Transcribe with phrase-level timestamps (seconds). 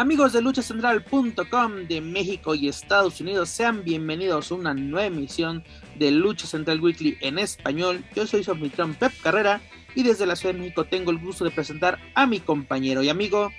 [0.00, 5.62] Amigos de luchacentral.com de México y Estados Unidos, sean bienvenidos a una nueva emisión
[5.98, 8.02] de Lucha Central Weekly en español.
[8.16, 9.60] Yo soy su anfitrión Pep Carrera
[9.94, 13.10] y desde la Ciudad de México tengo el gusto de presentar a mi compañero y
[13.10, 13.50] amigo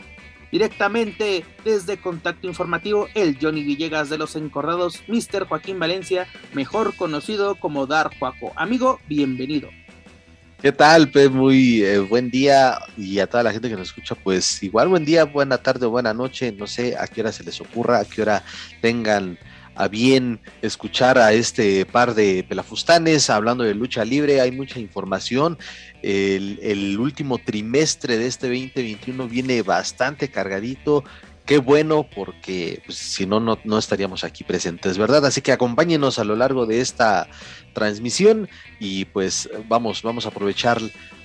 [0.51, 5.45] directamente desde Contacto Informativo, el Johnny Villegas de los Encordados, Mr.
[5.45, 8.51] Joaquín Valencia, mejor conocido como Dar Juaco.
[8.55, 9.69] Amigo, bienvenido.
[10.61, 11.31] ¿Qué tal, Pep?
[11.31, 15.03] Muy eh, buen día y a toda la gente que nos escucha, pues igual buen
[15.03, 18.05] día, buena tarde o buena noche, no sé a qué hora se les ocurra, a
[18.05, 18.43] qué hora
[18.79, 19.39] tengan
[19.73, 25.57] a bien escuchar a este par de pelafustanes hablando de lucha libre, hay mucha información,
[26.03, 31.03] el, el último trimestre de este 2021 viene bastante cargadito,
[31.45, 35.25] qué bueno porque pues, si no, no, no estaríamos aquí presentes, ¿verdad?
[35.25, 37.27] Así que acompáñenos a lo largo de esta
[37.73, 40.81] transmisión y pues vamos, vamos a aprovechar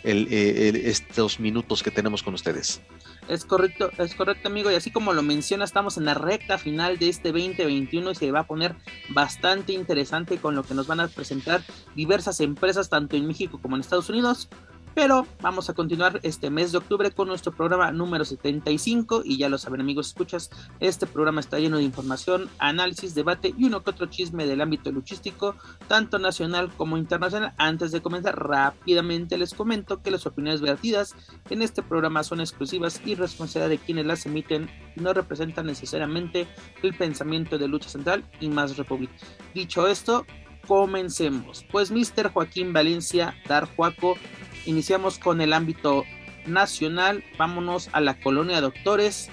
[0.06, 2.81] el, el, estos minutos que tenemos con ustedes.
[3.28, 6.97] Es correcto, es correcto amigo, y así como lo menciona, estamos en la recta final
[6.98, 8.77] de este 2021 y se va a poner
[9.08, 11.62] bastante interesante con lo que nos van a presentar
[11.97, 14.48] diversas empresas tanto en México como en Estados Unidos.
[14.97, 19.50] Pero vamos a continuar este mes de octubre con nuestro programa número 75 y ya
[19.50, 20.48] lo saben amigos, escuchas,
[20.80, 24.90] este programa está lleno de información, análisis, debate y uno que otro chisme del ámbito
[24.90, 25.55] luchístico,
[25.86, 27.52] tanto nacional como internacional.
[27.58, 31.14] Antes de comenzar rápidamente les comento que las opiniones vertidas
[31.51, 36.48] en este programa son exclusivas y responsabilidad de quienes las emiten no representan necesariamente
[36.83, 39.13] el pensamiento de Lucha Central y Más República.
[39.52, 40.24] Dicho esto,
[40.67, 41.64] comencemos.
[41.70, 42.33] Pues Mr.
[42.33, 44.17] Joaquín Valencia, Dar Juaco,
[44.66, 46.04] Iniciamos con el ámbito
[46.44, 49.30] nacional, vámonos a la colonia doctores,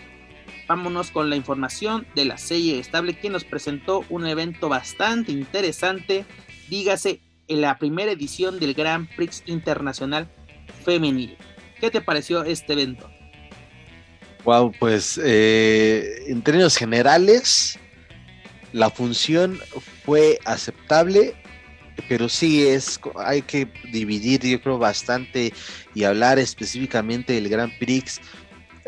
[0.67, 6.25] vámonos con la información de la serie estable, quien nos presentó un evento bastante interesante,
[6.69, 10.29] dígase en la primera edición del Grand Prix Internacional
[10.85, 11.35] Femenil.
[11.79, 13.09] ¿Qué te pareció este evento?
[14.45, 17.79] Wow, pues eh, en términos generales,
[18.71, 19.59] la función
[20.05, 21.35] fue aceptable
[22.08, 25.54] pero sí es, hay que dividir, yo creo, bastante
[25.94, 28.22] y hablar específicamente del Grand Prix.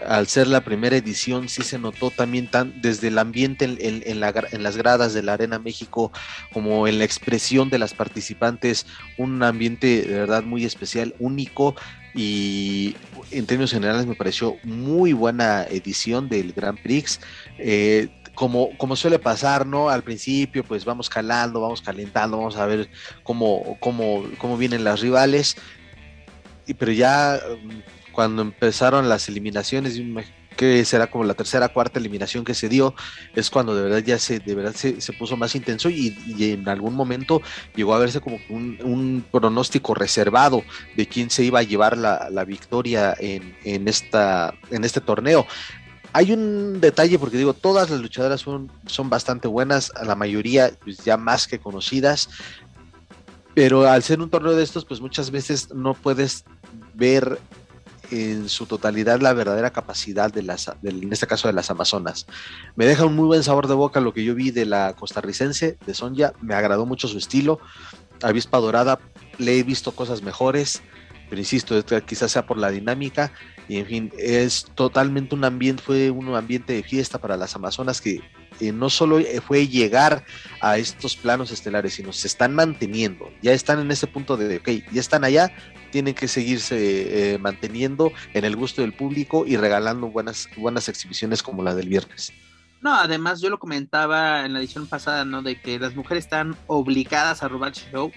[0.06, 4.04] Al ser la primera edición, sí se notó también tan, desde el ambiente en, en,
[4.06, 6.12] en, las gradas de la Arena México,
[6.52, 8.86] como en la expresión de las participantes,
[9.18, 11.76] un ambiente de verdad muy especial, único
[12.16, 12.96] y
[13.32, 17.20] en términos generales me pareció muy buena edición del Grand Prix.
[17.58, 19.90] Eh, como, como suele pasar, ¿no?
[19.90, 22.90] Al principio, pues vamos calando, vamos calentando, vamos a ver
[23.24, 25.56] cómo, cómo, cómo vienen las rivales.
[26.68, 30.00] Y, pero ya mm, cuando empezaron las eliminaciones,
[30.56, 32.96] que será como la tercera, cuarta eliminación que se dio,
[33.36, 36.68] es cuando de verdad ya se, de verdad se, se puso más intenso y, en
[36.70, 37.42] algún momento
[37.76, 40.64] llegó a verse como un, un, pronóstico reservado
[40.96, 45.46] de quién se iba a llevar la, la victoria en, en, esta, en este torneo
[46.16, 51.00] hay un detalle porque digo, todas las luchadoras son, son bastante buenas, la mayoría pues,
[51.00, 52.30] ya más que conocidas,
[53.54, 56.46] pero al ser un torneo de estos, pues muchas veces no puedes
[56.94, 57.38] ver
[58.12, 62.28] en su totalidad la verdadera capacidad de las, de, en este caso de las Amazonas.
[62.78, 65.78] Me deja un muy buen sabor de boca lo que yo vi de la costarricense,
[65.86, 67.60] de Sonja, me agradó mucho su estilo,
[68.24, 69.00] Avispa Dorada,
[69.38, 70.82] le he visto cosas mejores,
[71.30, 71.76] pero insisto,
[72.06, 73.34] quizás sea por la dinámica,
[73.68, 78.02] y en fin, es totalmente un ambiente, fue un ambiente de fiesta para las Amazonas
[78.02, 78.22] que
[78.60, 80.24] eh, no solo eh, fue llegar
[80.62, 84.70] a estos planos estelares, sino se están manteniendo, ya están en ese punto de, ok,
[84.92, 85.52] ya están allá,
[85.92, 91.42] tienen que seguirse eh, manteniendo en el gusto del público y regalando buenas, buenas exhibiciones
[91.42, 92.32] como la del viernes.
[92.82, 95.42] No, además yo lo comentaba en la edición pasada, ¿no?
[95.42, 98.12] De que las mujeres están obligadas a robar show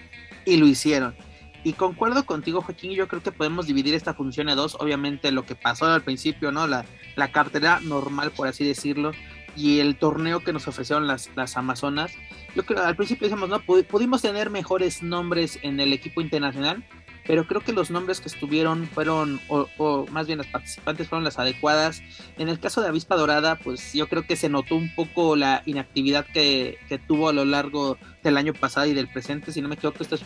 [0.45, 1.15] y lo hicieron
[1.63, 4.77] y concuerdo contigo, Joaquín, yo creo que podemos dividir esta función en dos.
[4.79, 6.67] Obviamente lo que pasó al principio, ¿no?
[6.67, 6.85] La,
[7.15, 9.11] la cartera normal, por así decirlo,
[9.55, 12.11] y el torneo que nos ofrecieron las, las Amazonas.
[12.55, 13.59] Yo creo al principio decíamos, ¿no?
[13.61, 16.83] Pudimos tener mejores nombres en el equipo internacional,
[17.29, 21.37] pero creo que los nombres que estuvieron fueron, o, más bien las participantes fueron las
[21.37, 22.01] adecuadas.
[22.37, 25.61] En el caso de Avispa Dorada, pues yo creo que se notó un poco la
[25.65, 29.75] inactividad que, tuvo a lo largo del año pasado y del presente, si no me
[29.75, 30.23] equivoco, esta es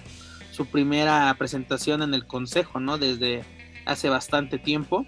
[0.53, 2.97] su primera presentación en el Consejo, ¿no?
[2.97, 3.43] Desde
[3.85, 5.05] hace bastante tiempo.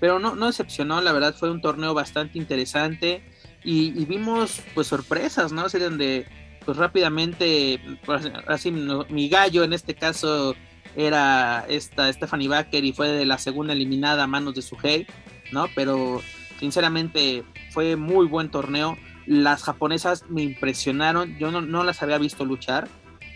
[0.00, 3.22] Pero no, no decepcionó, la verdad fue un torneo bastante interesante
[3.64, 5.64] y, vimos pues sorpresas, ¿no?
[5.64, 6.26] O donde
[6.64, 10.54] pues rápidamente, pues, así mi gallo en este caso
[10.96, 15.06] era esta Stephanie Baker y fue de la segunda eliminada a manos de Suhei,
[15.52, 15.68] ¿no?
[15.74, 16.20] Pero
[16.60, 18.96] sinceramente fue muy buen torneo.
[19.26, 22.88] Las japonesas me impresionaron, yo no, las había visto luchar,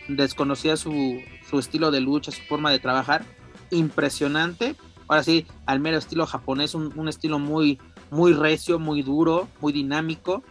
[0.08, 3.24] desconocía su, su estilo de lucha, su forma de trabajar,
[3.70, 4.74] impresionante.
[5.06, 7.78] Ahora sí, al mero estilo japonés, un, un estilo muy,
[8.10, 10.42] muy recio, muy duro, muy dinámico,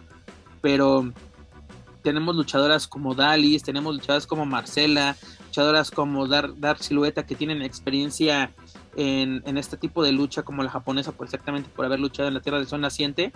[0.61, 1.11] pero
[2.01, 5.15] tenemos luchadoras como Dalis, tenemos luchadoras como Marcela,
[5.47, 8.51] luchadoras como Dar, Dar Silueta que tienen experiencia
[8.95, 12.33] en, en, este tipo de lucha como la japonesa, por exactamente por haber luchado en
[12.33, 13.33] la tierra del sol naciente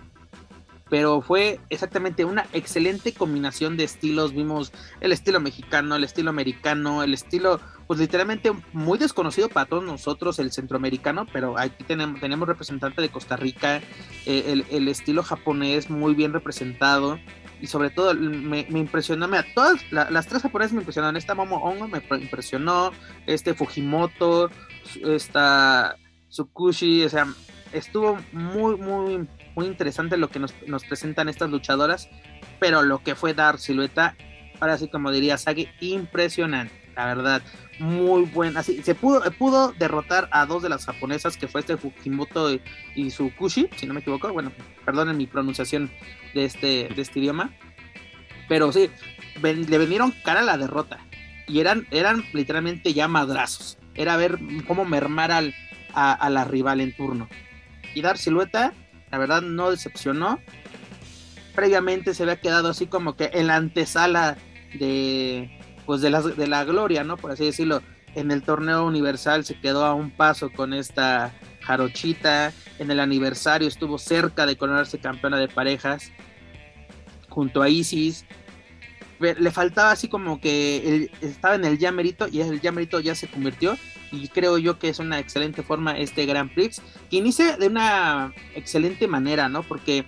[0.92, 4.34] pero fue exactamente una excelente combinación de estilos.
[4.34, 9.86] Vimos el estilo mexicano, el estilo americano, el estilo, pues literalmente muy desconocido para todos
[9.86, 13.78] nosotros, el centroamericano, pero aquí tenemos, tenemos representante de Costa Rica,
[14.26, 17.18] eh, el, estilo japonés muy bien representado.
[17.62, 21.16] Y sobre todo me, impresionó, a todas las tres japonesas me impresionaron.
[21.16, 22.92] Esta Momo Ongo me impresionó,
[23.28, 24.50] este Fujimoto,
[25.06, 25.96] esta
[26.28, 27.28] Tsukushi, o sea,
[27.72, 30.54] estuvo muy, muy muy interesante lo que nos,
[30.88, 32.10] presentan estas luchadoras,
[32.60, 34.16] pero lo que fue dar silueta,
[34.60, 37.42] ahora sí como diría Sagi, impresionante, la verdad,
[37.80, 41.78] muy buena, así, se pudo, pudo derrotar a dos de las japonesas, que fue este
[41.78, 42.50] Fujimoto
[42.96, 44.52] y, su Kushi, si no me equivoco, bueno,
[44.86, 45.90] perdonen mi pronunciación
[46.34, 47.52] de este, de este idioma,
[48.48, 48.90] pero sí,
[49.42, 51.00] le vinieron cara a la derrota,
[51.48, 55.54] y eran, eran literalmente ya madrazos, era ver cómo mermar al,
[55.94, 57.28] a la rival en turno.
[57.94, 58.74] Y dar silueta,
[59.12, 60.40] la verdad no decepcionó.
[61.56, 64.38] Previamente se había quedado así como que en la antesala
[64.74, 67.18] de pues de la, de la gloria, ¿no?
[67.18, 67.82] Por así decirlo.
[68.14, 72.52] En el torneo universal se quedó a un paso con esta Jarochita.
[72.78, 76.12] En el aniversario estuvo cerca de coronarse campeona de parejas
[77.30, 78.26] junto a Isis.
[79.20, 83.78] Le faltaba así como que estaba en el llamerito y el llamerito ya se convirtió
[84.12, 88.34] y creo yo que es una excelente forma este Grand Prix, que inicia de una
[88.56, 89.64] excelente manera, ¿no?
[89.64, 90.06] Porque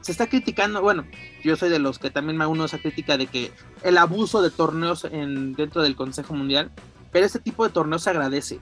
[0.00, 1.04] se está criticando, bueno,
[1.44, 3.52] yo soy de los que también me uno esa crítica de que
[3.82, 6.70] el abuso de torneos en, dentro del Consejo Mundial,
[7.12, 8.60] pero este tipo de torneos se agradece,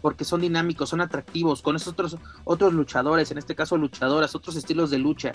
[0.00, 4.56] porque son dinámicos, son atractivos, con esos otros, otros luchadores, en este caso luchadoras, otros
[4.56, 5.32] estilos de lucha.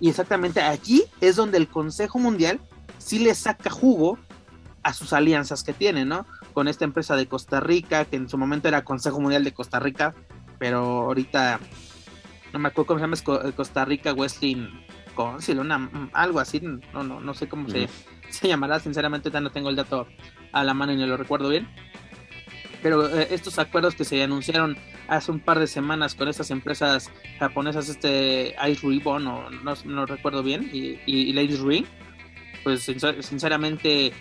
[0.00, 2.60] Y exactamente aquí es donde el Consejo Mundial
[2.98, 4.18] sí le saca jugo
[4.82, 6.26] a sus alianzas que tiene, ¿no?
[6.54, 9.80] Con esta empresa de Costa Rica, que en su momento era Consejo Mundial de Costa
[9.80, 10.14] Rica,
[10.58, 11.60] pero ahorita
[12.52, 14.68] no me acuerdo cómo se llama, Costa Rica Wrestling
[15.16, 17.88] Council, una, algo así, no, no, no sé cómo se,
[18.30, 20.06] se, llamará, sinceramente ya no tengo el dato
[20.52, 21.68] a la mano y no lo recuerdo bien.
[22.82, 24.76] Pero eh, estos acuerdos que se anunciaron
[25.08, 29.48] hace un par de semanas con estas empresas japonesas, este Ice Ribbon, no,
[29.84, 31.86] no, recuerdo bien, y, y, Ladies Ring,
[32.62, 34.12] pues sinceramente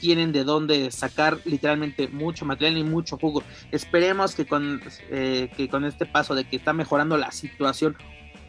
[0.00, 3.42] tienen de dónde sacar literalmente mucho material y mucho jugo.
[3.72, 4.80] Esperemos que con,
[5.10, 7.96] eh, que con este paso de que está mejorando la situación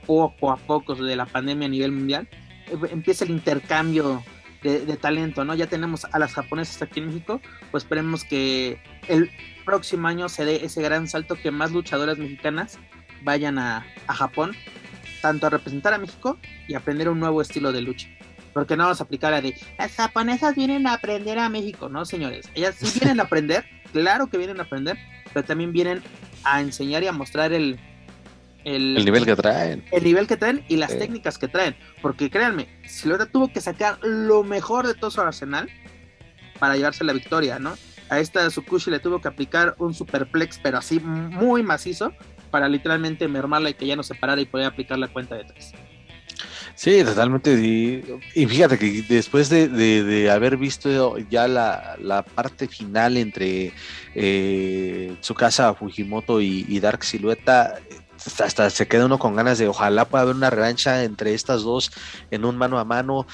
[0.06, 2.28] poco a poco de la pandemia a nivel mundial,
[2.68, 4.24] eh, empiece el intercambio
[4.62, 5.56] de, talento, ¿no?
[5.56, 7.40] Ya tenemos a las japonesas aquí en México,
[7.72, 9.32] pues esperemos que el
[9.66, 12.78] próximo año se dé ese gran salto que más luchadoras mexicanas
[13.24, 14.54] vayan a, a Japón,
[15.22, 18.10] tanto a representar a México y aprender un nuevo estilo de lucha.
[18.60, 22.04] Porque no vamos a aplicar la de las japonesas vienen a aprender a México, no
[22.04, 22.50] señores.
[22.56, 23.64] Ellas sí vienen a aprender,
[23.94, 24.98] claro que vienen a aprender,
[25.34, 26.04] pero también vienen
[26.44, 27.80] a enseñar y a mostrar el,
[28.66, 29.86] el, nivel que traen.
[29.94, 31.74] El nivel que traen y las técnicas que traen.
[32.02, 35.70] Porque créanme, Silvia tuvo que sacar lo mejor de todo su arsenal
[36.60, 37.78] para llevarse la victoria, ¿no?
[38.10, 42.12] A esta Tsukushi le tuvo que aplicar un superplex, pero así muy macizo,
[42.52, 45.46] para literalmente mermarla y que ya no se parara y poder aplicar la cuenta de
[45.46, 45.74] tres.
[46.80, 47.52] Sí, totalmente.
[47.56, 53.74] Y, fíjate que después de, haber visto ya la, parte final entre
[54.16, 57.76] eh, Tsukasa Fujimoto y, Dark Silueta,
[58.42, 61.92] hasta se queda uno con ganas de ojalá pueda haber una revancha entre estas dos
[62.32, 63.28] en un mano a mano.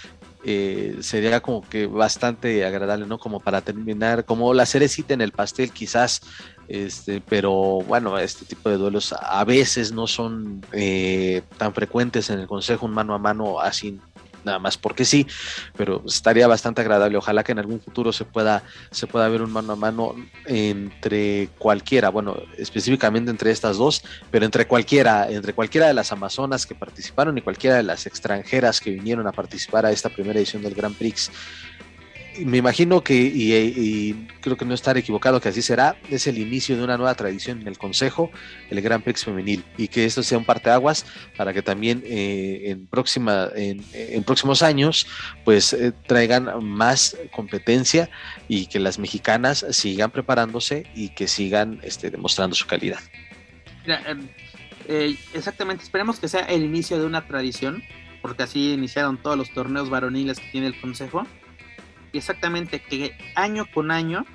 [0.44, 3.20] Eh, sería como que bastante agradable, ¿no?
[3.20, 6.22] Como para terminar, como la cerecita en el pastel, quizás
[6.68, 7.54] este, pero
[7.88, 12.86] bueno, este tipo de duelos a veces no son eh, tan frecuentes en el consejo
[12.86, 14.00] un mano a mano así
[14.46, 15.28] nada más porque sí,
[15.76, 17.18] pero estaría bastante agradable.
[17.18, 21.50] Ojalá que en algún futuro se pueda, se pueda ver un mano a mano entre
[21.58, 26.76] cualquiera, bueno, específicamente entre estas dos, pero entre cualquiera, entre cualquiera de las amazonas que
[26.76, 30.76] participaron y cualquiera de las extranjeras que vinieron a participar a esta primera edición del
[30.76, 31.32] Grand Prix
[32.44, 36.76] me imagino que, y, creo que no estar equivocado, que así será, es el inicio
[36.76, 38.32] de una nueva tradición en el Consejo,
[38.70, 41.06] el Gran Prix Femenil, y que esto sea un parteaguas
[41.38, 45.08] para que también eh, en, próxima, en, próximos años
[45.44, 48.10] pues eh, traigan más competencia
[48.48, 53.00] y que las mexicanas sigan preparándose y que sigan este, demostrando su calidad.
[53.86, 54.28] Em,
[54.88, 57.84] eh, exactamente, esperemos que sea el inicio de una tradición,
[58.22, 61.28] porque así iniciaron todos los torneos varoniles que tiene el Consejo
[62.18, 64.26] exactamente que año con año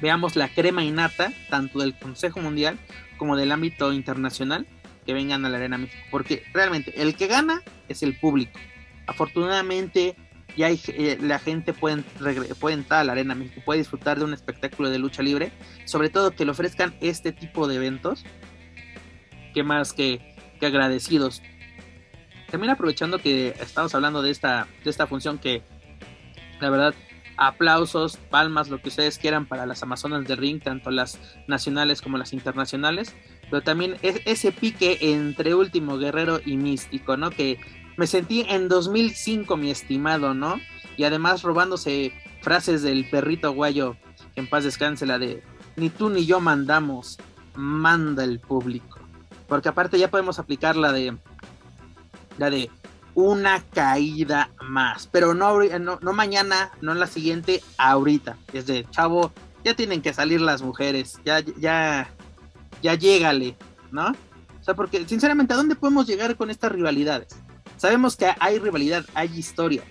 [0.00, 2.78] veamos la crema innata, tanto del Consejo Mundial
[3.16, 4.66] como del ámbito internacional,
[5.06, 6.02] que vengan a la Arena México.
[6.10, 8.58] Porque realmente el que gana es el público.
[9.06, 10.16] Afortunadamente,
[10.56, 12.02] ya hay, eh, la gente puede,
[12.60, 15.52] puede entrar a la Arena México, puede disfrutar de un espectáculo de lucha libre,
[15.84, 18.24] sobre todo que le ofrezcan este tipo de eventos,
[19.52, 21.42] que más que, que agradecidos.
[22.50, 25.62] También aprovechando que estamos hablando de esta, de esta función que
[26.60, 26.94] la verdad,
[27.36, 32.18] aplausos, palmas, lo que ustedes quieran para las Amazonas de Ring, tanto las nacionales como
[32.18, 33.14] las internacionales.
[33.50, 37.30] Pero también es ese pique entre Último Guerrero y Místico, ¿no?
[37.30, 37.58] Que
[37.96, 40.60] me sentí en 2005, mi estimado, ¿no?
[40.96, 43.96] Y además robándose frases del perrito guayo,
[44.36, 45.42] en paz descanse, la de
[45.76, 47.18] ni tú ni yo mandamos,
[47.54, 48.98] manda el público.
[49.48, 51.16] Porque aparte ya podemos aplicar la de
[52.38, 52.70] la de
[53.14, 55.08] una caída más.
[55.10, 58.36] Pero no, no, mañana, no en la siguiente, ahorita.
[58.52, 59.32] Es de, chavo,
[59.64, 62.10] ya tienen que salir las mujeres, ya, ya,
[62.82, 63.56] ya llégale,
[63.90, 64.08] ¿no?
[64.08, 67.36] O sea, porque sinceramente, ¿a dónde podemos llegar con estas rivalidades?
[67.76, 69.82] Sabemos que hay rivalidad, hay historia,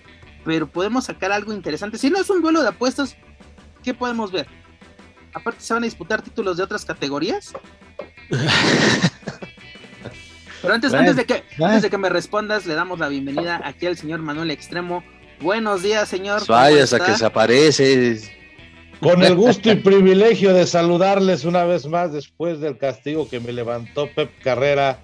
[0.43, 1.97] pero podemos sacar algo interesante.
[1.97, 3.15] Si no es un duelo de apuestas,
[3.83, 4.47] ¿qué podemos ver?
[5.33, 7.53] Aparte, ¿se van a disputar títulos de otras categorías?
[10.63, 13.85] Pero antes, antes, de que, antes de que me respondas, le damos la bienvenida aquí
[13.85, 15.03] al señor Manuel Extremo.
[15.41, 16.47] Buenos días, señor.
[16.47, 18.17] Vayas a que se aparece.
[19.01, 23.51] Con el gusto y privilegio de saludarles una vez más después del castigo que me
[23.51, 25.01] levantó Pep Carrera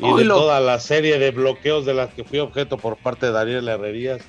[0.00, 3.32] y de toda la serie de bloqueos de las que fui objeto por parte de
[3.32, 4.22] Daniel Herrerías.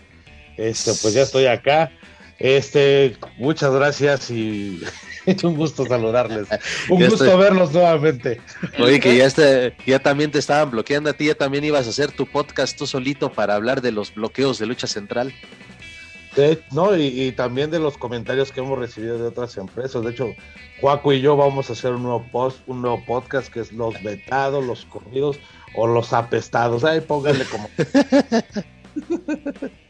[0.56, 1.92] Este, pues ya estoy acá.
[2.38, 4.80] Este, muchas gracias y
[5.44, 6.48] un gusto saludarles.
[6.90, 8.42] Un gusto verlos nuevamente.
[8.80, 11.90] Oye, que ya, está, ya también te estaban bloqueando a ti, ya también ibas a
[11.90, 15.34] hacer tu podcast tú solito para hablar de los bloqueos de lucha central.
[16.72, 20.04] no, y, también de los comentarios que hemos recibido de otras empresas.
[20.04, 20.34] De hecho,
[20.82, 24.02] Juaco y yo vamos a hacer un nuevo post, un nuevo podcast que es los
[24.02, 25.40] vetados, los corridos
[25.76, 26.84] o los apestados.
[26.84, 27.70] Ahí pónganle como.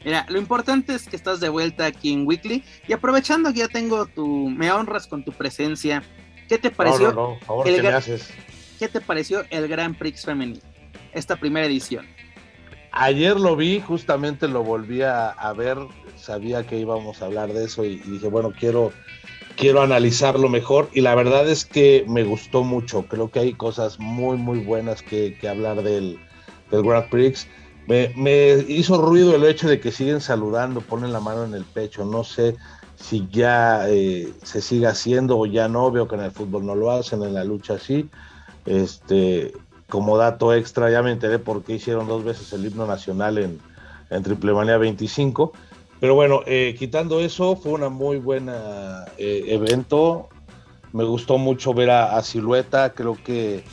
[0.06, 3.68] Mira, lo importante es que estás de vuelta aquí en Weekly y aprovechando que ya
[3.68, 6.04] tengo tu, me honras con tu presencia.
[6.48, 7.38] ¿Qué te pareció?
[7.66, 8.20] el, ¿qué,
[8.80, 10.62] ¿Qué te pareció el Grand Prix femenino?
[11.14, 12.06] Esta primera edición.
[12.92, 15.78] Ayer lo vi, justamente lo volví a, ver,
[16.16, 18.92] sabía que íbamos a hablar de eso y, dije, bueno, quiero,
[19.56, 24.00] quiero analizarlo mejor y la verdad es que me gustó mucho, creo que hay cosas
[24.00, 26.20] muy, muy buenas que, hablar del,
[26.72, 27.48] del Grand Prix
[27.90, 32.06] me, hizo ruido el hecho de que siguen saludando, ponen la mano en el pecho.
[32.06, 32.56] No sé
[32.96, 35.90] si ya eh, se sigue haciendo o ya no.
[35.90, 38.08] Veo que en el fútbol no lo hacen, en la lucha sí.
[38.68, 39.54] Este,
[39.88, 43.60] como dato extra, ya me enteré por qué hicieron dos veces el himno nacional en,
[44.12, 45.52] en Triple Manía 25.
[46.00, 50.30] Pero bueno, eh, quitando eso, fue una muy buena eh, evento.
[50.94, 53.64] Me gustó mucho ver a Silueta, creo que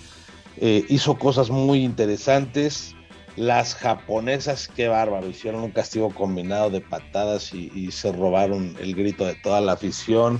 [0.59, 2.96] hizo cosas muy interesantes.
[3.37, 9.27] Las japonesas, qué bárbaro, hicieron un castigo combinado de patadas y, se robaron el grito
[9.27, 10.39] de toda la afición.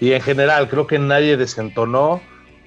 [0.00, 2.20] Y en general, creo que nadie desentonó.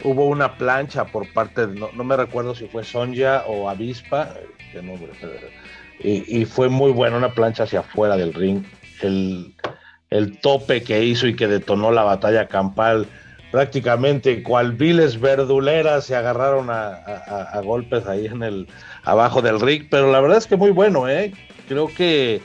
[0.03, 4.35] Hubo una plancha por parte, de, no, me recuerdo si fue Sonja o Avispa,
[5.99, 8.63] y, fue muy buena, una plancha hacia afuera del ring.
[9.01, 9.53] El,
[10.09, 13.07] el tope que hizo y que detonó la batalla campal
[13.51, 18.67] prácticamente cual viles verduleras se agarraron a, golpes ahí en el
[19.03, 21.31] abajo del ring, pero la verdad es que muy bueno, ¿eh?
[21.67, 22.41] Creo que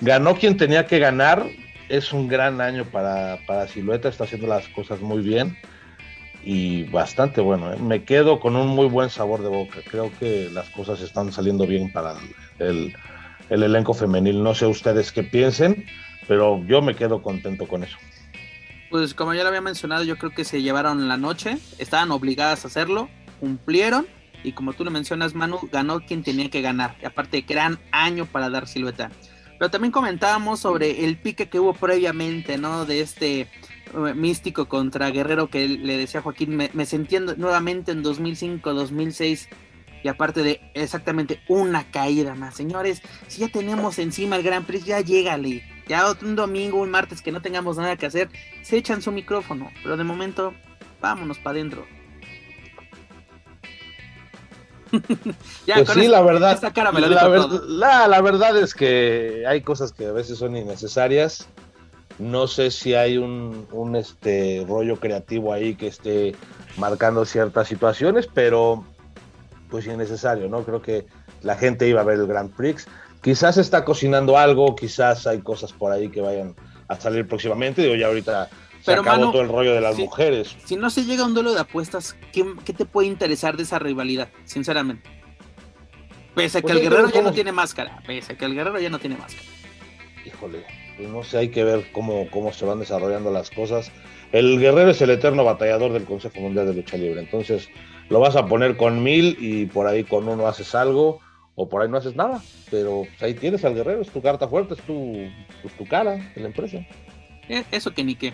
[0.00, 1.46] ganó quien tenía que ganar,
[1.88, 5.56] es un gran año para, para Silueta, está haciendo las cosas muy bien
[6.42, 7.76] y bastante bueno, ¿eh?
[7.78, 11.66] me quedo con un muy buen sabor de boca, creo que las cosas están saliendo
[11.66, 12.14] bien para
[12.58, 12.94] el,
[13.50, 15.86] el elenco femenil, no sé ustedes qué piensen,
[16.28, 17.96] pero yo me quedo contento con eso
[18.94, 22.64] pues como ya lo había mencionado, yo creo que se llevaron la noche, estaban obligadas
[22.64, 23.08] a hacerlo,
[23.40, 24.06] cumplieron
[24.44, 26.96] y como tú lo mencionas, Manu, ganó quien tenía que ganar.
[27.02, 29.10] Y aparte, gran año para dar silueta.
[29.58, 32.86] Pero también comentábamos sobre el pique que hubo previamente, ¿no?
[32.86, 33.48] De este eh,
[34.14, 36.86] místico contra Guerrero que le decía Joaquín, me, me
[37.36, 39.48] nuevamente en 2005, 2006
[40.04, 42.54] y aparte de exactamente una caída más.
[42.54, 45.73] Señores, si ya tenemos encima el Gran Prix, ya llégale.
[45.88, 48.30] Ya un domingo, un martes que no tengamos nada que hacer,
[48.62, 49.70] se echan su micrófono.
[49.82, 50.54] Pero de momento,
[51.00, 51.86] vámonos para adentro.
[55.66, 56.60] ya, pues sí, la verdad.
[57.66, 61.48] la, la, verdad es que hay cosas que a veces son innecesarias.
[62.18, 66.36] No sé si hay un, un este rollo creativo ahí que esté
[66.76, 68.84] marcando ciertas situaciones, pero
[69.68, 70.62] pues innecesario, ¿no?
[70.62, 71.06] Creo que
[71.42, 72.86] la gente iba a ver el Grand Prix.
[73.24, 76.54] Quizás está cocinando algo, quizás hay cosas por ahí que vayan
[76.88, 77.80] a salir próximamente.
[77.80, 78.50] Digo, ya ahorita
[78.82, 80.54] se acabó todo el rollo de las mujeres.
[80.66, 83.78] Si no se llega a un duelo de apuestas, ¿qué, te puede interesar de esa
[83.78, 85.08] rivalidad, sinceramente?
[86.34, 88.02] Pese a que pues el guerrero ya no tiene máscara.
[88.06, 89.48] Pese a que el guerrero ya no tiene máscara.
[90.26, 90.66] Híjole,
[90.98, 93.90] pues no sé, hay que ver cómo, cómo se van desarrollando las cosas.
[94.32, 97.20] El guerrero es el eterno batallador del Consejo Mundial de Lucha Libre.
[97.20, 97.70] Entonces,
[98.10, 101.20] lo vas a poner con mil y por ahí con uno haces algo
[101.54, 102.42] o por ahí no haces nada.
[102.70, 105.28] Pero ahí tienes al guerrero, es tu carta fuerte, es tu,
[105.62, 106.78] pues, tu cara en la empresa.
[107.48, 108.32] Eh, eso que ni qué.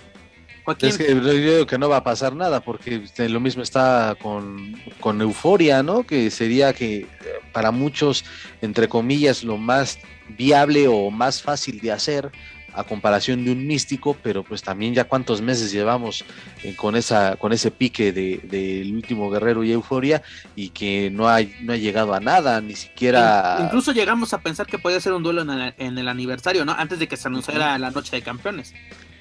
[0.83, 4.17] Es que yo digo que no va a pasar nada porque este, lo mismo está
[4.23, 6.05] con, con euforia, ¿no?
[6.05, 7.07] Que sería que eh,
[7.53, 8.25] para muchos,
[8.61, 9.99] entre comillas, lo más
[10.29, 12.31] viable o más fácil de hacer
[12.75, 16.25] a comparación de un místico, pero pues también ya cuántos meses llevamos
[16.63, 20.23] eh, con esa con ese pique del de, último guerrero y euforia
[20.57, 23.59] y que no ha, no ha llegado a nada, ni siquiera...
[23.65, 26.73] Incluso llegamos a pensar que podía ser un duelo en el, aniversario, ¿no?
[26.73, 28.75] Antes de que se anunciara la noche de campeones.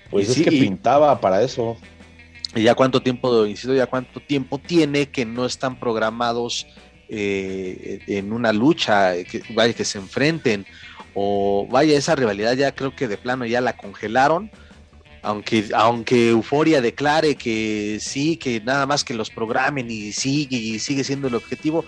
[0.10, 1.77] Pues es que pintaba para eso.
[2.56, 6.65] Y ya cuánto tiempo, insisto, ya cuánto tiempo tiene que no están programados
[7.08, 10.65] eh, en una lucha, que, vaya, que se enfrenten
[11.21, 14.49] o vaya, esa rivalidad ya creo que de plano ya la congelaron.
[15.21, 20.79] Aunque, aunque Euforia declare que sí, que nada más que los programen y sigue y
[20.79, 21.83] sigue siendo el objetivo,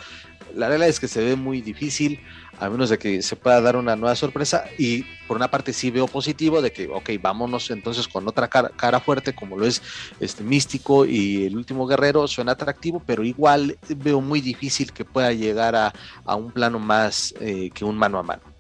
[0.54, 2.20] la realidad es que se ve muy difícil,
[2.60, 4.66] a menos de que se pueda dar una nueva sorpresa.
[4.78, 9.00] Y por una parte sí veo positivo de que, ok, vámonos entonces con otra cara,
[9.00, 9.82] fuerte, como lo es
[10.20, 15.32] este Místico y el último guerrero, suena atractivo, pero igual veo muy difícil que pueda
[15.32, 18.51] llegar a, un plano más eh, que un mano a mano.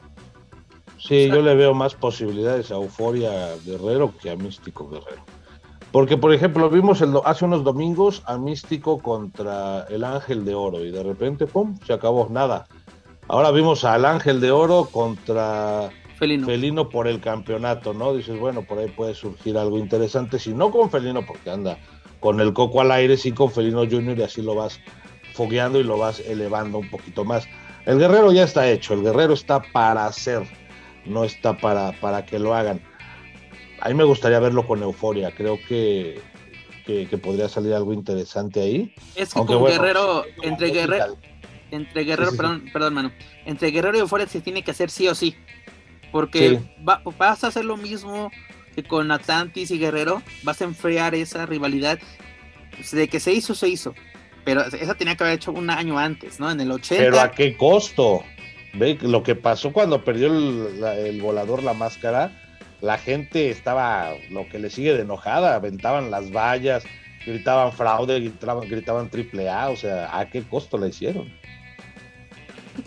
[1.01, 5.23] Sí, yo le veo más posibilidades a Euforia Guerrero que a Místico Guerrero.
[5.91, 10.85] Porque, por ejemplo, vimos el, hace unos domingos a Místico contra el Ángel de Oro
[10.85, 12.67] y de repente, ¡pum!, se acabó nada.
[13.27, 16.45] Ahora vimos al Ángel de Oro contra Felino.
[16.45, 18.13] Felino por el campeonato, ¿no?
[18.13, 21.79] Dices, bueno, por ahí puede surgir algo interesante, si no con Felino, porque anda
[22.19, 24.79] con el coco al aire, sí con Felino Junior y así lo vas
[25.33, 27.47] fogueando y lo vas elevando un poquito más.
[27.85, 30.43] El guerrero ya está hecho, el guerrero está para hacer
[31.05, 32.81] no está para, para que lo hagan.
[33.79, 36.19] A mí me gustaría verlo con euforia, creo que,
[36.85, 38.93] que, podría salir algo interesante ahí.
[39.15, 41.17] Es que con Guerrero, entre Guerrero,
[41.71, 43.11] entre Guerrero, perdón, perdón, mano,
[43.45, 45.35] entre Guerrero y Euforia se tiene que hacer sí o sí,
[46.11, 46.59] porque
[47.17, 48.29] vas a hacer lo mismo
[48.75, 51.99] que con Atlantis y Guerrero, vas a enfriar esa rivalidad,
[52.91, 53.93] de que se hizo, se hizo,
[54.43, 56.49] pero esa tenía que haber hecho un año antes, ¿no?
[56.51, 57.03] En el 80.
[57.03, 58.23] Pero a qué costo?
[58.73, 62.31] Ve lo que pasó cuando perdió el, volador la máscara,
[62.79, 66.83] la gente estaba lo que le sigue de enojada, aventaban las vallas,
[67.25, 71.31] gritaban fraude, gritaban, gritaban triple A, o sea, ¿a qué costo la hicieron?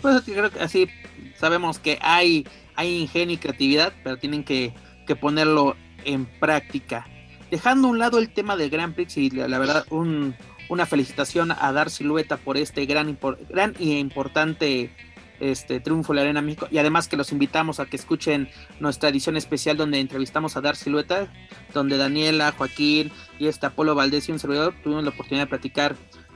[0.01, 0.89] Pues creo que así
[1.35, 2.45] sabemos que hay,
[2.75, 4.73] hay ingenio y creatividad, pero tienen que,
[5.21, 7.07] ponerlo en práctica.
[7.51, 11.71] Dejando a un lado el tema del Grand Prix y la, verdad una felicitación a
[11.71, 13.17] Dar Silueta por este gran,
[13.49, 14.89] gran y importante
[15.39, 19.09] este triunfo en la Arena México y además que los invitamos a que escuchen nuestra
[19.09, 21.27] edición especial donde entrevistamos a Dar Silueta,
[21.73, 25.95] donde Daniela, Joaquín y este Apolo Valdés y un servidor tuvimos la oportunidad de platicar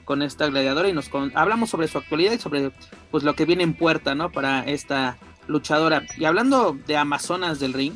[0.09, 2.71] con esta gladiadora y nos hablamos sobre su actualidad y sobre
[3.11, 4.31] pues lo que viene en puerta, ¿no?
[4.31, 6.03] Para esta luchadora.
[6.17, 7.93] Y hablando de Amazonas del Ring,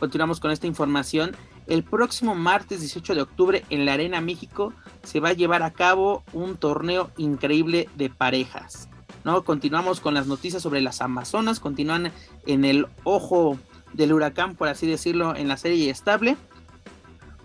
[0.00, 1.36] continuamos con esta información.
[1.66, 5.74] El próximo martes 18 de octubre en la Arena México se va a llevar a
[5.74, 8.88] cabo un torneo increíble de parejas.
[9.24, 9.44] ¿No?
[9.44, 12.12] Continuamos con las noticias sobre las Amazonas, continúan
[12.46, 13.58] en el ojo
[13.92, 16.36] del huracán, por así decirlo, en la serie estable.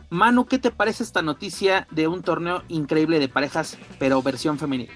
[0.09, 4.91] Manu, ¿qué te parece esta noticia de un torneo increíble de parejas, pero versión femenina?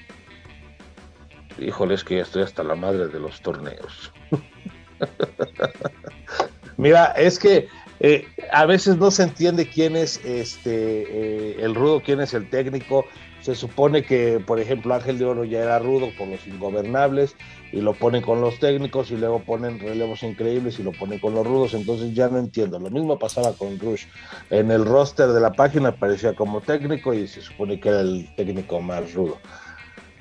[1.59, 4.11] Híjole, es que ya estoy hasta la madre de los torneos.
[6.77, 7.67] Mira, es que
[7.99, 12.49] Eh, a veces no se entiende quién es este, eh, el rudo, quién es el
[12.49, 13.05] técnico.
[13.43, 17.35] Se supone que, por ejemplo, Ángel de Oro ya era rudo por los ingobernables
[17.73, 21.33] y lo ponen con los técnicos y luego ponen relevos increíbles y lo ponen con
[21.33, 21.73] los rudos.
[21.73, 22.79] Entonces ya no entiendo.
[22.79, 24.05] Lo mismo pasaba con Rush.
[24.49, 28.33] En el roster de la página aparecía como técnico y se supone que era el
[28.37, 29.37] técnico más rudo.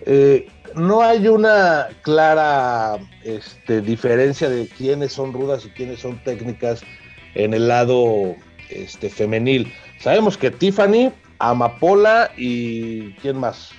[0.05, 6.83] Eh, no hay una clara este, diferencia de quiénes son rudas y quiénes son técnicas
[7.35, 8.35] en el lado
[8.69, 9.73] este, femenil.
[10.01, 13.73] Sabemos que Tiffany, Amapola y ¿quién más?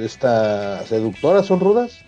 [0.00, 2.04] Esta seductora son rudas.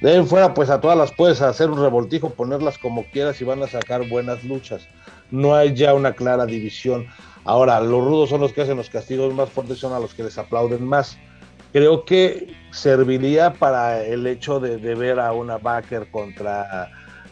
[0.00, 3.44] De ahí fuera, pues a todas las puedes hacer un revoltijo, ponerlas como quieras y
[3.44, 4.86] van a sacar buenas luchas.
[5.32, 7.06] No hay ya una clara división.
[7.44, 10.22] Ahora, los rudos son los que hacen los castigos más fuertes, son a los que
[10.22, 11.18] les aplauden más.
[11.72, 16.88] Creo que serviría para el hecho de, de ver a una Backer contra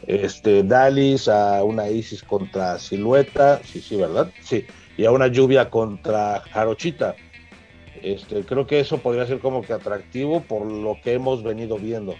[0.08, 4.32] este, Dalis, a una Isis contra Silueta, sí, sí, ¿verdad?
[4.42, 4.66] Sí,
[4.96, 7.14] y a una Lluvia contra Jarochita.
[8.02, 12.14] Este, creo que eso podría ser como que atractivo por lo que hemos venido viendo.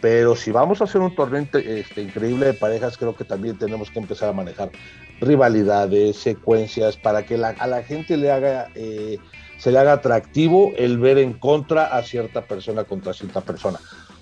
[0.00, 3.90] Pero si vamos a hacer un torneo este, increíble de parejas, creo que también tenemos
[3.90, 4.70] que empezar a manejar
[5.20, 9.18] rivalidades, secuencias, para que a la gente le haga, eh,
[9.58, 13.78] se le haga atractivo el ver en contra a cierta persona contra cierta persona.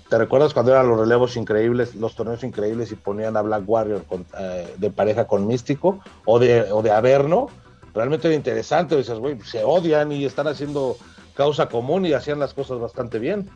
[0.09, 4.05] ¿Te recuerdas cuando eran los relevos increíbles, los torneos increíbles y ponían a Black Warrior
[4.39, 7.47] eh, de pareja con Místico o de, o de Averno?
[7.95, 10.97] Realmente era interesante, dices, güey, se odian y están haciendo
[11.33, 13.49] causa común y hacían las cosas bastante bien.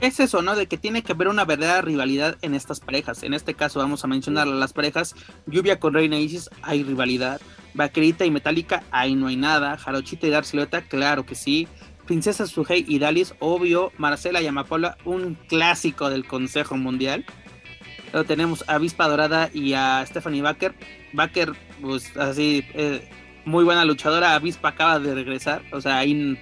[0.00, 0.56] Es eso, ¿no?
[0.56, 3.22] De que tiene que haber una verdadera rivalidad en estas parejas.
[3.22, 5.14] En este caso vamos a mencionar las parejas.
[5.46, 7.40] Lluvia con Reina Isis, hay rivalidad.
[7.74, 9.78] Vaquerita y Metálica, ahí no hay nada.
[9.78, 10.44] Jarochita y Dar
[10.88, 11.68] claro que sí.
[12.06, 17.24] Princesa Suhei y Dalis, obvio, Marcela y Amapola, un clásico del Consejo Mundial.
[18.12, 20.74] Luego tenemos a Avispa Dorada y a Stephanie Baker.
[21.16, 23.08] Baker, pues así, eh,
[23.44, 24.34] muy buena luchadora.
[24.34, 25.62] Avispa acaba de regresar.
[25.72, 26.38] O sea, ahí,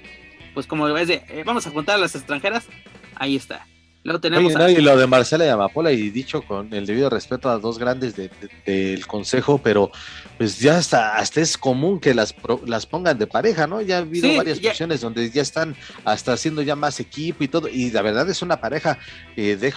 [0.52, 2.66] pues como ves, de, eh, vamos a juntar a las extranjeras.
[3.14, 3.66] Ahí está.
[4.04, 7.58] Luego tenemos y lo de Marcela y Amapola, y dicho con el debido respeto a
[7.58, 9.90] dos grandes del consejo, pero
[10.36, 12.34] pues ya hasta, hasta es común que las,
[12.66, 13.80] las pongan de pareja, ¿no?
[13.80, 17.66] Ya ha habido varias ocasiones donde ya están hasta haciendo ya más equipo y todo,
[17.66, 18.98] y la verdad es una pareja
[19.36, 19.72] eh, de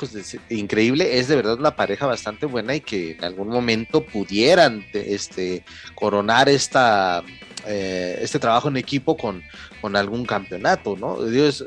[0.49, 5.63] increíble, es de verdad una pareja bastante buena y que en algún momento pudieran este,
[5.95, 7.23] coronar esta,
[7.65, 9.41] eh, este trabajo en equipo con,
[9.79, 11.23] con algún campeonato, ¿no?
[11.23, 11.63] Dios,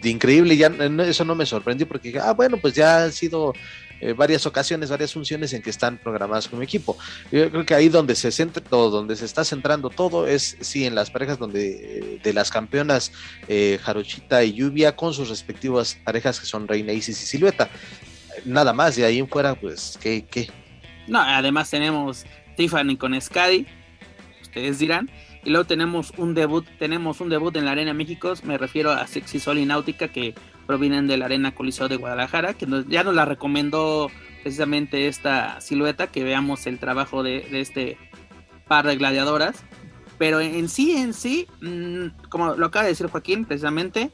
[0.00, 0.68] de increíble, ya
[1.06, 3.52] eso no me sorprendió porque ah, bueno, pues ya han sido
[4.00, 6.98] eh, varias ocasiones, varias funciones en que están programadas como equipo.
[7.30, 10.86] Yo creo que ahí donde se centra todo, donde se está centrando todo es sí
[10.86, 13.12] en las parejas donde de las campeonas
[13.46, 17.70] eh, Jarochita y Lluvia con sus respectivas parejas que son Reina Isis y Silueta.
[18.44, 20.24] Nada más, de ahí en fuera, pues, ¿qué?
[20.28, 20.48] qué?
[21.06, 22.24] No, además tenemos
[22.56, 23.66] Tiffany con Scadi,
[24.40, 25.10] ustedes dirán,
[25.44, 29.06] y luego tenemos un debut, tenemos un debut en la Arena México, me refiero a
[29.06, 30.34] Sexy Sol y Náutica que
[30.66, 34.10] provienen de la Arena Coliseo de Guadalajara, que ya nos la recomendó
[34.42, 37.98] precisamente esta silueta, que veamos el trabajo de, este
[38.68, 39.64] par de gladiadoras.
[40.18, 44.10] Pero en sí, en sí, mm, como lo acaba de decir Joaquín, precisamente,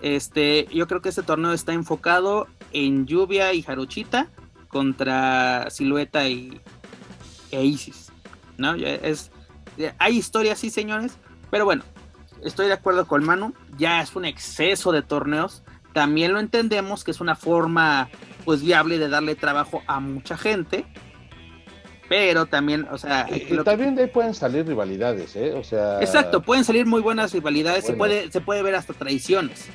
[0.00, 4.30] este, yo creo que este torneo está enfocado en Lluvia y Jaruchita
[4.68, 6.60] contra Silueta y
[7.50, 8.10] e Isis,
[8.56, 8.74] ¿no?
[8.74, 9.30] Es,
[9.98, 11.16] hay historias, sí, señores,
[11.50, 11.82] pero bueno,
[12.44, 15.62] estoy de acuerdo con Manu, ya es un exceso de torneos.
[15.92, 18.08] También lo entendemos que es una forma
[18.44, 20.86] pues viable de darle trabajo a mucha gente.
[22.08, 25.54] Pero también, o sea, y, también de ahí pueden salir rivalidades, ¿eh?
[25.54, 29.70] O sea, exacto, pueden salir muy buenas rivalidades, se puede se puede ver hasta traiciones.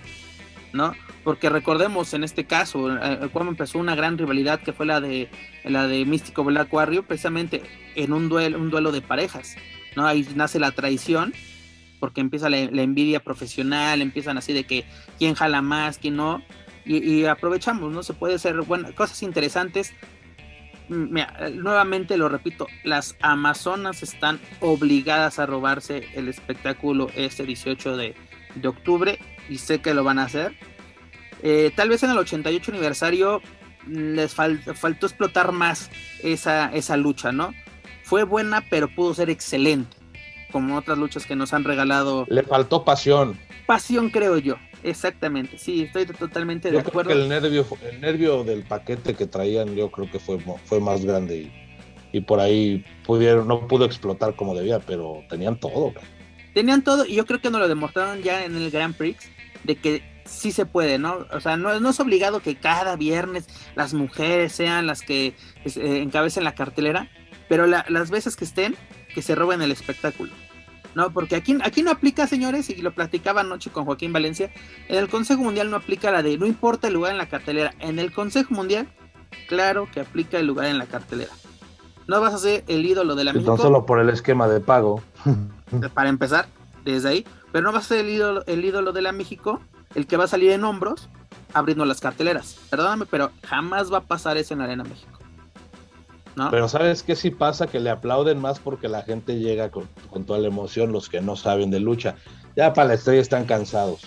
[0.74, 0.94] ¿no?
[1.24, 5.30] Porque recordemos en este caso, eh, cuando empezó una gran rivalidad que fue la de
[5.64, 7.64] la de Místico Black Warrior, precisamente
[7.96, 9.56] en un duelo, un duelo de parejas.
[9.98, 10.06] ¿No?
[10.06, 11.34] Ahí nace la traición,
[12.00, 14.86] porque empieza la, envidia profesional, empiezan así de que
[15.18, 16.44] quién jala más, quién no,
[16.86, 18.04] y, aprovechamos, ¿no?
[18.04, 19.94] Se puede hacer bueno, cosas interesantes.
[20.88, 21.18] Mm,
[21.56, 28.16] nuevamente lo repito, las Amazonas están obligadas a robarse el espectáculo este 18 de,
[28.66, 30.56] octubre y sé que lo van a hacer.
[31.42, 33.42] Eh, tal vez en el 88 aniversario
[33.88, 35.90] mm, les faltó explotar más
[36.22, 37.54] esa, esa lucha, ¿no?
[38.08, 39.98] Fue buena, pero pudo ser excelente,
[40.54, 42.26] como otras luchas que nos han regalado.
[42.30, 43.38] Le faltó pasión.
[43.66, 44.56] Pasión, creo yo.
[44.82, 47.12] Exactamente, sí, estoy totalmente de acuerdo.
[47.12, 51.52] el nervio, el nervio del paquete que traían, yo creo que fue, fue más grande
[52.14, 55.94] y, por ahí pudieron, no pudo explotar como debía, pero tenían todo.
[56.54, 59.30] Tenían todo y yo creo que nos lo demostraron ya en el Grand Prix
[59.66, 61.26] de que sí se puede, ¿no?
[61.32, 65.76] O sea, no, no es obligado que cada viernes las mujeres sean las que pues,
[65.76, 67.10] eh, encabecen la cartelera,
[67.48, 68.76] pero las veces que estén,
[69.14, 70.32] que se roben el espectáculo.
[70.96, 74.52] No, porque aquí, aquí no aplica, señores, y lo platicaba anoche con Joaquín Valencia,
[74.88, 77.76] en el Consejo Mundial no aplica la de no importa el lugar en la cartelera.
[77.80, 78.88] En el Consejo Mundial,
[79.48, 81.32] claro que aplica el lugar en la cartelera.
[82.08, 83.58] No vas a ser el ídolo de la México.
[83.58, 85.04] No solo por el esquema de pago.
[85.94, 86.48] Para empezar,
[86.84, 87.26] desde ahí.
[87.52, 89.62] Pero no vas a ser el ídolo, el ídolo de la México,
[89.94, 91.10] el que va a salir en hombros
[91.54, 92.58] abriendo las carteleras.
[92.70, 95.17] Perdóname, pero jamás va a pasar eso en Arena México.
[96.52, 97.68] Pero ¿sabes qué sí pasa?
[97.68, 99.88] Que le aplauden más porque la gente llega con,
[100.26, 102.16] toda la emoción, los que no saben de lucha.
[102.56, 104.02] Ya para la estrella están cansados.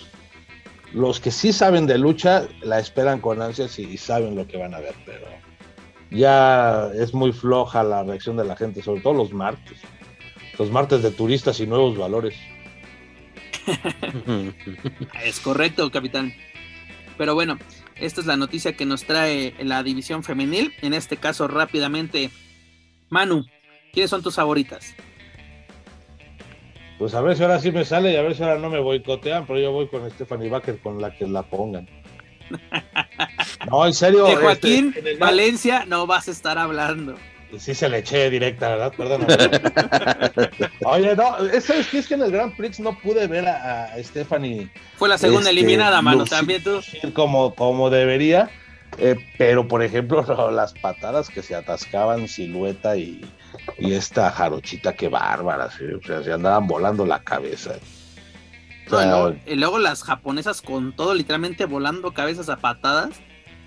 [0.93, 4.75] Los que sí saben de lucha la esperan con ansias y, saben lo que van
[4.75, 5.27] a ver, pero
[6.11, 9.79] ya es muy floja la reacción de la gente, sobre todo los martes.
[10.59, 12.35] Los martes de turistas y nuevos valores.
[15.25, 16.33] es correcto, capitán.
[17.17, 17.59] Pero bueno,
[18.01, 20.73] esta es la noticia que nos trae la división femenil.
[20.83, 22.31] En este caso, rápidamente,
[23.09, 23.45] Manu,
[23.93, 24.95] ¿quiénes son tus favoritas?
[26.99, 28.79] Pues a ver si ahora sí me sale y a ver si ahora no me
[28.79, 31.89] boicotean, pero yo voy con Stephanie Baker con la que la pongan.
[33.71, 34.25] No, en serio.
[34.25, 37.15] De Joaquín este, Valencia no vas a estar hablando.
[37.59, 38.93] Sí se le eché directa, ¿verdad?
[38.97, 39.27] Perdón.
[40.85, 44.71] Oye, no, es, es que en el Grand Prix no pude ver a, Stephanie.
[44.97, 46.81] Fue la segunda este, eliminada, mano, también tú.
[47.13, 48.51] Como, como debería,
[48.99, 53.21] eh, pero por ejemplo, las patadas que se atascaban Silueta y,
[53.79, 57.77] y esta jarochita, qué bárbara, o sea, se andaban volando la cabeza.
[59.47, 63.21] y, luego, las japonesas con todo, literalmente volando cabezas a patadas.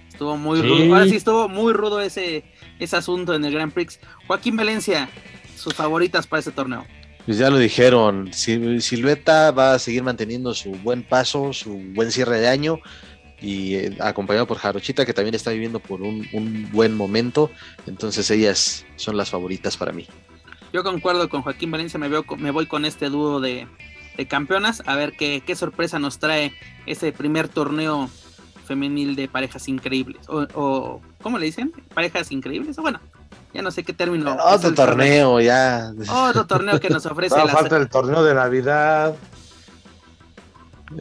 [0.09, 0.93] Estuvo muy rudo.
[0.93, 2.43] Ahora sí estuvo muy rudo ese,
[2.83, 3.99] ese asunto en el Grand Prix.
[4.27, 5.09] Joaquín Valencia,
[5.55, 6.85] sus favoritas para ese torneo.
[7.25, 12.41] Pues ya lo dijeron, Silueta va a seguir manteniendo su buen paso, su buen cierre
[12.41, 12.79] de año
[13.41, 17.49] y eh, acompañado por Jarochita que también está viviendo por un, buen momento,
[17.87, 20.07] entonces ellas son las favoritas para mí.
[20.73, 23.67] Yo concuerdo con Joaquín Valencia, me, veo, me voy con este dúo de,
[24.27, 26.53] campeonas, a ver qué, qué sorpresa nos trae
[26.85, 28.09] ese primer torneo
[28.63, 30.27] femenil de parejas increíbles.
[30.27, 31.71] O, ¿cómo le dicen?
[31.93, 32.77] Parejas increíbles.
[32.77, 32.99] O bueno,
[33.53, 34.35] ya no sé qué término.
[34.43, 35.91] Otro torneo, ya.
[36.09, 37.37] Otro torneo que nos ofrece.
[37.37, 37.47] la...
[37.47, 39.15] falta el torneo de Navidad.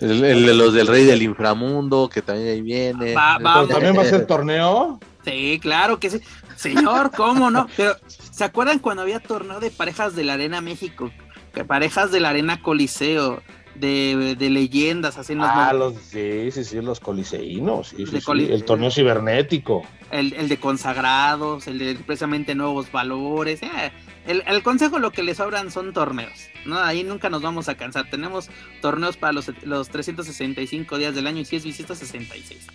[0.00, 3.14] El, de los del Rey del Inframundo, que también ahí viene.
[3.14, 5.00] ¿También va a ser torneo?
[5.24, 6.20] Sí, claro que sí.
[6.56, 7.68] Señor, ¿cómo no?
[7.76, 11.10] Pero, ¿se acuerdan cuando había torneo de parejas de la Arena México?
[11.52, 13.42] Que parejas de la Arena Coliseo
[13.74, 19.82] de, de leyendas, así Ah, los, sí, sí, sí, los coliseínos, el torneo cibernético.
[20.10, 23.62] El, el, de consagrados, el de precisamente nuevos valores.
[23.62, 23.92] Eh,
[24.26, 26.78] el, consejo lo que le sobran son torneos, ¿no?
[26.78, 28.10] Ahí nunca nos vamos a cansar.
[28.10, 32.66] Tenemos torneos para los, los 365 días del año y si es visita 66.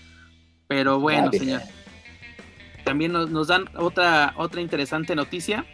[0.68, 1.62] Pero bueno, señor.
[2.84, 5.66] También nos, nos dan otra, otra interesante noticia,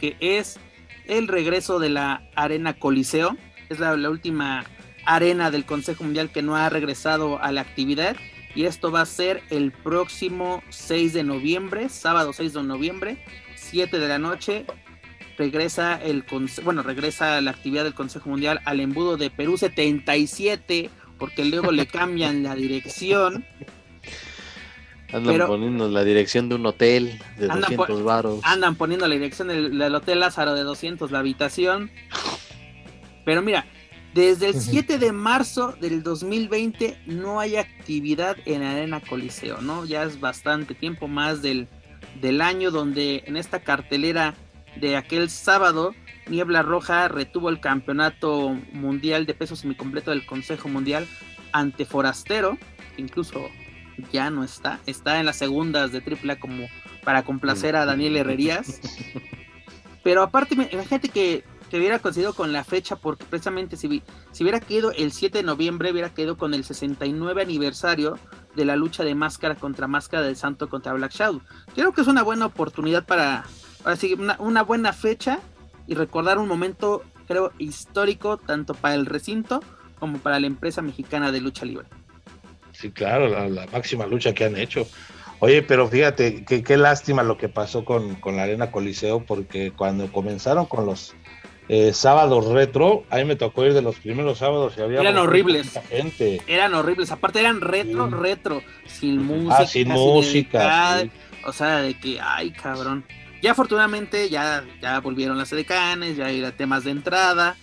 [0.00, 0.58] que es
[1.06, 3.36] el regreso de la Arena Coliseo
[3.72, 4.64] es la, última
[5.04, 8.16] arena del Consejo Mundial que no ha regresado a la actividad.
[8.54, 13.24] Y esto va a ser el próximo 6 de noviembre, sábado 6 de noviembre,
[13.56, 14.66] 7 de la noche.
[15.38, 16.24] Regresa el
[16.62, 21.86] bueno, regresa la actividad del Consejo Mundial al embudo de Perú 77, porque luego le
[21.86, 23.46] cambian la dirección.
[25.12, 28.40] Andan poniendo la dirección de un hotel de 200 varos.
[28.44, 31.90] Andan poniendo la dirección del, del, Hotel Lázaro de 200, la habitación.
[33.24, 33.64] Pero mira,
[34.14, 39.84] desde el 7 de marzo del 2020 no hay actividad en Arena Coliseo, ¿no?
[39.86, 41.66] Ya es bastante tiempo más del,
[42.20, 44.34] del año donde en esta cartelera
[44.76, 45.94] de aquel sábado
[46.28, 51.06] Niebla Roja retuvo el campeonato mundial de peso semicompleto del Consejo Mundial
[51.52, 52.58] ante Forastero,
[52.96, 53.48] incluso
[54.12, 56.66] ya no está, está en las segundas de AAA como
[57.04, 58.80] para complacer a Daniel Herrerías.
[60.04, 64.60] Pero aparte, imagínate que que hubiera coincidido con la fecha, porque precisamente si, si hubiera
[64.60, 68.18] quedado el 7 de noviembre, hubiera quedado con el 69 aniversario
[68.54, 71.40] de la lucha de máscara contra máscara del santo contra Black Shadow.
[71.74, 73.46] Creo que es una buena oportunidad para,
[73.86, 75.38] así una, una buena fecha
[75.86, 79.60] y recordar un momento, creo, histórico, tanto para el recinto
[79.98, 81.86] como para la empresa mexicana de lucha libre.
[82.72, 84.86] Sí, claro, la, máxima lucha que han hecho.
[85.38, 90.12] Oye, pero fíjate, qué lástima lo que pasó con, con, la Arena Coliseo, porque cuando
[90.12, 91.14] comenzaron con los
[91.74, 95.16] eh, sábados retro, a mí me tocó ir de los primeros sábados y había eran
[95.16, 95.80] horribles.
[95.88, 96.42] gente.
[96.46, 97.10] eran horribles.
[97.10, 98.62] Aparte eran retro retro.
[98.84, 101.02] Sin ah, música sin música
[101.46, 103.06] o sea de que ay cabrón.
[103.40, 107.56] Ya afortunadamente ya ya volvieron las decanes ya era temas de entrada.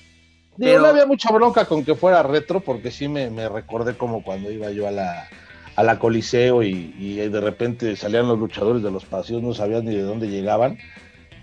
[0.57, 4.51] Pero no había mucha bronca con que fuera retro porque sí me, recordé como cuando
[4.51, 5.29] iba yo a la
[5.75, 9.85] a la Coliseo y, y de repente salían los luchadores de los pasillos no sabían
[9.85, 10.79] ni de dónde llegaban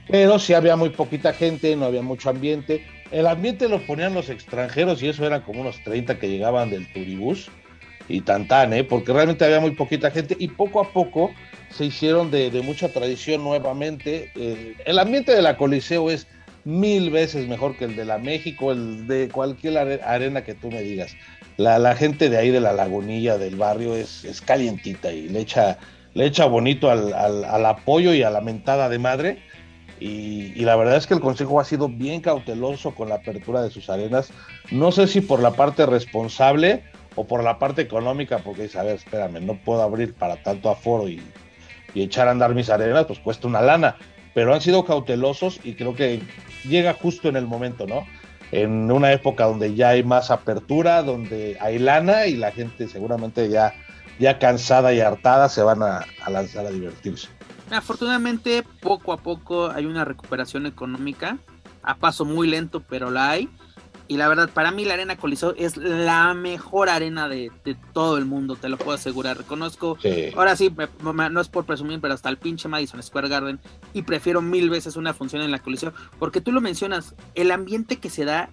[0.08, 2.86] pero sí había muy poquita gente, no había mucho ambiente.
[3.10, 6.90] El ambiente lo ponían los extranjeros y eso eran como unos 30 que llegaban del
[6.92, 7.50] turibús
[8.08, 8.84] y tan ¿eh?
[8.84, 11.32] porque realmente había muy poquita gente y poco a poco
[11.70, 14.30] se hicieron de, mucha tradición nuevamente.
[14.84, 16.26] El ambiente de la Coliseo es
[16.64, 20.82] mil veces mejor que el de la México, el de cualquier arena que tú me
[20.82, 21.16] digas.
[21.56, 25.78] La, gente de ahí de la lagunilla del barrio es, es calientita y le echa,
[26.14, 29.42] le echa bonito al, al, apoyo y a la mentada de madre.
[29.98, 33.62] Y, y, la verdad es que el Consejo ha sido bien cauteloso con la apertura
[33.62, 34.30] de sus arenas.
[34.70, 36.82] No sé si por la parte responsable
[37.16, 40.70] o por la parte económica, porque dice, a ver, espérame, no puedo abrir para tanto
[40.70, 41.22] aforo y,
[41.94, 43.96] echar a andar mis arenas, pues cuesta una lana.
[44.34, 46.20] Pero han sido cautelosos y creo que
[46.64, 48.06] llega justo en el momento, ¿no?
[48.52, 53.48] En una época donde ya hay más apertura, donde hay lana y la gente seguramente
[53.48, 53.72] ya,
[54.18, 57.28] ya cansada y hartada se van a lanzar a divertirse.
[57.70, 61.38] Afortunadamente, poco a poco hay una recuperación económica,
[61.82, 63.48] a paso muy lento, pero la hay.
[64.08, 67.50] Y la verdad, para mí la Arena Coliseo es la mejor arena de,
[67.92, 69.36] todo el mundo, te lo puedo asegurar.
[69.36, 69.98] Reconozco,
[70.36, 73.58] ahora sí, no es por presumir, pero hasta el pinche Madison Square Garden.
[73.94, 77.96] Y prefiero mil veces una función en la Coliseo, porque tú lo mencionas, el ambiente
[77.96, 78.50] que se da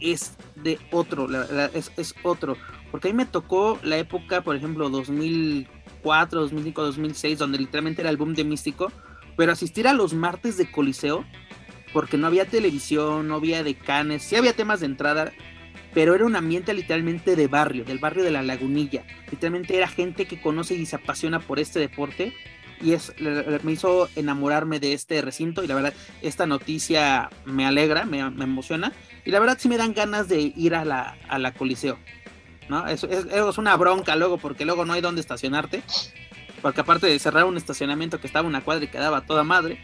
[0.00, 1.28] es de otro,
[1.74, 2.56] es, es otro.
[2.90, 8.10] Porque a mí me tocó la época, por ejemplo, 2004, 2005, 2006, donde literalmente era
[8.10, 8.90] el boom de Místico.
[9.36, 11.24] Pero asistir a los martes de Coliseo
[11.92, 15.32] porque no había televisión, no había decanes, sí había temas de entrada,
[15.94, 19.04] pero era un ambiente literalmente de barrio, del barrio de la lagunilla.
[19.30, 22.34] Literalmente era gente que conoce y se apasiona por este deporte
[22.80, 23.12] y es,
[23.62, 28.92] me hizo enamorarme de este recinto y la verdad esta noticia me alegra, me, emociona
[29.24, 31.98] y la verdad sí me dan ganas de ir a la, a la Coliseo.
[32.68, 32.86] ¿No?
[32.86, 35.82] Es, es, una bronca luego porque luego no hay dónde estacionarte.
[36.62, 39.78] Porque aparte de cerrar un estacionamiento que estaba una cuadra y quedaba toda madre,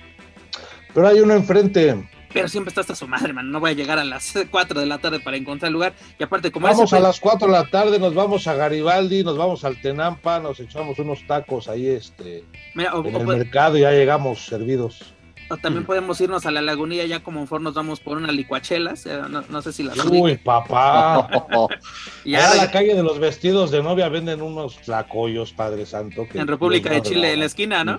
[0.94, 2.09] pero hay uno enfrente.
[2.33, 3.51] Pero siempre está hasta su madre, man.
[3.51, 5.94] No voy a llegar a las 4 de la tarde para encontrar el lugar.
[6.18, 9.37] Y aparte, como Vamos a las 4 de la tarde, nos vamos a Garibaldi, nos
[9.37, 12.44] vamos al Tenampa, nos echamos unos tacos ahí este,
[12.75, 15.13] en el mercado y ya llegamos servidos.
[15.51, 19.07] O también podemos irnos a la lagunilla ya como mejor nos vamos por una licuachelas.
[19.51, 21.29] No, sé si las Uy, papá.
[22.25, 26.27] y a la calle de los vestidos de novia venden unos tlacoyos, Padre Santo.
[26.33, 27.99] en República de Chile, en la esquina, ¿no?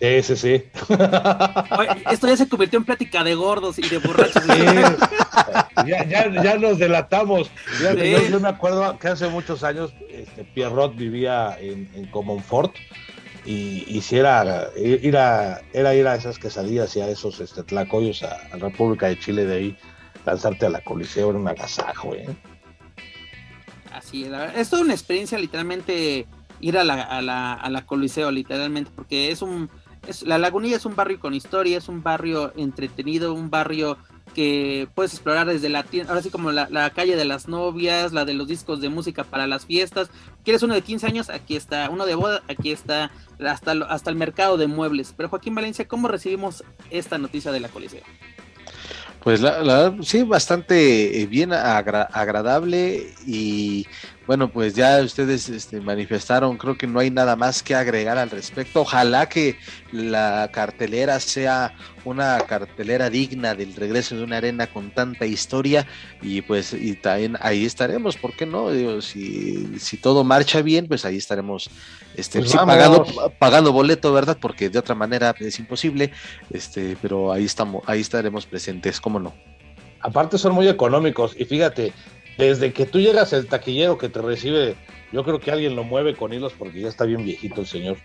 [0.00, 0.64] Sí, sí, sí.
[2.10, 4.42] esto ya se convirtió en plática de gordos y de borrachos.
[5.86, 7.50] ya, ya, ya, nos delatamos.
[8.30, 12.74] yo, me acuerdo que hace muchos años este, Pierrot vivía en, en Comonfort
[13.44, 17.62] y, y si era ir a, era ir a esas quesadillas y a esos este,
[17.62, 19.76] tlacoyos a, la República de Chile de ahí,
[20.26, 22.14] lanzarte a la Coliseo era un agasajo.
[22.14, 22.28] ¿eh?
[23.92, 26.26] Así, verdad, es toda una experiencia literalmente
[26.60, 29.70] ir a la, a la, a la Coliseo, literalmente, porque es un
[30.24, 33.98] la Lagunilla es un barrio con historia, es un barrio entretenido, un barrio
[34.34, 38.24] que puedes explorar desde la tienda, ahora sí como la, calle de las novias, la
[38.24, 40.10] de los discos de música para las fiestas.
[40.44, 41.30] ¿Quieres uno de 15 años?
[41.30, 41.90] Aquí está.
[41.90, 43.10] Uno de boda, aquí está.
[43.44, 45.14] Hasta, hasta el mercado de muebles.
[45.16, 48.02] Pero Joaquín Valencia, ¿cómo recibimos esta noticia de la Coliseo?
[49.22, 53.86] Pues la, sí, bastante eh, bien agradable y
[54.30, 58.30] bueno, pues ya ustedes este, manifestaron, creo que no hay nada más que agregar al
[58.30, 58.82] respecto.
[58.82, 59.56] Ojalá que
[59.90, 65.84] la cartelera sea una cartelera digna del regreso de una arena con tanta historia
[66.22, 68.70] y pues y también ahí estaremos, ¿por qué no?
[69.02, 71.68] si, si todo marcha bien, pues ahí estaremos
[72.14, 73.06] este, pues pagando,
[73.40, 74.38] pagando boleto, ¿verdad?
[74.40, 76.12] Porque de otra manera es imposible,
[76.52, 79.34] este, pero ahí estamos, ahí estaremos presentes, ¿cómo no?
[80.02, 81.92] Aparte son muy económicos y fíjate,
[82.40, 84.74] desde que tú llegas el taquillero que te recibe,
[85.12, 87.98] yo creo que alguien lo mueve con hilos porque ya está bien viejito el señor.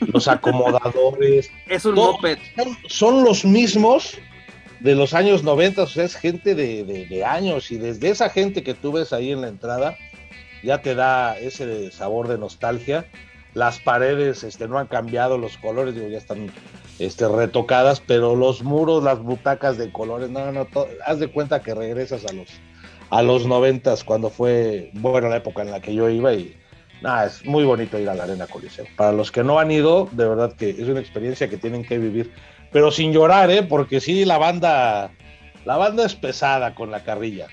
[0.00, 1.50] Los acomodadores.
[1.68, 2.38] es un moped.
[2.88, 4.18] Son, los mismos
[4.80, 8.74] de los años 90, o sea, es gente de, años y desde esa gente que
[8.74, 9.96] tú ves ahí en la entrada,
[10.62, 13.06] ya te da ese sabor de nostalgia.
[13.52, 16.50] Las paredes este, no han cambiado, los colores digo, ya están
[16.98, 20.66] este, retocadas, pero los muros, las butacas de colores, no, no,
[21.04, 22.48] haz de cuenta que regresas a los
[23.10, 26.56] a los noventas cuando fue, bueno, la época en la que yo iba y
[27.02, 28.86] nada, es muy bonito ir a la Arena Coliseo.
[28.96, 31.98] Para los que no han ido, de verdad que es una experiencia que tienen que
[31.98, 32.32] vivir,
[32.72, 33.62] pero sin llorar, ¿eh?
[33.62, 35.10] Porque sí, la banda,
[35.64, 37.48] la banda es pesada con la carrilla.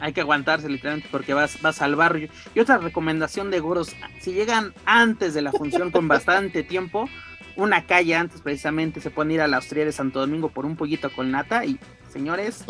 [0.00, 2.28] Hay que aguantarse literalmente porque vas, vas al barrio.
[2.54, 7.08] Y otra recomendación de Goros, si llegan antes de la función con bastante tiempo,
[7.56, 10.76] una calle antes precisamente se pueden ir a la Austria de Santo Domingo por un
[10.76, 11.80] pollito con nata y
[12.12, 12.64] señores,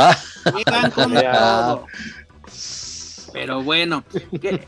[0.57, 1.87] llegan con todo.
[3.33, 4.05] Pero bueno,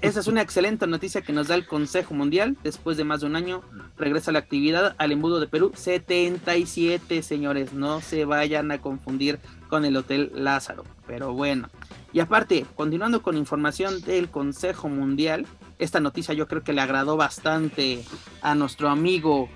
[0.02, 2.56] esa es una excelente noticia que nos da el Consejo Mundial.
[2.62, 3.62] Después de más de un año,
[3.96, 7.72] regresa la actividad al embudo de Perú 77, señores.
[7.72, 10.84] No se vayan a confundir con el Hotel Lázaro.
[11.06, 11.68] Pero bueno,
[12.12, 15.46] y aparte, continuando con información del Consejo Mundial,
[15.78, 18.04] esta noticia yo creo que le agradó bastante
[18.42, 19.48] a nuestro amigo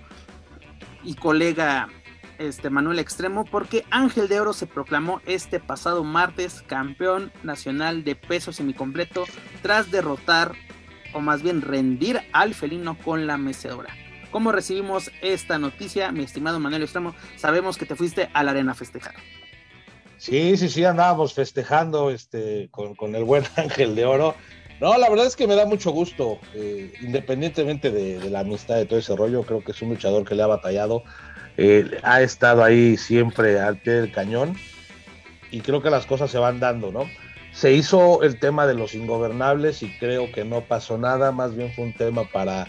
[1.03, 1.89] y colega
[2.39, 8.17] este Manuel Extremo porque Ángel de Oro se proclamó este pasado martes campeón nacional de
[8.17, 9.25] peso semicompleto
[9.63, 10.53] tras derrotar
[11.13, 13.95] o más bien rendir al felino con la mecedora.
[14.31, 17.15] ¿Cómo recibimos esta noticia, mi estimado Manuel Extremo?
[17.37, 19.15] Sabemos que te fuiste a la arena a festejar.
[20.19, 24.35] Sí, sí, sí, andábamos festejando este, con, el buen Ángel de Oro.
[24.81, 28.75] No, la verdad es que me da mucho gusto, eh, independientemente de, de, la amistad
[28.75, 31.05] de todo ese rollo, creo que es un luchador que le ha batallado
[32.03, 34.57] ha estado ahí siempre al pie del cañón
[35.51, 37.09] y creo que las cosas se van dando, ¿no?
[37.53, 41.73] Se hizo el tema de los ingobernables y creo que no pasó nada, más bien
[41.73, 42.67] fue un tema para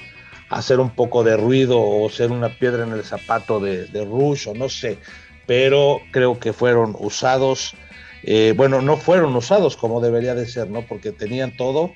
[0.49, 4.47] hacer un poco de ruido o ser una piedra en el zapato de, de Rush
[4.49, 4.99] o no sé,
[5.47, 7.73] pero creo que fueron usados,
[8.21, 10.83] eh, bueno, no fueron usados como debería de ser, ¿no?
[10.83, 11.91] Porque tenían todo,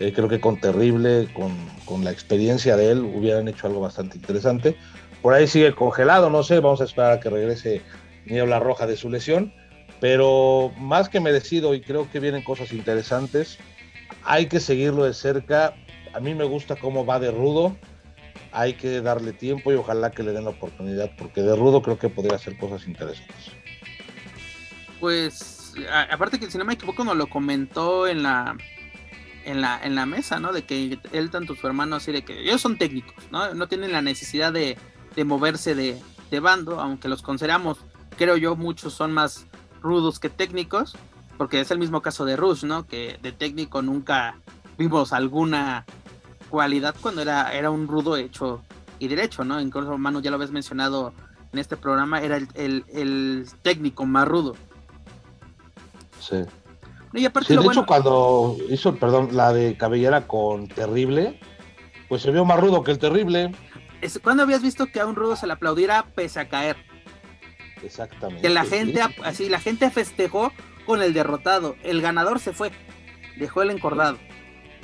[0.00, 1.52] eh, creo que con Terrible, con,
[1.84, 4.76] con la experiencia de él, hubieran hecho algo bastante interesante
[5.22, 7.82] por ahí sigue congelado, no sé, vamos a esperar a que regrese
[8.26, 9.52] Niebla Roja de su lesión,
[10.00, 13.58] pero más que merecido y creo que vienen cosas interesantes,
[14.24, 15.74] hay que seguirlo de cerca,
[16.14, 17.76] a mí me gusta cómo va de rudo,
[18.52, 21.98] hay que darle tiempo y ojalá que le den la oportunidad, porque de rudo creo
[21.98, 23.52] que podría hacer cosas interesantes.
[25.00, 25.74] Pues,
[26.10, 28.56] aparte que si no me equivoco, nos lo comentó en la
[29.44, 30.52] en la, en la mesa, ¿no?
[30.52, 33.54] De que él, tanto su hermano, así de que ellos son técnicos, ¿no?
[33.54, 34.76] No tienen la necesidad de,
[35.18, 37.78] de moverse de, bando, aunque los consideramos,
[38.16, 39.46] creo yo, muchos son más
[39.82, 40.96] rudos que técnicos,
[41.36, 42.86] porque es el mismo caso de Rush, ¿no?
[42.86, 44.36] Que de técnico nunca
[44.78, 45.84] vimos alguna
[46.50, 48.62] cualidad cuando era, era un rudo hecho
[49.00, 49.60] y derecho, ¿no?
[49.60, 51.12] Incluso Manu ya lo habías mencionado
[51.52, 54.54] en este programa, era el, técnico más rudo.
[56.20, 56.44] Sí.
[57.12, 61.40] Y aparte de hecho, cuando hizo, perdón, la de cabellera con Terrible,
[62.08, 63.52] pues se vio más rudo que el Terrible.
[64.22, 66.76] ¿Cuándo habías visto que a un rudo se le aplaudiera pese a caer?
[67.82, 68.42] Exactamente.
[68.42, 70.52] Que la gente, así, la gente festejó
[70.86, 71.76] con el derrotado.
[71.82, 72.70] El ganador se fue,
[73.36, 74.18] dejó el encordado.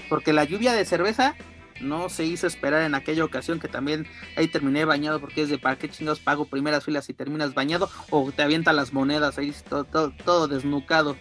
[0.08, 1.34] Porque la lluvia de cerveza
[1.80, 4.06] no se hizo esperar en aquella ocasión que también
[4.36, 7.90] ahí terminé bañado porque es de para qué chingados pago primeras filas y terminas bañado
[8.10, 11.16] o te avientan las monedas ahí todo, todo, desnucado.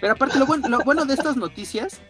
[0.00, 2.00] Pero aparte lo bueno, lo bueno de estas noticias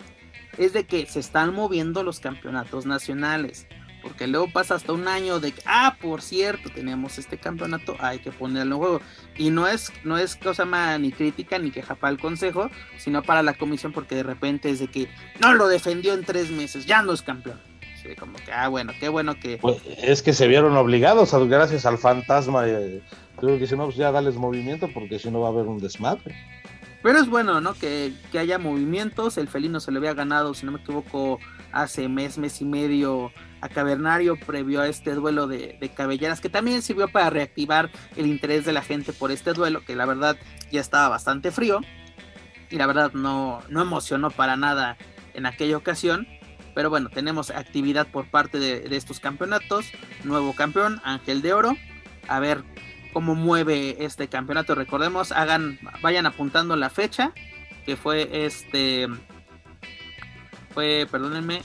[0.56, 3.66] es de que se están moviendo los campeonatos nacionales
[4.04, 8.18] porque luego pasa hasta un año de que, ah, por cierto, tenemos este campeonato, hay
[8.18, 9.00] que ponerlo en juego.
[9.36, 13.22] Y no es, no es cosa más ni crítica ni queja para el consejo, sino
[13.22, 15.08] para la comisión, porque de repente es de que
[15.40, 17.58] no lo defendió en tres meses, ya no es campeón.
[18.02, 19.56] Sí, como que, ah, bueno, qué bueno que.
[19.56, 22.68] Pues es que se vieron obligados, gracias al fantasma.
[22.68, 23.00] Eh,
[23.38, 25.78] creo que si no, pues ya dales movimiento, porque si no va a haber un
[25.78, 26.36] desmadre.
[27.02, 27.72] Pero es bueno, ¿no?
[27.72, 29.38] Que, que haya movimientos.
[29.38, 31.38] El felino se le había ganado, si no me equivoco,
[31.72, 33.32] hace mes, mes y medio
[33.64, 38.66] a Cavernario previo a este duelo de, cabelleras, que también sirvió para reactivar el interés
[38.66, 40.36] de la gente por este duelo, que la verdad
[40.70, 41.80] ya estaba bastante frío
[42.68, 44.98] y la verdad no, no emocionó para nada
[45.32, 46.28] en aquella ocasión.
[46.74, 49.86] Pero bueno, tenemos actividad por parte de, de estos campeonatos.
[50.24, 51.74] Nuevo campeón, Ángel de Oro.
[52.28, 52.64] A ver
[53.14, 54.74] cómo mueve este campeonato.
[54.74, 57.32] Recordemos, hagan, vayan apuntando la fecha,
[57.86, 59.08] que fue este
[60.74, 61.62] fue, perdónenme,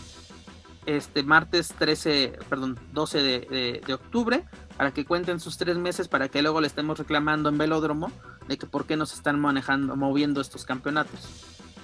[0.97, 4.43] este martes 13, perdón, 12 de, octubre,
[4.77, 8.11] para que cuenten sus tres meses, para que luego le estemos reclamando en velódromo
[8.47, 11.19] de que por qué nos están manejando, moviendo estos campeonatos.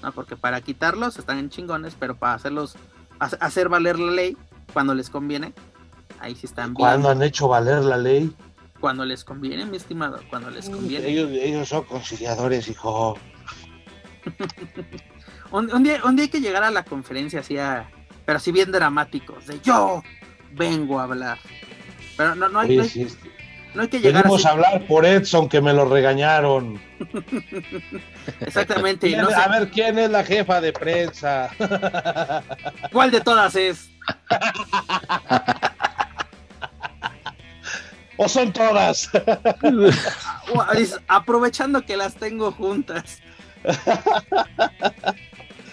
[0.01, 0.11] ¿no?
[0.11, 2.75] Porque para quitarlos están en chingones, pero para hacerlos,
[3.19, 4.37] hacer valer la ley
[4.73, 5.53] cuando les conviene,
[6.19, 6.75] ahí sí están bien.
[6.75, 8.33] ¿Cuándo han hecho valer la ley?
[8.79, 11.07] Cuando les conviene, mi estimado, cuando les conviene.
[11.07, 13.17] Ellos, ellos son conciliadores, hijo.
[15.51, 17.55] Un, día, hay que llegar a la conferencia así,
[18.25, 20.03] pero así bien dramáticos, de yo
[20.51, 21.37] vengo a hablar.
[22.17, 25.73] Pero no, no, hay, no, hay, que llegar Venimos a hablar por Edson, que me
[25.73, 26.81] lo regañaron.
[28.39, 29.15] Exactamente.
[29.17, 31.49] A ver, ¿quién es la jefa de prensa?
[32.91, 33.89] ¿Cuál de todas es?
[38.17, 39.09] ¿O son todas?
[41.07, 43.19] Aprovechando que las tengo juntas.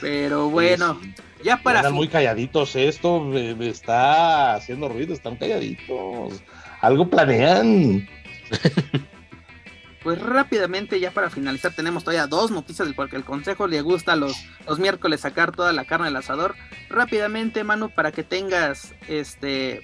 [0.01, 0.99] Pero bueno,
[1.43, 1.81] ya para.
[1.81, 6.43] Están muy calladitos, esto me, está haciendo ruido, están calladitos.
[6.81, 8.09] Algo planean.
[10.03, 14.45] pues rápidamente, ya para finalizar, tenemos todavía dos noticias porque el consejo le gusta los,
[14.67, 16.55] los miércoles sacar toda la carne del asador.
[16.89, 19.83] Rápidamente, Manu, para que tengas este.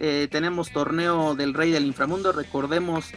[0.00, 2.32] Eh, tenemos torneo del Rey del Inframundo.
[2.32, 3.10] Recordemos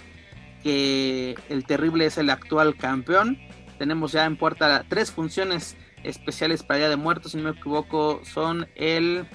[0.64, 3.38] que el Terrible es el actual campeón.
[3.78, 8.22] Tenemos ya en puerta tres funciones especiales para Día de Muertos, si no me equivoco,
[8.24, 9.28] son el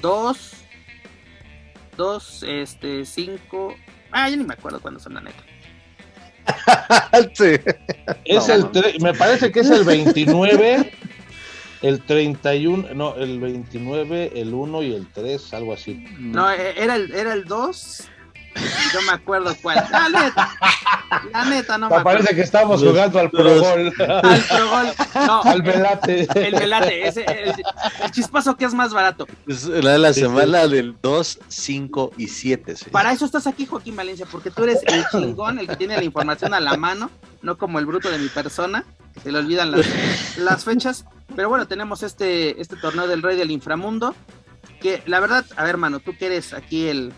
[0.00, 0.52] 2,
[1.96, 3.74] 2, este, 5.
[4.12, 5.42] Ah, yo ni me acuerdo cuándo son la neta.
[8.24, 8.66] Es el
[9.00, 10.92] me parece que es el 29,
[11.82, 16.04] el 31, no, el 29, el 1 y el 3, algo así.
[16.18, 18.08] No, e, era el, era el 2,
[18.92, 19.86] yo me acuerdo cuál.
[20.12, 20.50] Neta.
[21.32, 23.92] La neta, no me Parece que estamos jugando al Pro Gol.
[23.98, 24.86] Al Pro Gol.
[25.26, 25.42] No.
[25.44, 26.28] Al Velate.
[26.34, 27.08] El Velate.
[27.08, 27.48] Ese, el,
[28.04, 29.26] el, chispazo que es más barato.
[29.48, 32.76] Es la de la semana del 2, 5 y 7.
[32.76, 32.90] ¿sí?
[32.90, 36.04] Para eso estás aquí, Joaquín Valencia, porque tú eres el chingón, el que tiene la
[36.04, 37.10] información a la mano,
[37.42, 38.84] no como el bruto de mi persona,
[39.14, 39.86] que se le olvidan las,
[40.38, 41.06] las fechas.
[41.34, 44.14] Pero bueno, tenemos este, este torneo del Rey del Inframundo.
[44.80, 47.12] Que la verdad, a ver, mano, tú que eres aquí el,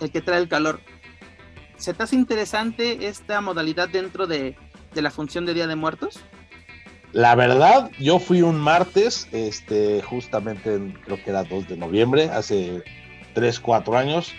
[0.00, 0.80] el que trae el calor.
[1.76, 4.56] ¿Se te hace interesante esta modalidad dentro de,
[4.94, 6.20] de, la función de Día de Muertos?
[7.12, 12.30] La verdad, yo fui un martes, este, justamente en, creo que era 2 de noviembre,
[12.30, 12.82] hace
[13.34, 14.32] 3, 4 años,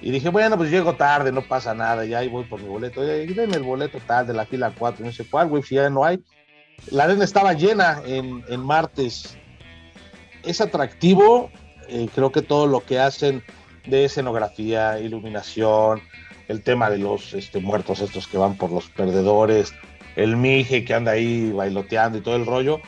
[0.00, 3.02] y dije, bueno, pues llego tarde, no pasa nada, ya ahí voy por mi boleto,
[3.02, 5.90] y denme el boleto tal de la fila 4, no sé cuál, güey, si ya
[5.90, 6.22] no hay.
[6.90, 9.36] La arena estaba llena en, en martes.
[10.44, 11.50] Es atractivo,
[11.88, 13.42] eh, creo que todo lo que hacen
[13.86, 16.00] de escenografía, iluminación,
[16.48, 19.72] el tema de los este, muertos estos que van por los perdedores,
[20.16, 22.80] el Mije que anda ahí bailoteando y todo el rollo.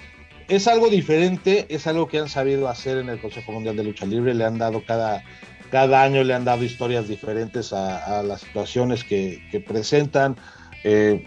[0.48, 4.04] Es algo diferente, es algo que han sabido hacer en el Consejo Mundial de Lucha
[4.04, 5.22] Libre, le han dado cada,
[5.70, 10.36] cada año, le han dado historias diferentes a, a las situaciones que, que presentan.
[10.82, 11.24] Eh,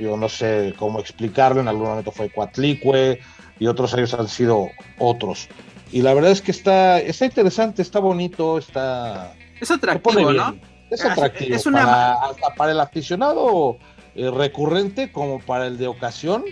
[0.00, 3.20] yo no sé cómo explicarlo, en algún momento fue Cuatlicue
[3.60, 5.48] y otros años han sido otros.
[5.92, 9.34] Y la verdad es que está, está interesante, está bonito, está...
[9.60, 10.56] Es atractivo, ¿no?
[10.90, 11.54] Es atractivo.
[11.54, 11.84] Es una...
[11.84, 13.78] para, hasta para el aficionado
[14.14, 16.44] eh, recurrente como para el de ocasión.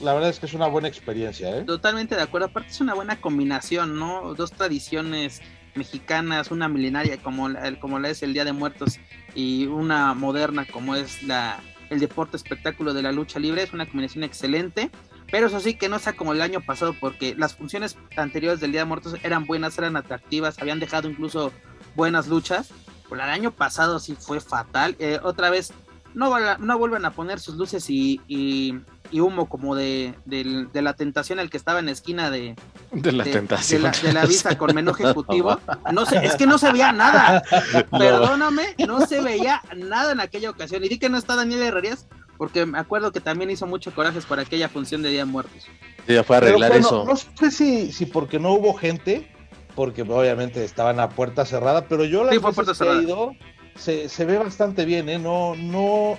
[0.00, 1.62] La verdad es que es una buena experiencia, ¿eh?
[1.62, 2.46] Totalmente de acuerdo.
[2.46, 4.34] Aparte es una buena combinación, ¿no?
[4.34, 5.42] Dos tradiciones
[5.74, 8.98] mexicanas, una milenaria como la, como la es el Día de Muertos
[9.34, 13.62] y una moderna como es la, el deporte espectáculo de la lucha libre.
[13.62, 14.90] Es una combinación excelente.
[15.30, 18.72] Pero eso sí, que no sea como el año pasado, porque las funciones anteriores del
[18.72, 21.52] Día de Muertos eran buenas, eran atractivas, habían dejado incluso
[21.94, 22.70] buenas luchas.
[23.10, 24.96] El año pasado sí fue fatal.
[24.98, 25.72] Eh, otra vez,
[26.14, 28.74] no, no vuelven a poner sus luces y, y,
[29.10, 32.56] y humo como de, de, de, la tentación, el que estaba en la esquina de,
[32.92, 33.82] de la tentación.
[33.82, 35.58] De la, de la vista con menú ejecutivo.
[35.92, 37.42] No sé, es que no se veía nada.
[37.90, 40.84] Perdóname, no se veía nada en aquella ocasión.
[40.84, 42.06] Y di que no está Daniel Herrerías,
[42.36, 45.66] porque me acuerdo que también hizo mucho corajes por aquella función de Día de Muertos.
[46.06, 47.04] Sí, ya fue a arreglar Pero, eso.
[47.04, 49.30] No sé si, si porque no hubo gente,
[49.78, 53.00] porque obviamente estaban a puerta cerrada, pero yo la sí, fue puerta cerrada.
[53.00, 53.36] ido,
[53.76, 55.20] se, se, ve bastante bien, ¿eh?
[55.20, 56.18] No, no,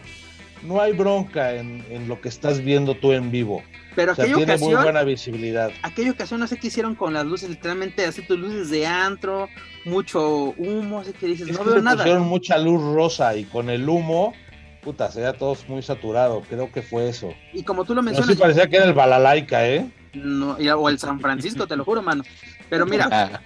[0.63, 3.61] no hay bronca en, en, lo que estás viendo tú en vivo.
[3.97, 5.71] Pero o sea, tiene ocasión, muy buena visibilidad.
[5.83, 9.49] Aquella ocasión no sé qué hicieron con las luces, literalmente así tus luces de antro,
[9.83, 11.97] mucho humo, así que dices, es no que veo nada.
[11.97, 14.33] pusieron mucha luz rosa y con el humo
[14.81, 17.33] puta, se veía todos muy saturado, creo que fue eso.
[17.51, 19.85] Y como tú lo No, mencionas, sí parecía que era el Balalaika, ¿eh?
[20.13, 22.23] no, o el San Francisco, te lo juro, mano.
[22.69, 23.41] Pero mira,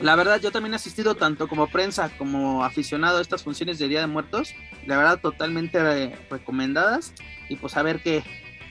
[0.00, 3.88] la verdad, yo también he asistido tanto como prensa como aficionado a estas funciones de
[3.88, 4.54] Día de Muertos.
[4.86, 7.12] La verdad, totalmente eh, recomendadas.
[7.48, 8.22] Y pues a ver qué,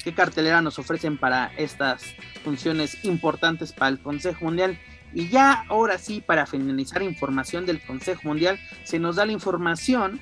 [0.04, 4.80] qué cartelera nos ofrecen para estas funciones importantes para el Consejo Mundial.
[5.14, 10.20] Y ya ahora sí, para finalizar información del Consejo Mundial, se nos da la información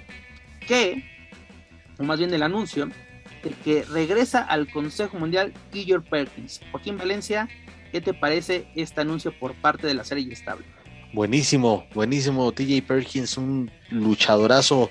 [0.68, 1.04] que,
[1.98, 2.90] o más bien del anuncio,
[3.44, 6.62] de que regresa al Consejo Mundial Guillermo Perkins.
[6.72, 7.50] Joaquín Valencia,
[7.94, 10.66] ¿qué te parece este anuncio por parte de la serie estable?
[11.14, 12.52] Buenísimo, buenísimo.
[12.52, 14.90] TJ Perkins, un luchadorazo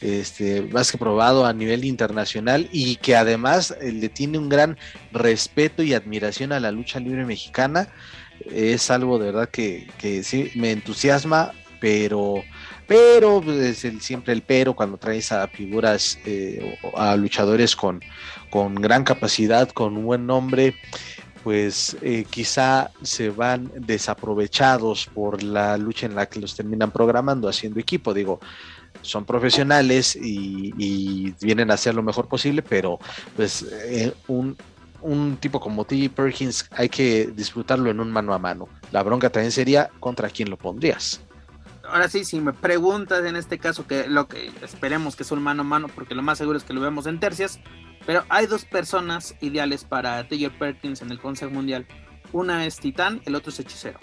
[0.00, 4.76] este, más que probado a nivel internacional y que además eh, le tiene un gran
[5.12, 7.88] respeto y admiración a la lucha libre mexicana.
[8.50, 9.86] Es algo de verdad que,
[10.24, 12.42] sí me entusiasma, pero,
[12.88, 18.00] pero es el, siempre el pero cuando traes a figuras, eh, a luchadores con,
[18.50, 20.74] con gran capacidad, con un buen nombre
[21.42, 27.48] pues eh, quizá se van desaprovechados por la lucha en la que los terminan programando,
[27.48, 28.12] haciendo equipo.
[28.12, 28.40] Digo,
[29.02, 32.98] son profesionales y, vienen a hacer lo mejor posible, pero
[33.36, 34.56] pues eh, un,
[35.00, 36.10] un, tipo como T.
[36.10, 38.68] Perkins hay que disfrutarlo en un mano a mano.
[38.92, 41.20] La bronca también sería contra quién lo pondrías.
[41.90, 45.42] Ahora sí, si me preguntas en este caso, que lo que esperemos que sea un
[45.42, 47.60] mano a mano, porque lo más seguro es que lo vemos en tercias,
[48.06, 51.86] pero hay dos personas ideales para Tiger Perkins en el Consejo Mundial.
[52.32, 53.98] Una es Titán, el otro es Hechicero.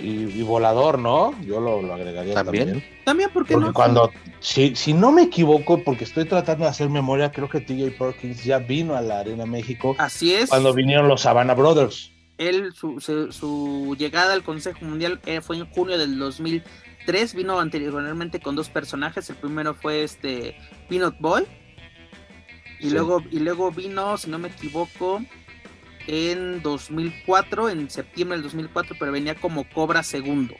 [0.00, 1.40] Y, volador, ¿no?
[1.42, 2.84] Yo lo, agregaría también.
[3.04, 3.72] También, porque no?
[3.72, 7.96] Cuando, si, si no me equivoco, porque estoy tratando de hacer memoria, creo que TJ
[7.96, 9.94] Perkins ya vino a la Arena México.
[9.98, 10.50] Así es.
[10.50, 12.13] Cuando vinieron los Savannah Brothers.
[12.38, 17.34] Él, su, su, llegada al Consejo Mundial eh, fue en junio del 2003.
[17.34, 19.30] Vino anteriormente con dos personajes.
[19.30, 20.56] El primero fue este
[20.88, 21.44] Peanut Boy.
[22.80, 25.22] Y, luego, y luego vino, si no me equivoco,
[26.06, 30.54] en 2004, en septiembre del 2004, pero venía como Cobra segundo.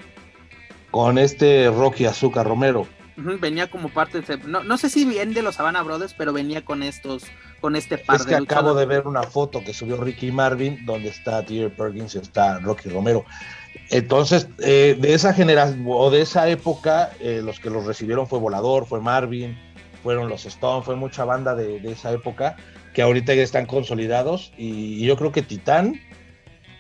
[0.91, 2.87] Con este Rocky Azúcar Romero.
[3.17, 4.39] Venía como parte de...
[4.39, 7.25] No, no sé si bien de los Savannah Brothers, pero venía con estos,
[7.61, 11.09] con este par es que acabo de ver una foto que subió Ricky Marvin, donde
[11.09, 11.75] está T.J.
[11.77, 13.25] Perkins y está Rocky Romero.
[13.91, 18.39] Entonces, eh, de esa generación o de esa época, eh, los que los recibieron fue
[18.39, 19.59] Volador, fue Marvin,
[20.03, 22.57] fueron los Stone, fue mucha banda de, de esa época
[22.93, 26.01] que ahorita ya están consolidados y yo creo que Titán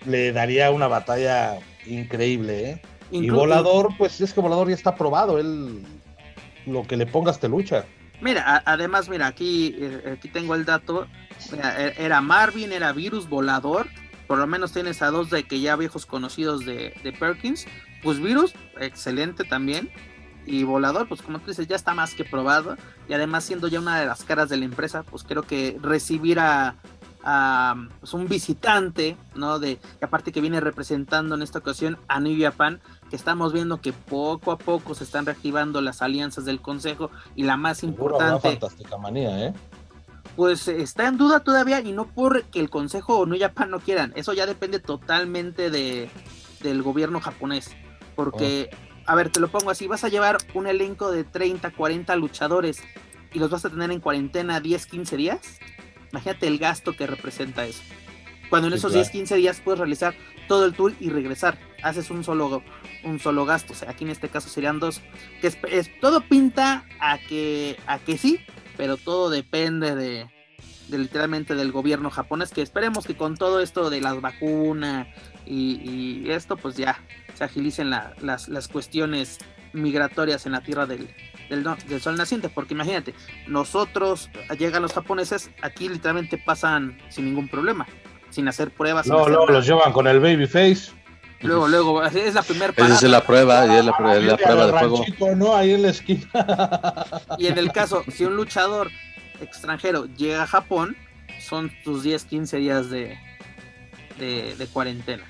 [0.06, 2.82] le daría una batalla increíble, ¿eh?
[3.10, 5.82] y Volador, pues es que Volador ya está probado, él
[6.66, 7.84] lo que le pongas te lucha.
[8.20, 11.06] Mira, además, mira, aquí, eh, aquí tengo el dato,
[11.52, 13.86] e, era Marvin, era Virus, Volador,
[14.26, 17.66] por lo menos tienes a dos de que ya viejos conocidos de, de Perkins,
[18.02, 19.90] pues Virus, excelente también,
[20.46, 22.76] y Volador, pues como tú dices, ya está más que probado.
[23.08, 26.38] Y además siendo ya una de las caras de la empresa, pues creo que recibir
[26.38, 26.76] a,
[28.00, 29.58] pues, un visitante, ¿no?
[29.58, 33.92] De, aparte que viene representando en esta ocasión a New Japan, que estamos viendo que
[33.92, 38.58] poco a poco se están reactivando las alianzas del consejo y la más importante...
[38.98, 39.54] manía, ¿eh?
[40.36, 44.12] Pues está en duda todavía y no porque el consejo o New Japan no quieran,
[44.16, 46.10] eso ya depende totalmente de,
[46.60, 47.70] del gobierno japonés,
[48.14, 48.70] porque...
[48.72, 52.16] Oh a ver, te lo pongo así, vas a llevar un elenco de 30, 40
[52.16, 52.82] luchadores
[53.32, 55.40] y los vas a tener en cuarentena 10, 15 días.
[56.10, 57.82] Imagínate el gasto que representa eso.
[58.54, 60.14] Cuando en esos 10, 15 días puedes realizar
[60.46, 61.58] todo el tour y regresar.
[61.82, 62.62] Haces un solo,
[63.02, 63.72] un solo gasto.
[63.72, 65.00] O sea, aquí en este caso serían dos.
[65.40, 68.38] Que es, todo pinta a que, a que sí,
[68.76, 70.30] pero todo depende de,
[70.88, 72.52] literalmente del gobierno japonés.
[72.52, 75.08] Que esperemos que con todo esto de las vacunas
[75.44, 77.02] y esto, pues ya
[77.34, 79.38] se agilicen las, las, cuestiones
[79.72, 81.08] migratorias en la tierra del,
[81.48, 83.14] del, sol naciente, porque imagínate,
[83.48, 87.86] nosotros llegan los japoneses, aquí literalmente pasan sin ningún problema,
[88.34, 89.06] sin hacer pruebas.
[89.06, 90.92] No, luego los llevan con el baby face.
[91.40, 95.04] Luego, luego, es la primera Esa es la prueba, es la, la prueba de fuego.
[95.36, 95.54] ¿no?
[95.54, 96.26] Ahí en la esquina.
[97.38, 98.90] Y en el caso, si un luchador
[99.40, 100.96] extranjero llega a Japón,
[101.40, 103.18] son tus 10, 15 días de,
[104.18, 105.24] de, de cuarentena.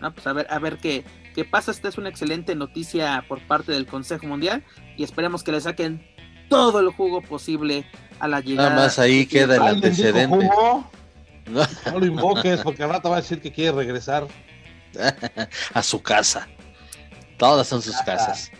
[0.00, 0.12] ¿no?
[0.12, 1.02] Pues a ver, a ver qué,
[1.34, 1.70] qué pasa.
[1.70, 4.62] Esta es una excelente noticia por parte del Consejo Mundial
[4.96, 6.06] y esperemos que le saquen
[6.50, 7.86] todo el jugo posible
[8.20, 8.70] a la llegada.
[8.70, 10.50] Nada más ahí queda el antecedente.
[11.50, 11.66] No.
[11.98, 14.26] lo invoques porque al rato va a decir que quiere regresar
[15.74, 16.48] a su casa.
[17.36, 18.50] Todas son sus casas.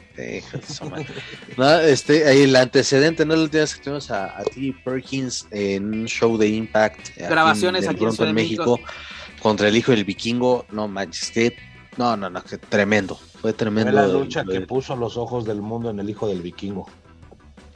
[1.56, 3.34] no, este, ahí el antecedente, ¿no?
[3.34, 4.74] El última vez que tuvimos a, a T.
[4.84, 7.16] Perkins en un show de Impact.
[7.16, 8.80] Grabaciones aquí en, en México
[9.40, 11.56] contra el hijo del vikingo, no manches, que
[11.96, 13.90] no, no, no, que tremendo, fue tremendo.
[13.90, 16.88] Fue la lucha que puso los ojos del mundo en el hijo del vikingo.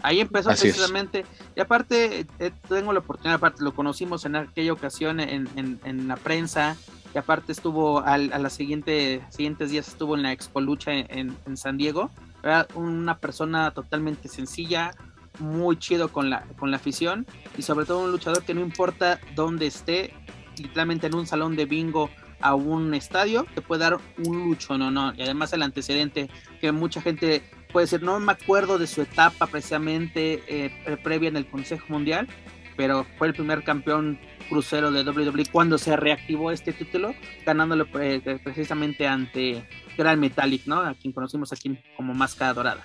[0.03, 1.25] Ahí empezó precisamente,
[1.55, 6.17] y aparte eh, tengo la oportunidad, aparte lo conocimos en aquella ocasión en, en, la
[6.17, 6.77] prensa,
[7.15, 11.37] y aparte estuvo al, a los siguiente, siguientes días estuvo en la Expo Lucha en,
[11.47, 12.11] en San Diego,
[12.43, 14.91] era una persona totalmente sencilla,
[15.39, 17.25] muy chido con la, con la afición,
[17.57, 20.15] y sobre todo un luchador que no importa dónde esté,
[20.59, 24.91] literalmente en un salón de bingo a un estadio, te puede dar un lucho, no,
[24.91, 25.15] no.
[25.15, 26.29] Y además el antecedente
[26.61, 27.43] que mucha gente
[27.73, 32.29] puede decir, no me acuerdo de su etapa precisamente eh, previa en el Consejo Mundial,
[32.77, 34.18] pero fue el primer campeón
[34.49, 37.14] crucero de WWE cuando se reactivó este título,
[37.47, 39.66] ganándolo eh, precisamente ante
[39.97, 40.81] Gran Metallic, ¿no?
[40.81, 42.85] A quien conocimos aquí como Máscara Dorada.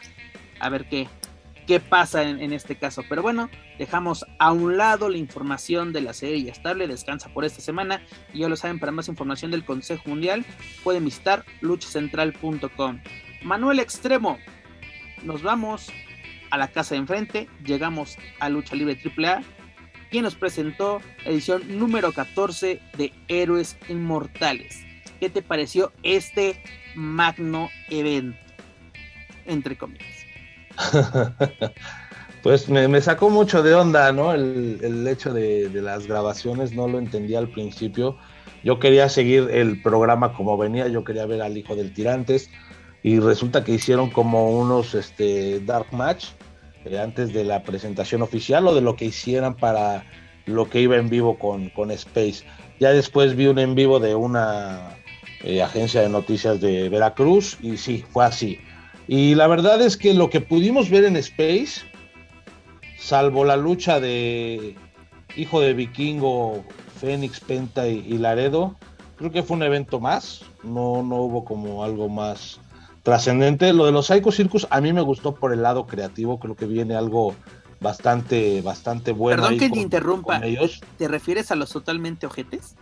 [0.59, 1.07] A ver qué,
[1.67, 3.03] qué pasa en, este caso.
[3.07, 7.61] Pero bueno, dejamos a un lado la información de la serie estable, descansa por esta
[7.61, 8.01] semana
[8.33, 10.45] y ya lo saben, para más información del Consejo Mundial
[10.83, 13.01] pueden visitar luchacentral.com.
[13.43, 14.39] Manuel Extremo,
[15.23, 15.89] nos vamos
[16.49, 19.41] a la casa de enfrente, llegamos a Lucha Libre AAA,
[20.09, 24.83] quien nos presentó edición número 14 de Héroes Inmortales.
[25.19, 26.61] ¿Qué te pareció este
[26.95, 28.37] magno evento?
[29.45, 30.25] Entre comillas.
[32.43, 34.31] Pues me, sacó mucho de onda, ¿no?
[34.31, 38.17] El, hecho de, las grabaciones, no lo entendía al principio.
[38.63, 42.49] Yo quería seguir el programa como venía, yo quería ver al hijo del Tirantes
[43.07, 46.25] y resulta que hicieron como unos este, dark match
[46.83, 50.03] eh, antes de la presentación oficial o de lo que hicieran para
[50.45, 52.43] lo que iba en vivo con, con Space.
[52.81, 54.97] Ya después vi un en vivo de una
[55.41, 58.59] eh, agencia de noticias de Veracruz y sí, fue así.
[59.07, 61.83] Y la verdad es que lo que pudimos ver en Space
[62.97, 64.75] salvo la lucha de
[65.37, 66.65] Hijo de Vikingo,
[66.99, 68.75] Fénix, Penta y, Laredo,
[69.15, 72.59] creo que fue un evento más, no, no hubo como algo más
[73.07, 73.71] trascendente.
[73.71, 76.65] Lo de los Psycho Circus a mí me gustó por el lado creativo, creo que
[76.65, 77.33] viene algo
[77.79, 79.43] bastante, bastante bueno.
[79.43, 80.41] Perdón que te interrumpa,
[80.97, 82.75] ¿te refieres a los totalmente ojetes?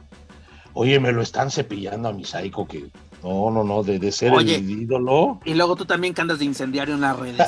[0.74, 2.90] Oye, me lo están cepillando a mi Psycho que...
[3.22, 5.40] No, no, no, de, ser el ídolo.
[5.46, 7.48] Y luego tú también que andas de incendiario en las redes.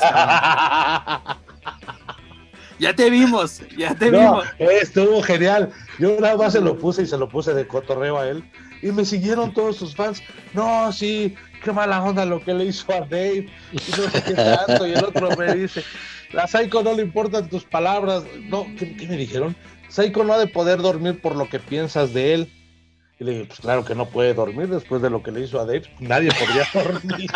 [2.78, 4.46] Ya te vimos, ya te vimos.
[4.58, 5.72] Estuvo genial.
[5.98, 8.44] Yo nada más se lo puse y se lo puse de cotorreo a él.
[8.82, 10.22] Y me siguieron todos sus fans.
[10.54, 13.48] No, sí, qué mala onda lo que le hizo a Dave.
[13.72, 14.86] Y no sé qué tanto.
[14.86, 15.82] Y el otro me dice,
[16.32, 18.24] la Psycho no le importan tus palabras.
[18.44, 19.56] No, ¿qué, me dijeron?
[19.88, 22.52] Psycho no ha de poder dormir por lo que piensas de él.
[23.20, 25.60] Y le dije, pues claro que no puede dormir después de lo que le hizo
[25.60, 25.82] a Dave.
[25.98, 27.30] Nadie podría dormir.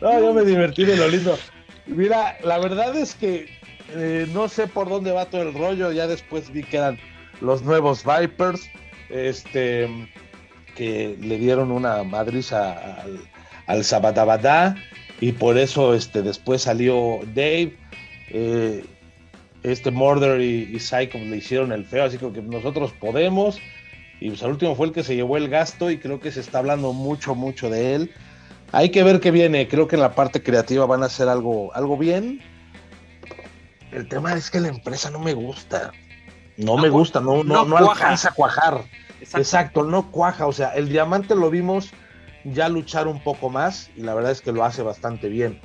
[0.00, 1.36] no, yo me divertí de lo lindo.
[1.86, 3.48] Mira, la verdad es que
[3.94, 5.92] eh, no sé por dónde va todo el rollo.
[5.92, 6.98] Ya después vi que eran
[7.40, 8.68] los nuevos Vipers,
[9.08, 9.88] este,
[10.76, 12.72] que le dieron una madriza
[13.02, 13.20] al,
[13.66, 13.84] al
[15.20, 17.76] y por eso este, después salió Dave.
[18.28, 18.84] Eh,
[19.62, 23.58] este Murder y, y, Psycho le hicieron el feo, así que nosotros podemos.
[24.20, 26.40] Y pues al último fue el que se llevó el gasto y creo que se
[26.40, 28.14] está hablando mucho, mucho de él.
[28.72, 29.68] Hay que ver qué viene.
[29.68, 32.40] Creo que en la parte creativa van a hacer algo, algo bien.
[33.90, 35.92] El tema es que la empresa no me gusta.
[36.56, 38.82] No, me gusta, no, no, no, alcanza a cuajar.
[39.20, 39.84] Exacto.
[39.84, 40.46] no cuaja.
[40.46, 41.90] O sea, el diamante lo vimos
[42.44, 45.60] ya luchar un poco más y la verdad es que lo hace bastante bien.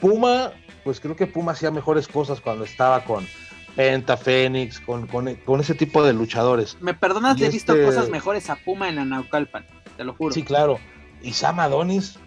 [0.00, 0.52] Puma,
[0.84, 3.26] pues creo que Puma hacía mejores cosas cuando estaba con
[3.74, 6.76] Penta, Fénix, con, con, ese tipo de luchadores.
[6.80, 9.64] Me perdonas, he visto este cosas mejores a Puma en Anaucalpan,
[9.96, 10.34] te lo juro.
[10.34, 10.78] Sí, claro.
[11.22, 12.18] Y Sam Adonis,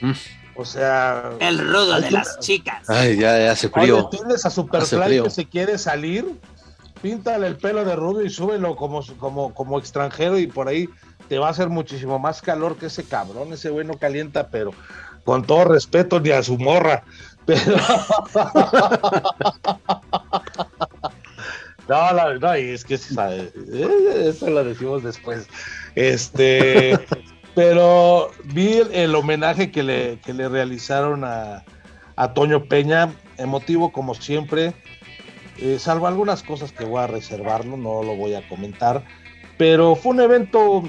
[0.00, 0.12] Mm.
[0.56, 1.30] O sea.
[1.40, 2.88] El rudo de las chicas.
[2.88, 4.08] Ay, ya, ya se frío.
[4.08, 6.26] tienes a Superfly que se quiere salir,
[7.02, 10.88] píntale el pelo de rubio y súbelo como, como, como extranjero y por ahí
[11.28, 13.52] te va a hacer muchísimo más calor que ese cabrón.
[13.52, 14.72] Ese güey no calienta, pero
[15.24, 17.04] con todo respeto, ni a su morra.
[17.46, 17.76] Pero.
[21.88, 25.48] no, no, no, y es que eh, eso lo decimos después.
[25.94, 26.98] Este.
[27.54, 31.64] Pero vi el, homenaje que le, le realizaron a,
[32.34, 34.74] Toño Peña, emotivo como siempre,
[35.60, 39.04] eh, salvo algunas cosas que voy a reservarlo, no lo voy a comentar,
[39.56, 40.82] pero fue un evento,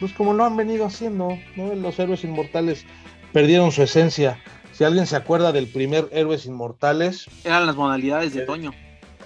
[0.00, 1.74] pues como lo han venido haciendo, ¿no?
[1.74, 2.84] Los héroes inmortales
[3.32, 4.38] perdieron su esencia.
[4.72, 7.26] Si alguien se acuerda del primer Héroes Inmortales.
[7.42, 8.72] Eran las modalidades de Toño.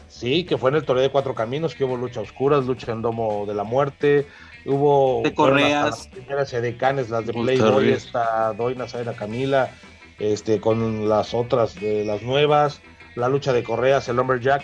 [0.08, 3.02] Sí, que fue en el Torneo de Cuatro Caminos, que hubo lucha oscuras, lucha en
[3.02, 4.26] Domo de la Muerte,
[4.64, 5.84] Hubo de correas.
[5.84, 9.70] Las primeras edecanes, las de Playboy, esta Doina Zaira Camila,
[10.18, 12.80] este, con las otras de las nuevas,
[13.16, 14.62] la lucha de correas, el Lumberjack.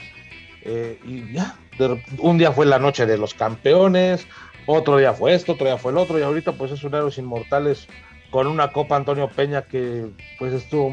[0.62, 1.56] Eh, y ya,
[2.18, 4.26] un día fue la noche de los campeones,
[4.66, 7.18] otro día fue esto, otro día fue el otro, y ahorita pues es un Héroes
[7.18, 7.88] Inmortales
[8.30, 10.92] con una Copa Antonio Peña que pues estuvo,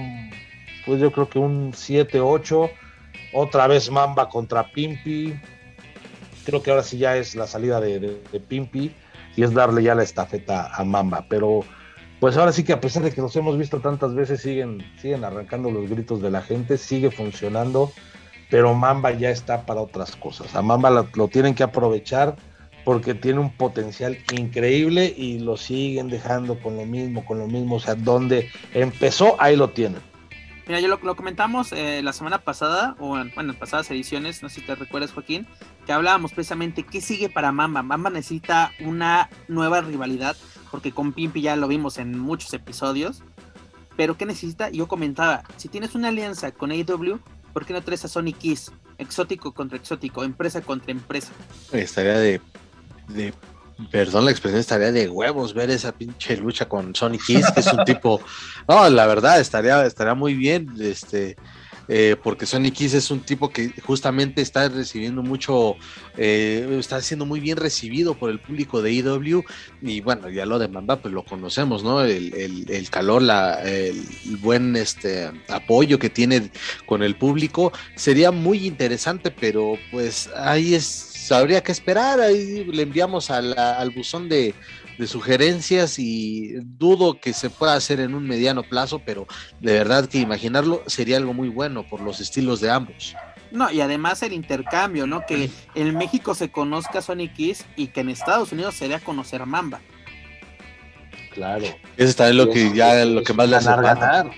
[0.86, 2.72] pues yo creo que un 7-8,
[3.34, 5.36] otra vez Mamba contra Pimpi,
[6.46, 8.94] creo que ahora sí ya es la salida de, Pimpi
[9.36, 11.26] y es darle ya la estafeta a Mamba.
[11.30, 11.62] Pero
[12.20, 15.26] pues ahora sí que a pesar de que los hemos visto tantas veces, siguen, siguen
[15.26, 17.92] arrancando los gritos de la gente, sigue funcionando,
[18.50, 20.56] pero Mamba ya está para otras cosas.
[20.56, 22.36] A Mamba lo, tienen que aprovechar
[22.84, 27.76] porque tiene un potencial increíble y lo siguen dejando con lo mismo, con lo mismo.
[27.76, 30.02] O sea, donde empezó, ahí lo tienen.
[30.68, 34.50] Mira, yo lo, comentamos eh, la semana pasada, o en, bueno, en pasadas ediciones, no
[34.50, 35.46] sé si te recuerdas, Joaquín,
[35.86, 37.84] que hablábamos precisamente qué sigue para Mamba.
[37.84, 40.36] Mamba necesita una nueva rivalidad,
[40.72, 43.24] porque con Pimpi ya lo vimos en muchos episodios.
[43.96, 44.70] Pero ¿qué necesita?
[44.70, 47.20] Yo comentaba, si tienes una alianza con AEW,
[47.56, 48.70] ¿por qué no traes a Sonic Kiss?
[48.98, 51.32] Exótico contra exótico, empresa contra empresa.
[51.72, 52.42] Estaría de,
[53.08, 53.34] de
[53.90, 57.68] perdón la expresión, estaría de huevos ver esa pinche lucha con Sonic Kiss, que es
[57.68, 58.20] un tipo,
[58.68, 61.38] no, la verdad, estaría, estaría muy bien, este,
[61.88, 65.76] eh, porque Sonny Kiss es un tipo que justamente está recibiendo mucho,
[66.18, 69.44] eh, está siendo muy bien recibido por el público de IW
[69.82, 72.02] y bueno, ya lo de Mamba pues lo conocemos, ¿no?
[72.02, 72.34] El,
[72.68, 74.04] el, calor, la, el
[74.40, 76.50] buen este, apoyo que tiene
[76.86, 77.72] con el público.
[77.96, 84.30] Sería muy interesante, pero pues ahí es, habría que esperar, ahí le enviamos al buzón
[84.30, 84.54] de
[84.98, 89.28] de sugerencias y dudo que se pueda hacer en un mediano plazo, pero
[89.60, 93.16] de verdad que imaginarlo sería algo muy bueno por los estilos de ambos.
[93.52, 95.26] No, y además el intercambio, ¿no?
[95.26, 99.80] Que en México se conozca Sonic Kiss y que en Estados Unidos sería conocer Mamba.
[101.34, 101.66] Claro.
[101.98, 104.32] Eso está en lo que ya lo que más le hace ganar.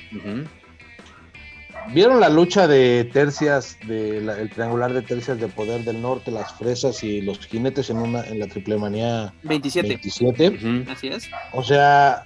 [1.93, 6.53] ¿Vieron la lucha de tercias, de el triangular de tercias de poder del norte, las
[6.53, 9.87] fresas y los jinetes en una en la triple manía 27?
[9.87, 10.85] 27.
[10.91, 11.29] Así es.
[11.53, 12.25] O sea,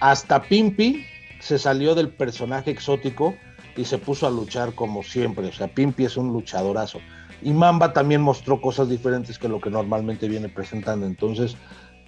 [0.00, 1.04] hasta Pimpi
[1.40, 3.36] se salió del personaje exótico
[3.76, 5.46] y se puso a luchar como siempre.
[5.46, 7.00] O sea, Pimpi es un luchadorazo.
[7.42, 11.06] Y Mamba también mostró cosas diferentes que lo que normalmente viene presentando.
[11.06, 11.56] Entonces,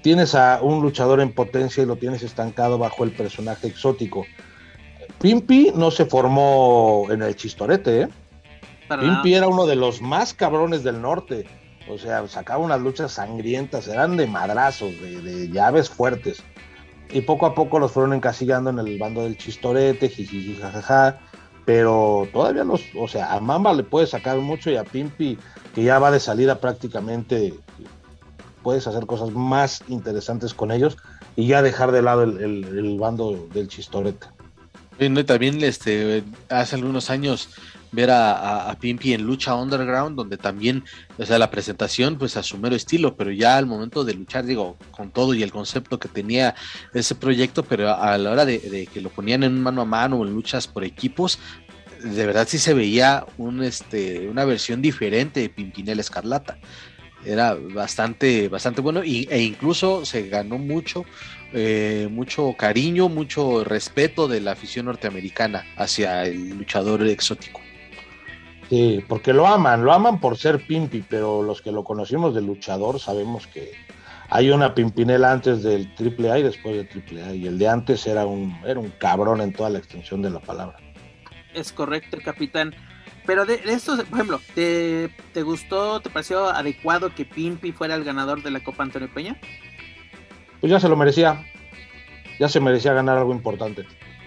[0.02, 4.24] tienes a un luchador en potencia y lo tienes estancado bajo el personaje exótico
[5.20, 8.08] Pimpi no se formó en el chistorete, ¿eh?
[8.88, 11.46] Pimpi era uno de los más cabrones del norte.
[11.88, 16.42] O sea, sacaba unas luchas sangrientas, eran de madrazos, de, llaves fuertes.
[17.10, 20.10] Y poco a poco los fueron encasillando en el bando del chistorete,
[20.60, 21.20] jajaja.
[21.64, 25.38] Pero todavía los, o sea, a Mamba le puedes sacar mucho y a Pimpi,
[25.74, 27.54] que ya va de salida prácticamente,
[28.62, 30.98] puedes hacer cosas más interesantes con ellos
[31.36, 34.26] y ya dejar de lado el bando del chistorete
[35.26, 37.48] también este, hace algunos años
[37.94, 40.84] ver a, a, Pimpi en lucha underground, donde también,
[41.16, 44.44] o sea, la presentación, pues a su mero estilo, pero ya al momento de luchar,
[44.44, 46.54] digo, con todo y el concepto que tenía
[46.92, 50.26] ese proyecto, pero a, la hora de, que lo ponían en mano a mano o
[50.26, 51.38] en luchas por equipos,
[52.02, 56.58] de verdad sí se veía un, este, una versión diferente de Pimpinela Escarlata.
[57.24, 61.06] Era bastante, bastante bueno e incluso se ganó mucho
[61.56, 67.60] eh, mucho cariño, mucho respeto de la afición norteamericana hacia el luchador exótico.
[68.68, 72.42] Sí, porque lo aman, lo aman por ser Pimpi, pero los que lo conocimos de
[72.42, 73.70] luchador sabemos que
[74.30, 76.88] hay una Pimpinela antes del AAA y después del
[77.22, 80.30] AAA, y el de antes era un, era un cabrón en toda la extensión de
[80.30, 80.76] la palabra.
[81.54, 82.74] Es correcto, capitán.
[83.26, 88.02] Pero de, esto, por ejemplo, ¿te, ¿te gustó, te pareció adecuado que Pimpi fuera el
[88.02, 89.38] ganador de la Copa Antonio Peña?
[90.64, 91.44] Pues ya se lo merecía.
[92.38, 93.84] Ya se merecía ganar algo importante.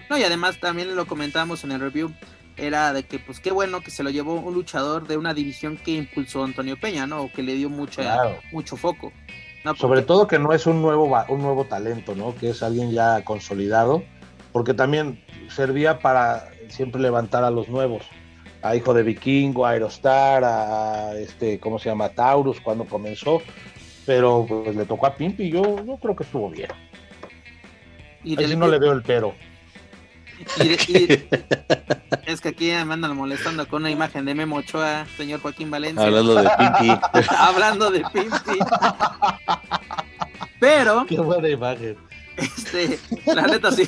[0.08, 2.14] No, y además también lo comentábamos en el review,
[2.56, 5.76] era de que pues qué bueno que se lo llevó un luchador de una división
[5.76, 7.22] que impulsó Antonio Peña, ¿no?
[7.22, 8.02] O que le dio mucho,
[8.52, 9.12] mucho foco.
[9.76, 12.32] Sobre todo que no es un nuevo, un nuevo talento, ¿no?
[12.36, 14.04] Que es alguien ya consolidado,
[14.52, 18.04] porque también servía para siempre levantar a los nuevos.
[18.62, 22.10] A Hijo de Vikingo, a Aerostar, a este, ¿cómo se llama?
[22.10, 23.42] Taurus cuando comenzó
[24.08, 26.70] pero pues le tocó a Pimpi y yo, yo creo que estuvo bien.
[28.24, 29.34] Y Ahí no le veo el pero.
[32.26, 36.06] es que aquí me andan molestando con una imagen de Memo Ochoa, señor Joaquín Valencia.
[36.06, 36.88] Hablando de Pimpi.
[37.36, 38.58] Hablando de Pimpi.
[40.58, 41.04] Pero.
[41.06, 41.98] Qué buena imagen.
[42.38, 43.86] Este, la neta sí.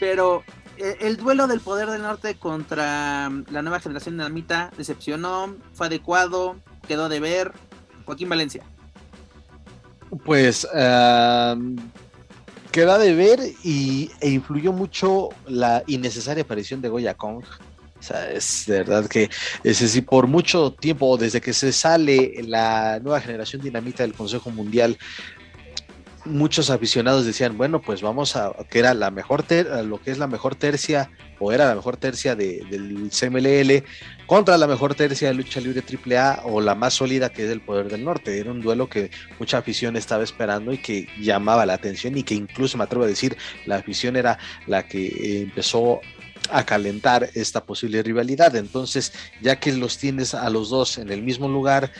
[0.00, 0.42] Pero
[0.78, 5.54] eh, el duelo del poder del norte contra la nueva generación de la mitad decepcionó,
[5.74, 6.56] fue adecuado,
[6.86, 7.52] quedó de ver.
[8.06, 8.64] Joaquín Valencia.
[10.24, 10.66] Pues
[12.70, 17.44] queda de ver y, e influyó mucho la innecesaria aparición de Goya Kong.
[17.98, 19.28] O sea, es de verdad que
[19.64, 24.96] es por mucho tiempo, desde que se sale la nueva generación dinamita del Consejo Mundial,
[26.24, 29.44] muchos aficionados decían, bueno, pues vamos a, que era la mejor,
[29.84, 33.84] lo que es la mejor tercia, o era la mejor tercia del CMLL,
[34.28, 37.62] contra la mejor tercia de lucha libre AAA, o la más sólida que es el
[37.62, 38.38] Poder del Norte.
[38.38, 42.34] Era un duelo que mucha afición estaba esperando y que llamaba la atención y que
[42.34, 46.02] incluso me atrevo a decir, la afición era la que empezó
[46.50, 48.54] a calentar esta posible rivalidad.
[48.54, 51.90] Entonces, ya que los tienes a los dos en el mismo lugar,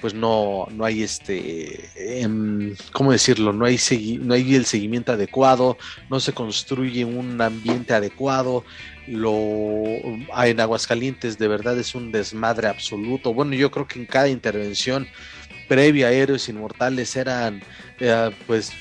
[0.00, 1.90] pues no, no hay este,
[2.22, 3.52] em, ¿cómo decirlo?
[3.52, 3.78] No hay,
[4.20, 5.76] no hay el seguimiento adecuado,
[6.08, 8.64] no se construye un ambiente adecuado.
[9.06, 13.32] Lo en Aguascalientes de verdad es un desmadre absoluto.
[13.32, 15.06] Bueno, yo creo que en cada intervención
[15.68, 17.62] previa a Héroes Inmortales eran
[18.00, 18.72] eh, pues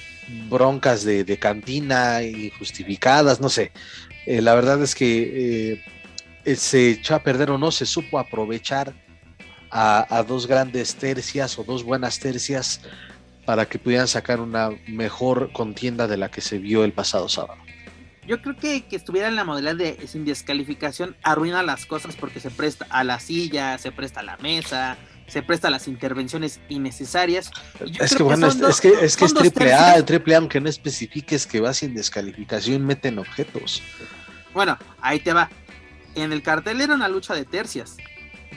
[0.50, 3.72] broncas de, cantina injustificadas, no sé.
[4.26, 5.84] Eh, la verdad es que
[6.46, 8.94] eh, se echó a perder o no se supo aprovechar
[9.72, 12.82] a, dos grandes tercias o dos buenas tercias
[13.46, 17.65] para que pudieran sacar una mejor contienda de la que se vio el pasado sábado.
[18.28, 22.40] Yo creo que que estuviera en la modalidad de sin descalificación arruina las cosas porque
[22.40, 24.98] se presta a la silla, se presta a la mesa,
[25.28, 27.52] se presta a las intervenciones innecesarias.
[28.00, 30.70] Es que, bueno, es, que, es que es triple A, el triple A, aunque no
[30.70, 33.82] especifiques que va sin descalificación, meten objetos.
[34.54, 35.50] Bueno, ahí te va.
[36.16, 37.98] En el cartel era una lucha de tercias.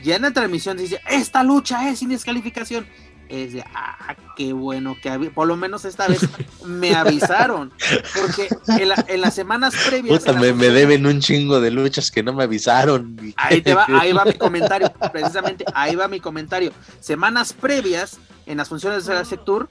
[0.04, 2.86] Ya en la transmisión dice, esta lucha es sin descalificación
[3.28, 6.20] es de, ah, qué bueno que por lo menos esta vez
[6.64, 7.72] me avisaron,
[8.14, 8.48] porque
[9.08, 10.24] en, las semanas previas...
[10.36, 13.16] me, deben un chingo de luchas que no me avisaron.
[13.36, 16.72] Ahí, te va, ahí va mi comentario, precisamente ahí va mi comentario.
[17.00, 19.68] Semanas previas, en las funciones de la Sectur,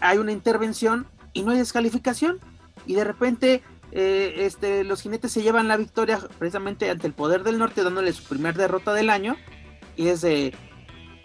[0.00, 2.38] hay una intervención y no hay descalificación,
[2.86, 3.62] y de repente...
[3.90, 8.12] Eh, este, los jinetes se llevan la victoria precisamente ante el poder del norte, dándole
[8.12, 9.34] su primer derrota del año.
[9.96, 10.52] Y es de,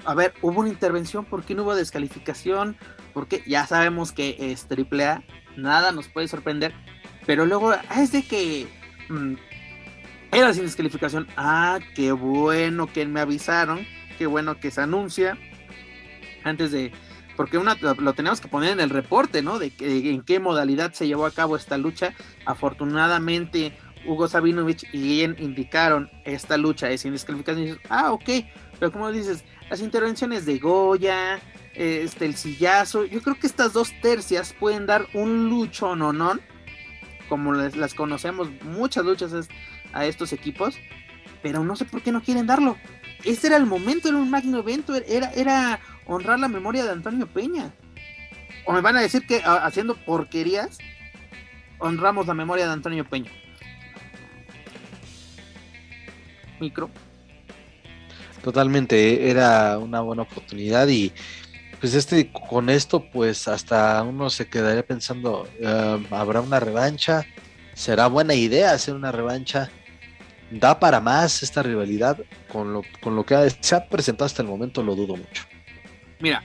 [0.06, 2.76] a ver, hubo una intervención, ¿por qué no hubo descalificación?
[3.14, 5.24] Porque ya sabemos que es triple A,
[5.56, 6.74] nada nos puede sorprender,
[7.26, 8.68] pero luego ah, es de que
[9.10, 9.34] mm,
[10.32, 11.28] era sin descalificación.
[11.38, 13.86] Ah, qué bueno que me avisaron,
[14.18, 15.38] qué bueno que se anuncia
[16.44, 16.92] antes de
[17.36, 19.58] porque una, lo tenemos que poner en el reporte, ¿no?
[19.58, 22.14] De, que, en qué modalidad se llevó a cabo esta lucha.
[22.46, 23.74] Afortunadamente,
[24.06, 27.80] Hugo Sabinovich y Guillén indicaron esta lucha es sin descalificación.
[27.90, 28.30] ah, ok,
[28.80, 31.40] pero como dices, las intervenciones de Goya,
[31.74, 33.06] este, el sillazo.
[33.06, 36.14] Yo creo que estas dos tercias pueden dar un lucho no
[37.30, 39.50] como las, conocemos, muchas luchas
[39.94, 40.78] a estos equipos,
[41.42, 42.78] pero no sé por qué no quieren darlo.
[43.24, 47.26] Este era el momento, era un magno evento, era, era honrar la memoria de Antonio
[47.28, 47.72] Peña.
[48.66, 50.78] O me van a decir que haciendo porquerías,
[51.80, 53.32] honramos la memoria de Antonio Peña.
[56.60, 56.90] Micro.
[58.44, 61.14] Totalmente, era una buena oportunidad y
[61.80, 67.26] pues este con esto pues hasta uno se quedaría pensando, em, ¿habrá una revancha?
[67.74, 69.72] ¿Será buena idea hacer una revancha?
[70.52, 72.18] ¿Da para más esta rivalidad?
[72.52, 75.46] Con lo, con lo que se ha presentado hasta el momento lo dudo mucho.
[76.20, 76.44] Mira,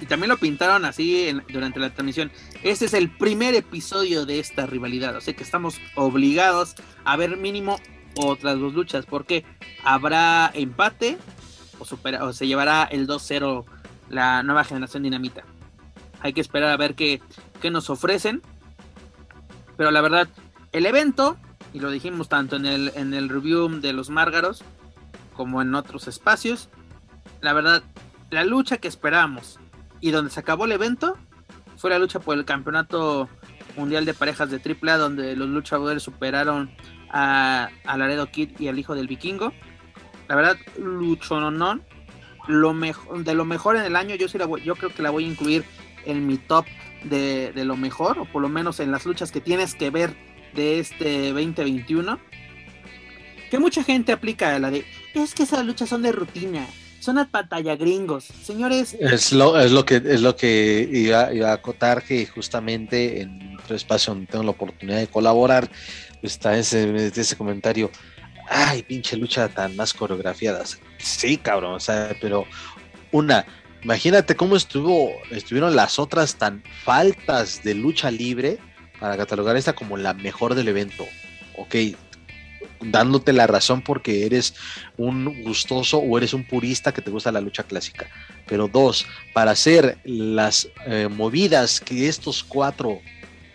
[0.00, 2.32] y también lo pintaron así durante la transmisión.
[2.64, 6.74] Este es el primer episodio de esta rivalidad, o sea que estamos obligados
[7.04, 7.78] a ver mínimo
[8.16, 9.44] otras dos luchas, porque
[9.84, 11.18] habrá empate
[11.78, 13.64] o, se llevará el 2-0
[14.08, 15.44] la nueva generación dinamita.
[16.20, 17.22] Hay que esperar a ver qué,
[17.60, 18.42] qué nos ofrecen.
[19.76, 20.28] Pero la verdad,
[20.72, 21.38] el evento,
[21.72, 24.62] y lo dijimos tanto en el, en el review de los Márgaros
[25.34, 26.68] como en otros espacios,
[27.40, 27.82] la verdad,
[28.30, 29.58] la lucha que esperábamos
[30.00, 31.16] y donde se acabó el evento
[31.76, 33.28] fue la lucha por el campeonato
[33.76, 36.70] mundial de parejas de AAA, donde los luchadores superaron
[37.10, 39.52] a, Laredo Kid y al hijo del vikingo.
[40.28, 41.82] La verdad, Luchononón,
[42.46, 45.10] lo mejor, de lo mejor en el año, yo sí la yo creo que la
[45.10, 45.64] voy a incluir
[46.06, 46.64] en mi top
[47.04, 50.14] de, lo mejor, o por lo menos en las luchas que tienes que ver
[50.54, 52.18] de este 2021.
[53.50, 54.84] Que mucha gente aplica la de,
[55.14, 56.66] es que esas luchas son de rutina,
[57.00, 58.24] son a pantalla gringos.
[58.24, 58.94] Señores.
[59.00, 63.74] Es lo, es lo que es lo que iba, a acotar que justamente en otro
[63.74, 65.70] espacio donde tengo la oportunidad de colaborar,
[66.22, 67.90] está ese, ese comentario,
[68.48, 70.78] ay, pinche lucha tan más coreografiadas.
[70.98, 72.44] Sí, cabrón, o sea, pero
[73.12, 73.46] una,
[73.82, 78.58] imagínate cómo estuvo, estuvieron las otras tan faltas de lucha libre
[78.98, 81.06] para catalogar esta como la mejor del evento.
[81.56, 81.74] Ok,
[82.80, 84.54] dándote la razón porque eres
[84.96, 88.08] un gustoso o eres un purista que te gusta la lucha clásica.
[88.46, 93.00] Pero dos, para hacer las eh, movidas que estos cuatro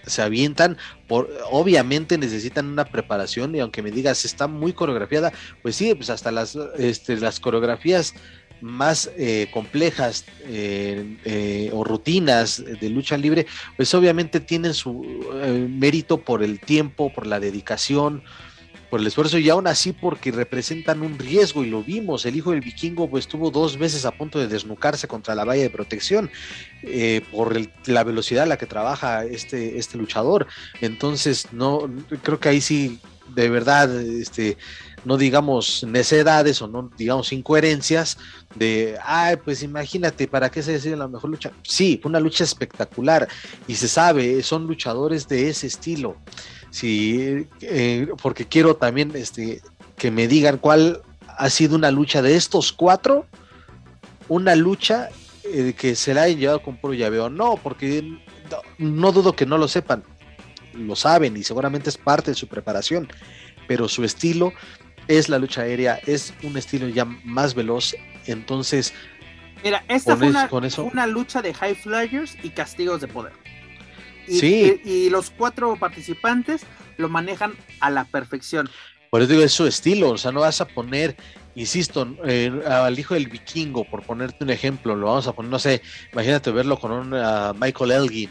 [0.06, 5.76] se avientan, por, obviamente necesitan una preparación y aunque me digas está muy coreografiada, pues
[5.76, 8.14] sí, pues hasta las, este, las coreografías
[8.62, 15.04] más eh, complejas eh, o rutinas de lucha libre, pues obviamente tienen su
[15.70, 18.24] mérito por el tiempo, por la dedicación,
[18.96, 22.52] por el esfuerzo y aún así porque representan un riesgo y lo vimos, el hijo
[22.52, 26.32] del vikingo pues estuvo dos veces a punto de desnucarse contra la valla de protección
[26.82, 30.48] eh, por la velocidad a la que trabaja este, este luchador,
[30.80, 31.92] entonces no,
[32.24, 33.02] creo que ahí sí
[33.36, 34.58] de verdad, este,
[35.04, 38.18] no digamos necedades o no digamos incoherencias
[38.56, 41.52] de, ay, pues imagínate, ¿para qué se decide la mejor lucha?
[41.64, 43.28] Sí, fue una lucha espectacular
[43.68, 46.16] y se sabe, son luchadores de ese estilo.
[46.76, 49.62] Sí, eh, porque quiero también este,
[49.96, 53.26] que me digan cuál ha sido una lucha de estos cuatro,
[54.28, 55.08] una lucha
[55.46, 57.30] eh, que se la hayan llevado con puro llaveo.
[57.30, 58.20] No, porque
[58.78, 60.04] no, dudo que no lo sepan,
[60.74, 63.08] lo saben y seguramente es parte de su preparación,
[63.70, 64.52] pero su estilo
[65.08, 67.96] es la lucha aérea, es un estilo ya más veloz,
[68.26, 68.94] entonces...
[69.64, 70.50] Mira, esta fue una,
[70.92, 73.45] una lucha de high flyers y castigos de poder.
[74.28, 74.82] Y, Sí.
[74.84, 76.62] y- y los cuatro participantes
[76.98, 78.70] lo manejan a la perfección.
[79.10, 81.16] Por eso digo, es su estilo, o sea, no vas a poner,
[81.56, 85.60] insisto, eh, al hijo del vikingo, por ponerte un ejemplo, lo vamos a poner, no
[85.60, 88.30] sé, imagínate verlo con un ah, Michael Elgin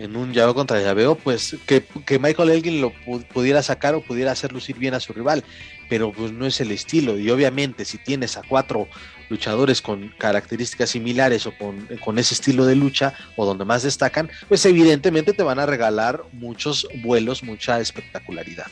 [0.00, 1.84] en un llaveo contra llaveo, pues que,
[2.18, 5.44] Michael Elgin lo pu- pudiera sacar o pudiera hacer lucir bien a su rival,
[5.88, 8.88] pero pues no es el estilo, y obviamente si tienes a cuatro
[9.28, 14.30] luchadores con características similares o con, con ese estilo de lucha o donde más destacan,
[14.48, 18.66] pues evidentemente te van a regalar muchos vuelos, mucha espectacularidad.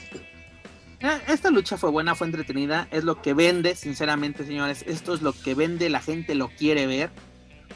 [1.01, 4.83] Eh, Esta lucha fue buena, fue entretenida, es lo que vende, sinceramente, señores.
[4.87, 7.11] Esto es lo que vende, la gente lo quiere ver.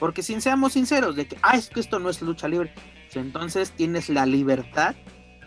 [0.03, 2.75] Porque sin seamos sinceros, de que, ah, es que esto no es lucha libre.
[3.15, 4.97] Entonces tienes la libertad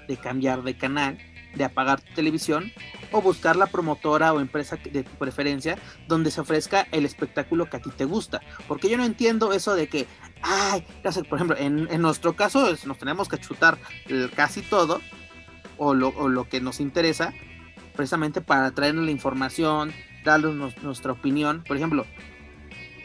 [0.08, 1.18] de cambiar de canal,
[1.56, 2.72] de apagar tu televisión
[3.12, 5.78] o buscar la promotora o empresa de tu preferencia
[6.08, 8.39] donde se ofrezca el espectáculo que a ti te gusta.
[8.66, 10.08] Porque yo no entiendo eso de que,
[10.41, 10.86] ay,
[11.28, 13.78] por ejemplo, en, en nuestro caso nos tenemos que chutar
[14.08, 15.01] eh, casi todo
[15.78, 17.34] o lo, o lo que nos interesa
[17.93, 19.91] precisamente para traernos la información,
[20.24, 21.62] darles nos- nuestra opinión.
[21.68, 22.06] Por ejemplo,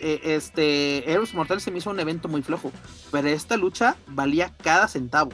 [0.01, 2.73] eh, este Héroes Mortales se me hizo un evento muy flojo,
[3.11, 5.33] pero esta lucha valía cada centavo.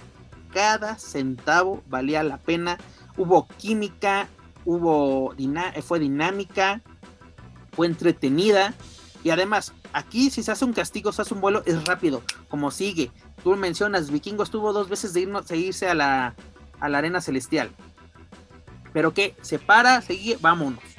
[0.52, 2.78] Cada centavo valía la pena.
[3.16, 4.28] Hubo química,
[4.64, 6.82] hubo eh, fue dinámica,
[7.72, 8.74] fue entretenida.
[9.22, 12.70] Y además, aquí si se hace un castigo, se hace un vuelo, es rápido, como
[12.70, 13.10] sigue.
[13.42, 16.34] Tú mencionas, Vikingo estuvo dos veces de irse a la,
[16.80, 17.70] a la arena celestial.
[18.92, 20.95] Pero que se para, sigue, vámonos.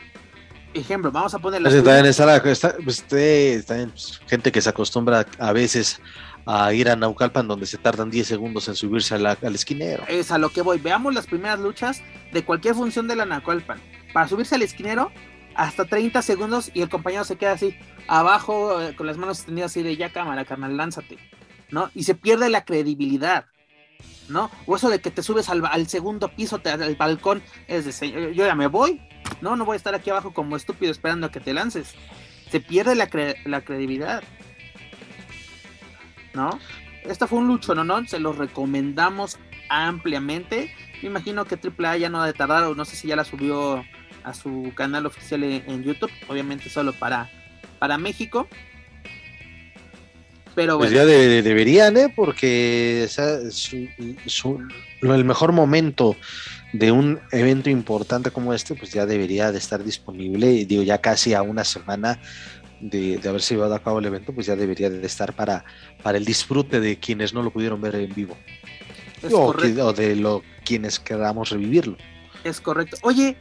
[0.74, 4.62] Ejemplo, vamos a poner Pues también está, la- está- pues, este, también, pues, gente que
[4.62, 6.00] se acostumbra a veces
[6.46, 10.04] a ir a Naucalpan donde se tardan 10 segundos en subirse a la- al esquinero.
[10.08, 10.78] es a lo que voy.
[10.80, 12.02] Veamos las primeras luchas
[12.32, 13.80] de cualquier función de la Nacualpan.
[14.14, 15.12] Para subirse al esquinero,
[15.56, 17.76] hasta 30 segundos y el compañero se queda así,
[18.08, 21.18] abajo, eh, con las manos extendidas así de ya cámara, carnal, lánzate,
[21.72, 21.90] ¿no?
[21.96, 23.46] Y se pierde la credibilidad,
[24.30, 24.52] ¿no?
[24.68, 27.92] O eso de que te subes al, al segundo piso, te- al balcón, es de,
[27.92, 29.02] "Se- yo ya me voy,
[29.42, 29.56] ¿no?
[29.56, 31.94] No voy a estar aquí abajo como estúpido esperando a que te lances.
[32.52, 34.24] Se pierde la, cre- la credibilidad,
[36.34, 36.60] ¿no?
[37.04, 37.84] Esta fue un lucho, ¿no?
[37.84, 38.06] ¿no?
[38.08, 39.38] Se los recomendamos
[39.70, 40.74] ampliamente.
[41.02, 43.24] Me imagino que AAA ya no ha de tardar, o no sé si ya la
[43.24, 43.84] subió
[44.24, 47.30] a su canal oficial en, YouTube, obviamente solo para,
[47.80, 48.48] para México.
[50.56, 52.12] Pero Pues bueno, ya de- de- deberían, ¿eh?
[52.16, 53.88] Porque o sea, su-
[54.26, 54.60] su-
[55.02, 56.16] lo- el mejor momento
[56.74, 60.52] de un evento importante como este, pues ya debería de estar disponible.
[60.52, 62.20] Y digo, ya casi a una semana
[62.82, 65.64] de, de haberse llevado a cabo el evento, pues ya debería de estar para,
[66.04, 68.38] para el disfrute de quienes no lo pudieron ver en vivo.
[69.24, 71.98] es, O, que- o de lo, quienes queramos revivirlo.
[72.44, 72.98] es correcto.
[73.02, 73.36] Oye,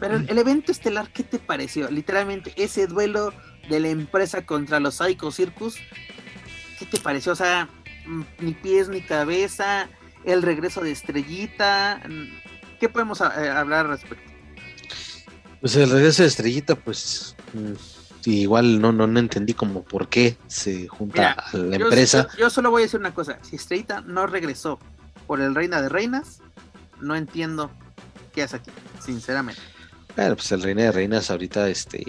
[0.00, 1.90] pero el, el evento estelar, ¿qué te pareció?
[1.90, 3.32] Literalmente, ese duelo
[3.70, 5.76] de la empresa contra los Psycho Circus,
[6.78, 7.32] ¿qué te pareció?
[7.32, 7.68] O sea,
[8.06, 9.88] mm, ni pies ni cabeza,
[10.24, 12.45] el regreso de Estrellita, mm,
[12.80, 14.30] ¿qué podemos eh, hablar al respecto?
[15.60, 17.72] Pues el regreso de Estrellita, pues mm,
[18.30, 22.28] igual no, no, no entendí como por qué se junta Mira, a la Yo- empresa.
[22.34, 24.78] Yo, yo solo voy a decir una cosa: si Estrellita no regresó
[25.26, 26.40] por el Reina de Reinas,
[27.00, 27.70] no entiendo
[28.34, 28.70] qué hace aquí,
[29.04, 29.60] sinceramente.
[30.14, 32.04] Bueno, pues el Reina de Reinas ahorita este,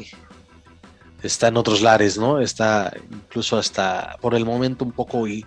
[1.24, 2.40] está en otros lares, ¿no?
[2.40, 5.46] Está incluso hasta por el momento un poco i-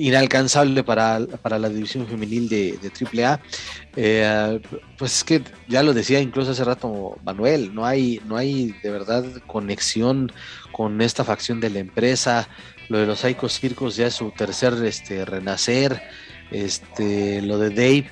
[0.00, 2.90] inalcanzable para, para la división femenil de, de
[3.24, 3.40] AAA.
[3.96, 4.60] Eh,
[4.98, 8.90] pues es que ya lo decía incluso hace rato Manuel, no hay, no hay de
[8.90, 10.32] verdad conexión
[10.72, 12.48] con esta facción de la empresa.
[12.88, 16.00] Lo de los Psycho Circos ya es su tercer este, renacer.
[16.50, 18.10] Este, lo de Dave,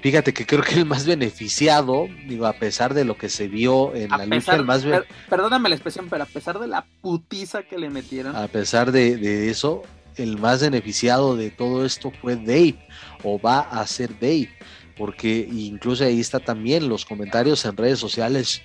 [0.00, 3.92] fíjate que creo que el más beneficiado, digo, a pesar de lo que se vio
[3.96, 6.68] en A la lucha, pesar, el más per- perdóname la expresión, pero a pesar de
[6.68, 9.82] la putiza que le metieron, a pesar de, de eso,
[10.22, 12.76] el más beneficiado de todo esto fue Dave,
[13.22, 14.50] o va a ser Dave,
[14.96, 18.62] porque incluso ahí está también los comentarios en redes sociales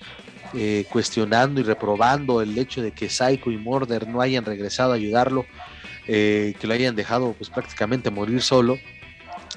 [0.54, 4.96] eh, cuestionando y reprobando el hecho de que Psycho y Murder no hayan regresado a
[4.96, 5.46] ayudarlo,
[6.08, 8.78] eh, que lo hayan dejado pues prácticamente morir solo.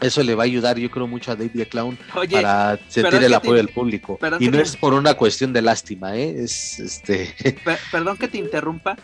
[0.01, 3.20] Eso le va a ayudar, yo creo, mucho a Dave the Clown oye, para sentir
[3.22, 4.16] el apoyo te- del público.
[4.38, 6.36] Y no te- es por una cuestión de lástima, ¿eh?
[6.44, 7.34] es este.
[7.64, 8.96] per- perdón que te interrumpa,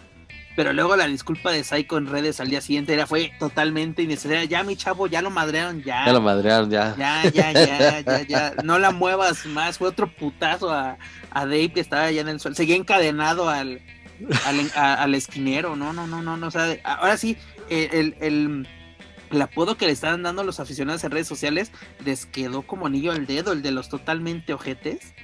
[0.57, 4.45] pero luego la disculpa de Psycho en redes al día siguiente era fue totalmente innecesaria.
[4.45, 6.07] Ya, mi chavo, ya lo madrearon, ya.
[6.07, 6.95] ya lo madrearon, ya.
[6.97, 8.55] Ya, ya, ya, ya, ya.
[8.63, 9.79] No la muevas más.
[9.79, 10.97] Fue otro putazo a,
[11.31, 12.55] a Dave que estaba allá en el suelo.
[12.55, 13.81] Seguía encadenado al,
[14.47, 15.77] al, a- al esquinero.
[15.77, 16.47] No, no, no, no, no.
[16.47, 17.37] O sea, ahora sí,
[17.69, 18.69] el, el,
[19.33, 21.73] el apodo que le estaban dando los aficionados en redes sociales
[22.05, 25.15] les quedó como anillo al dedo, el de los totalmente ojetes.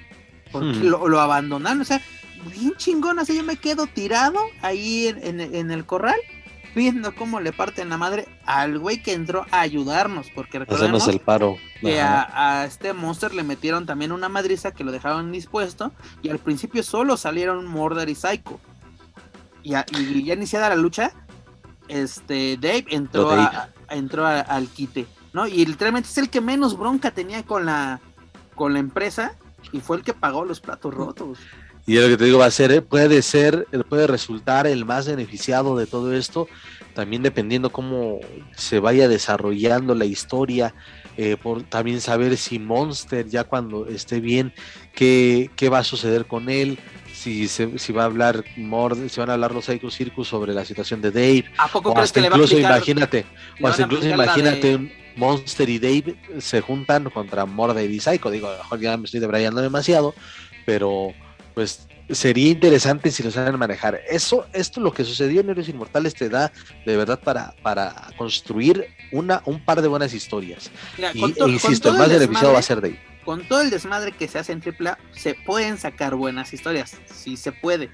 [0.51, 0.89] Porque Hmm.
[0.89, 1.81] lo, lo abandonaron.
[1.81, 2.01] O sea,
[2.49, 3.19] bien chingón.
[3.19, 6.17] Así yo me quedo tirado ahí en, en- en el corral.
[6.73, 11.09] viendo cómo le parten la madre al güey que entró a ayudarnos, porque recordemos Hacernos
[11.09, 11.57] el paro.
[11.81, 15.91] que a, a este monster le metieron también una madriza que lo dejaron dispuesto
[16.23, 18.61] y al principio solo salieron Murder y Psycho.
[19.65, 21.11] Y, a- y ya iniciada la lucha,
[21.89, 23.43] este Dave entró, Dave.
[23.43, 25.49] a- entró al quite, ¿no?
[25.49, 28.01] Y literalmente es el que menos bronca tenía con la
[28.55, 29.35] con la empresa
[29.73, 31.39] y fue el que pagó los platos rotos.
[31.91, 34.85] Y es lo que te digo, va a ser, eh, puede ser, puede resultar el
[34.85, 36.47] más beneficiado de todo esto,
[36.95, 38.21] también dependiendo cómo
[38.57, 40.73] se vaya desarrollando la historia,
[41.17, 44.53] eh, por también saber si Monster ya cuando esté bien,
[44.95, 46.79] qué, qué va a suceder con él,
[47.13, 50.55] si, se, si va a hablar Mord, si van a hablar los Psycho Circus sobre
[50.55, 52.77] la situación de Dave, ¿A poco o crees hasta que le va a incluso aplicar?
[52.77, 53.27] imagínate,
[53.61, 58.31] o hasta incluso imagínate de- un Monster y Dave se juntan contra Mordred y Psycho.
[58.31, 60.15] Digo, a lo mejor ya me estoy debrayando demasiado,
[60.65, 61.13] pero
[61.55, 64.01] pues sería interesante si lo saben manejar.
[64.09, 66.51] Eso, esto lo que sucedió en Héroes Inmortales te da
[66.87, 70.71] de verdad para, para construir una, un par de buenas historias.
[70.97, 72.99] Mira, Y, to- insisto, el más el beneficiado va a ser Dave.
[73.25, 77.37] con todo el desmadre que se hace en AAA, se pueden sacar buenas historias, sí
[77.37, 77.91] se puede.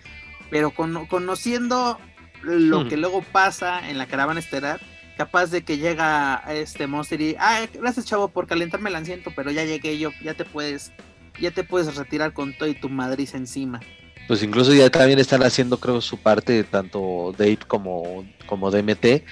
[0.50, 1.98] Pero con- conociendo
[2.42, 2.88] lo Hmm.
[2.88, 4.80] que luego pasa en la caravana estelar,
[5.16, 9.50] capaz de que llega este monster y, ah, gracias chavo por calentarme el asiento, pero
[9.50, 10.92] ya llegué yo, ya te puedes,
[11.40, 13.80] ya te puedes retirar con todo y tu madriz encima.
[14.28, 19.22] Pues incluso ya también están haciendo, creo, su parte, tanto Dave como, como DMT,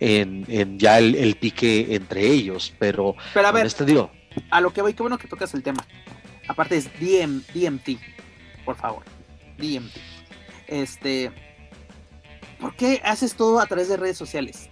[0.00, 2.74] en, en ya el, el pique entre ellos.
[2.78, 4.10] Pero Pero a ver, este digo,
[4.50, 5.84] a lo que voy, qué bueno que tocas el tema.
[6.48, 7.98] Aparte es DM, DMT,
[8.64, 9.04] por favor.
[9.58, 9.96] DMT.
[10.66, 11.30] Este,
[12.60, 14.68] ¿por qué haces todo a través de redes sociales?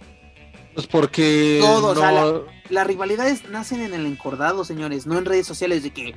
[0.73, 5.25] pues porque Todo, o sea, no- Las rivalidades nacen en el encordado, señores, no en
[5.25, 6.15] redes sociales de que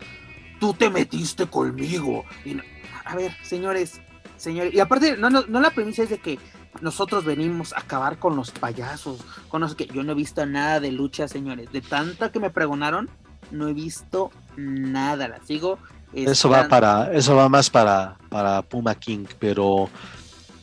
[0.64, 2.24] tú te metiste conmigo.
[2.44, 2.62] Y no-
[3.04, 4.00] A ver, señores,
[4.38, 6.38] señores, y aparte, no, no, no la premisa es de que
[6.80, 10.80] nosotros venimos a acabar con los payasos, con los que yo no he visto nada
[10.80, 11.70] de lucha, señores.
[11.70, 13.10] De tanta que me pregonaron,
[13.50, 15.78] no he visto nada, la sigo.
[16.14, 19.90] Eso va para, eso va más para, para Puma King, pero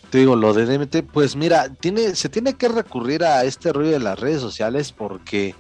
[0.09, 3.91] te digo, lo de DMT, pues mira, tiene, se tiene que recurrir a este rollo
[3.91, 5.53] de las redes sociales porque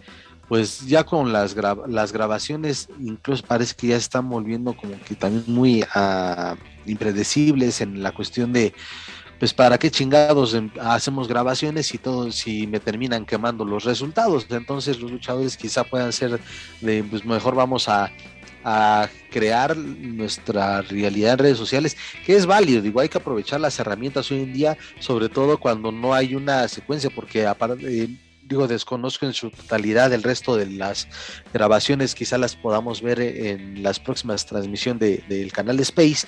[0.51, 1.55] pues ya con las,
[1.87, 8.03] las grabaciones incluso parece que ya están volviendo como que también muy ah, impredecibles en
[8.03, 8.73] la cuestión de
[9.39, 14.45] pues para qué chingados em, hacemos grabaciones y todo si me terminan quemando los resultados
[14.49, 16.37] entonces los luchadores quizá puedan ser
[16.81, 18.11] de pues mejor vamos a
[18.65, 23.79] a crear nuestra realidad en redes sociales, que es válido, digo, hay que aprovechar las
[23.79, 28.09] herramientas hoy en día, sobre todo cuando no hay una secuencia, porque aparte, eh,
[28.51, 31.07] digo, desconozco en su totalidad el resto de las
[31.53, 36.27] grabaciones, quizá las podamos ver en las próximas transmisiones de- del canal de Space.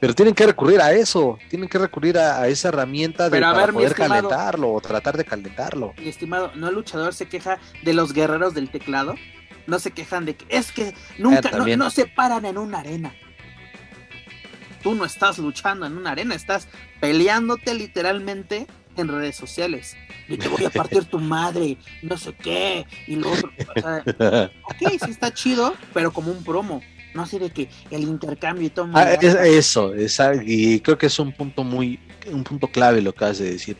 [0.00, 3.52] Pero tienen que recurrir a eso, tienen que recurrir a, a esa herramienta de, para
[3.52, 5.92] ver, poder estimado- calentarlo o tratar de calentarlo.
[5.98, 9.14] Mi estimado, ¿no el luchador se queja de los guerreros del teclado?
[9.66, 13.14] No se quejan de que es que nunca, no se paran en una arena.
[14.82, 16.66] Tú no estás luchando en una arena, estás
[16.98, 18.66] peleándote literalmente
[18.96, 19.94] en redes sociales.
[20.30, 23.50] Y te voy a partir tu madre, no sé qué, y lo otro.
[23.76, 24.02] O sea,
[24.64, 26.80] ok, sí está chido, pero como un promo.
[27.12, 28.88] No así de que el intercambio y todo.
[28.94, 29.92] Ah, es- eso,
[30.42, 31.98] y creo que es un punto muy,
[32.32, 33.76] un punto clave lo que has de decir.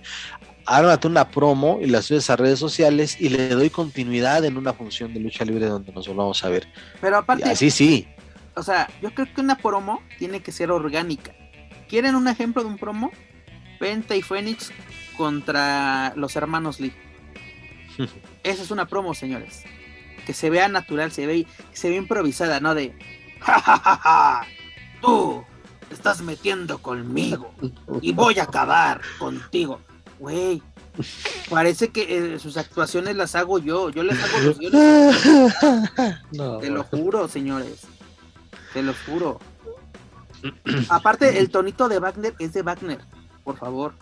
[0.67, 4.73] Ármate una promo y la subes a redes sociales y le doy continuidad en una
[4.73, 6.67] función de lucha libre donde nos volvamos a ver.
[7.01, 8.09] Pero Y aparte, así sí.
[8.55, 11.33] o sea, yo creo que una promo tiene que ser orgánica.
[11.89, 13.11] ¿Quieren un ejemplo de un promo?
[13.81, 14.71] Penta y Fénix
[15.21, 16.95] contra los hermanos Lee.
[18.43, 19.65] Esa es una promo, señores.
[20.25, 22.95] Que se vea natural, se ve, se ve improvisada, no de
[23.39, 24.47] ja, ja, ja, ja,
[25.03, 25.45] tú
[25.87, 27.53] te estás metiendo conmigo
[28.01, 29.81] y voy a acabar contigo.
[30.19, 30.63] Güey,
[31.51, 33.91] parece que eh, sus actuaciones las hago yo.
[33.91, 35.17] Yo les hago los guiones.
[36.33, 37.87] No, Te lo juro, señores.
[38.73, 39.39] Te lo juro.
[40.89, 43.01] Aparte, el tonito de Wagner es de Wagner.
[43.45, 43.95] Por favor.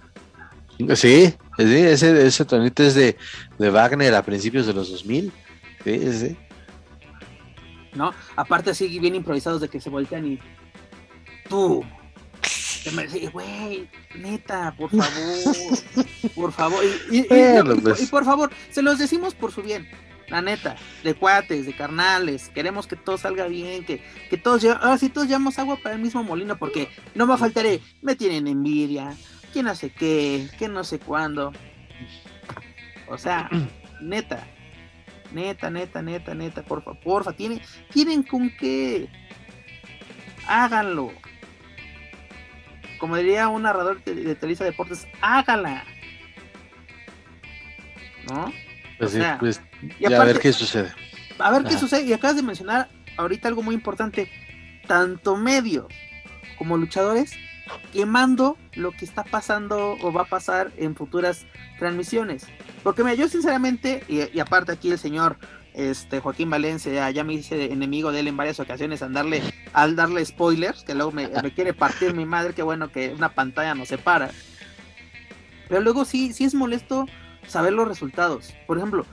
[0.79, 3.17] Sí, sí, ese, ese tonito es de,
[3.59, 5.33] de Wagner a principios de los 2000.
[5.85, 6.37] Sí, sí.
[7.95, 8.15] ¿No?
[8.37, 10.39] Aparte, así bien improvisados de que se voltean y.
[11.49, 11.85] Tú.
[13.33, 13.89] Güey,
[14.19, 16.07] neta, por favor.
[16.35, 16.85] Por favor.
[17.11, 18.03] Y, y- y- Bueno, y- y- pues.
[18.03, 19.89] y por favor, se los decimos por su bien.
[20.29, 24.99] La neta, de cuates, de carnales, queremos que todo salga bien, que, que todos, ahora
[24.99, 28.15] sí todos llevamos agua para el mismo molino, porque no va a faltar, eh, me
[28.15, 29.17] tienen envidia,
[29.59, 31.53] que no sé qué, que no sé cuándo.
[33.09, 33.51] O sea,
[34.01, 34.47] neta,
[35.33, 37.61] neta, neta, neta, neta, porfa, porfa, tienen,
[37.93, 39.09] tienen con qué,
[40.47, 41.11] háganlo.
[43.01, 45.83] Como diría un narrador de, de Televisa Deportes, hágala.
[48.29, 48.53] ¿no?
[48.99, 50.93] Pues O sí, sea, pues, y ya a ver qué sucede.
[51.41, 52.03] A ver qué sucede.
[52.03, 54.31] Y acabas de mencionar ahorita algo muy importante.
[54.87, 55.87] Tanto medios
[56.59, 57.37] como luchadores
[57.93, 61.47] quemando lo que está pasando o va a pasar en futuras
[61.79, 62.47] transmisiones.
[62.83, 65.37] Porque mira, yo sinceramente, y, y aparte aquí el señor
[65.79, 69.43] este Joaquín Valencia ya, ya me hice enemigo de él en varias ocasiones al darle,
[69.73, 73.31] al darle spoilers, que luego me, me quiere partir mi madre, que bueno que una
[73.31, 74.31] pantalla nos separa.
[75.69, 77.07] Pero luego sí, sí es molesto
[77.47, 78.55] saber los resultados.
[78.67, 79.07] Por ejemplo,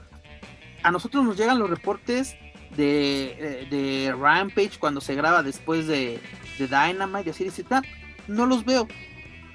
[0.82, 2.36] a nosotros nos llegan los reportes
[2.76, 6.20] de, eh, de Rampage cuando se graba después de,
[6.58, 7.82] de Dynamite y así dices, "Ah,
[8.28, 8.86] no los veo,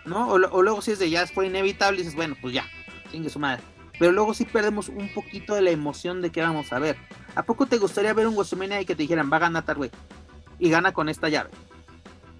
[0.05, 0.29] ¿no?
[0.29, 2.65] O, lo- o luego si es de ya fue inevitable y dices, bueno, pues ya,
[3.11, 3.61] chingue su madre.
[3.99, 6.97] Pero luego sí perdemos un poquito de la emoción de que vamos a ver.
[7.35, 9.75] ¿A poco te gustaría ver un WrestleMania y que te dijeran, va a ganar tal
[9.77, 9.91] güey?
[10.59, 11.49] Y gana con esta llave.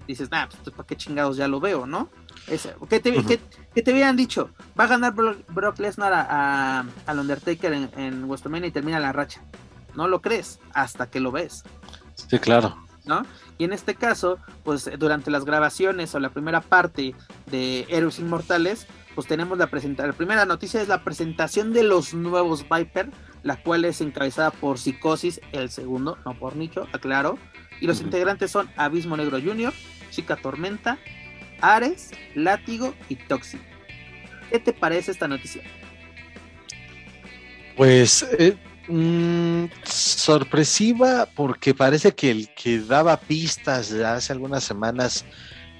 [0.08, 2.10] Dices, nah, pues para qué chingados ya lo veo, ¿no?
[2.48, 3.40] Ese- que, te, que,
[3.76, 4.50] que te hubieran dicho,
[4.80, 9.00] va a ganar Brock, Brock Lesnar a, a- al Undertaker en, en WrestleMania y termina
[9.00, 9.42] la racha.
[9.96, 11.64] No lo crees hasta que lo ves.
[12.16, 12.76] Sí, claro.
[13.06, 13.26] ¿No?
[13.58, 17.16] Y en este caso, pues durante las grabaciones o la primera parte
[17.48, 20.12] de Héroes Inmortales, pues tenemos la presentación.
[20.12, 23.10] La primera noticia es la presentación de los nuevos Viper,
[23.44, 27.38] la cual es encabezada por Psicosis, el segundo, no por Nicho, aclaro.
[27.80, 29.74] Y los integrantes son Abismo Negro Jr.,
[30.12, 31.00] Chica Tormenta,
[31.62, 33.62] Ares, Látigo y Toxic.
[34.52, 35.64] ¿Qué te parece esta noticia?
[37.76, 38.58] Pues eh,
[38.92, 45.26] mm, sorpresiva porque parece que el que daba pistas de hace algunas semanas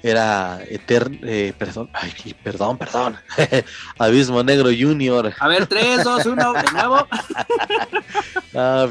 [0.02, 2.12] era Etern eh, perdón, ay,
[2.42, 3.16] perdón, perdón,
[3.98, 5.32] Abismo Negro Junior.
[5.38, 7.06] A ver, 3, 2, 1, de nuevo.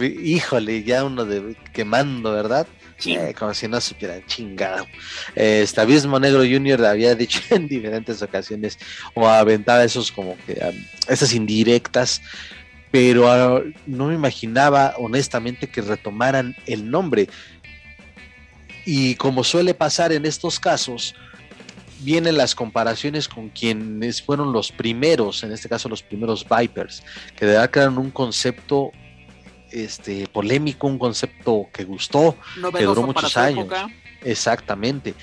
[0.23, 2.65] Híjole, ya uno de quemando, ¿verdad?
[3.05, 4.85] Eh, como si no supieran chingado.
[5.35, 8.77] Este Abismo Negro Junior había dicho en diferentes ocasiones
[9.13, 12.21] o aventaba esos como que um, esas indirectas,
[12.91, 17.29] pero ah, no me imaginaba honestamente que retomaran el nombre.
[18.85, 21.15] Y como suele pasar en estos casos,
[22.01, 27.03] vienen las comparaciones con quienes fueron los primeros, en este caso los primeros Vipers,
[27.35, 28.91] que de verdad crearon un concepto
[29.71, 33.65] este, polémico, un concepto que gustó, Novedoso duró muchos años.
[33.65, 33.87] época.
[34.23, 35.13] exactamente.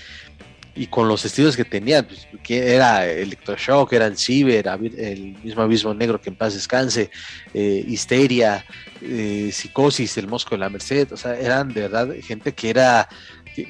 [0.80, 5.62] Y con los estilos que tenían, pues, que era Electroshock, era el Ciber, el mismo
[5.62, 7.10] Abismo Negro que en paz descanse,
[7.52, 8.64] eh, Histeria,
[9.02, 13.08] eh, Psicosis, el Mosco de la Merced, o sea, eran de verdad gente que era,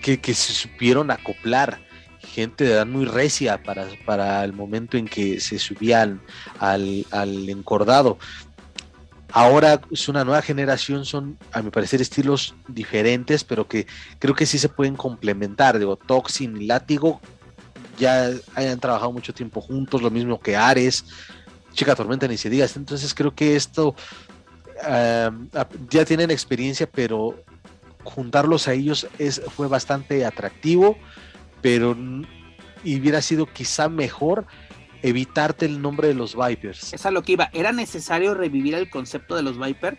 [0.02, 1.80] que, que- se supieron acoplar,
[2.20, 6.20] gente de verdad muy recia para, para el momento en que se subían
[6.58, 8.18] al, al encordado.
[9.32, 13.86] Ahora es una nueva generación, son a mi parecer estilos diferentes, pero que
[14.18, 15.78] creo que sí se pueden complementar.
[15.78, 17.20] Digo, Toxin y Látigo
[17.98, 21.04] ya hayan trabajado mucho tiempo juntos, lo mismo que Ares,
[21.74, 22.66] Chica Tormenta ni se diga.
[22.74, 23.94] Entonces creo que esto
[24.82, 25.30] ah,
[25.90, 27.34] ya tienen experiencia, pero
[28.04, 30.96] juntarlos a ellos es, fue bastante atractivo,
[31.60, 31.96] pero
[32.82, 34.46] hubiera sido quizá mejor
[35.02, 36.92] evitarte el nombre de los Vipers.
[36.92, 37.50] Es a lo que iba.
[37.52, 39.98] ¿Era necesario revivir el concepto de los Viper?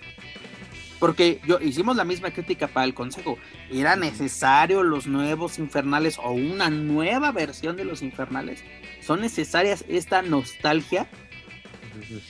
[1.00, 3.38] Porque yo hicimos la misma crítica para el consejo.
[3.72, 8.62] ¿Era necesario los nuevos infernales o una nueva versión de los infernales?
[9.02, 11.08] ¿Son necesarias esta nostalgia?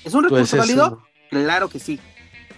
[0.05, 1.03] ¿Es un Pues recurso es válido?
[1.31, 1.99] Claro que sí.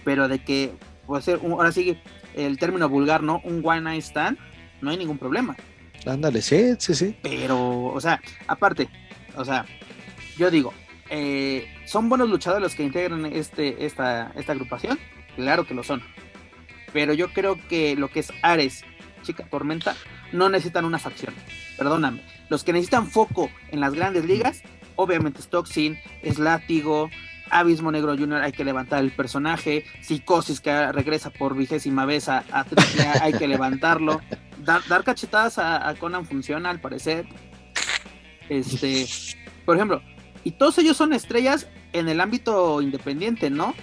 [0.04, 0.72] Pero de que
[1.06, 1.96] puede ser, un- ahora sí,
[2.34, 3.40] el término vulgar, ¿no?
[3.44, 4.36] Un one night stand,
[4.82, 5.56] no hay ningún problema.
[6.04, 7.16] Ándale, sí, sí, sí.
[7.22, 8.88] Pero, o sea, aparte,
[9.36, 9.64] o sea,
[10.36, 10.72] yo digo,
[11.10, 14.98] eh, ¿son buenos luchadores los que integran este, esta, esta agrupación?
[15.36, 16.02] Claro que lo son.
[16.92, 18.84] Pero yo creo que lo que es Ares,
[19.22, 19.96] Chica Tormenta,
[20.32, 21.34] no necesitan una facción.
[21.76, 22.22] Perdóname.
[22.48, 24.62] Los que necesitan foco en las grandes ligas,
[24.96, 27.10] obviamente es Toxin, es Látigo,
[27.50, 32.44] Abismo Negro Junior, hay que levantar el personaje, Psicosis que regresa por vigésima vez a,
[32.50, 32.64] a
[33.20, 34.20] hay que levantarlo.
[34.58, 37.26] Dar, dar cachetadas a, a Conan funciona al parecer.
[38.48, 39.06] Este,
[39.64, 40.02] por ejemplo,
[40.44, 43.74] y todos ellos son estrellas en el ámbito independiente, ¿no?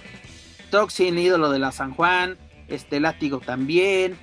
[0.70, 2.38] Toxin, ídolo de la San Juan,
[2.68, 4.16] este Látigo también,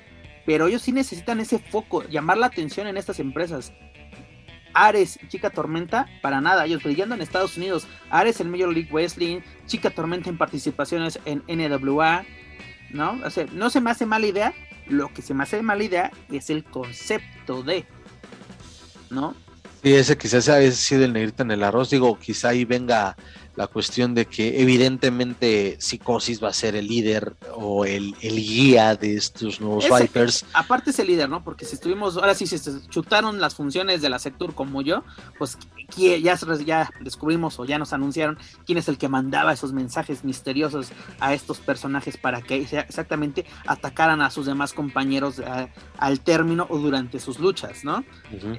[0.46, 3.74] pero ellos sí necesitan ese foco, llamar la atención en estas empresas.
[4.74, 7.88] Ares Chica Tormenta, para nada, ellos brillando en Estados Unidos.
[8.12, 12.24] Ares en Major League Wrestling, Chica Tormenta en participaciones en NWA,
[12.92, 13.20] ¿no?
[13.26, 14.54] O sea, no se me hace mala idea,
[14.88, 17.86] lo que se me hace mala idea es el concepto de,
[19.10, 19.36] ¿no?
[19.84, 21.90] Sí, ese quizás haya sido el negrito en el arroz.
[21.90, 23.16] Digo, quizá ahí venga
[23.58, 28.96] la cuestión de que evidentemente Psicosis va a ser el líder o el, el guía
[28.96, 30.46] de estos nuevos Ese- Vipers.
[30.54, 31.44] Aparte es el líder, ¿no?
[31.44, 35.04] Porque si estuvimos, ahora sí, si se chutaron las funciones de la Sectur como yo,
[35.38, 35.58] pues
[35.98, 40.90] ya, ya descubrimos o ya nos anunciaron quién es el que mandaba esos mensajes misteriosos
[41.20, 46.78] a estos personajes para que exactamente atacaran a sus demás compañeros a- al término o
[46.78, 48.04] durante sus luchas, ¿no?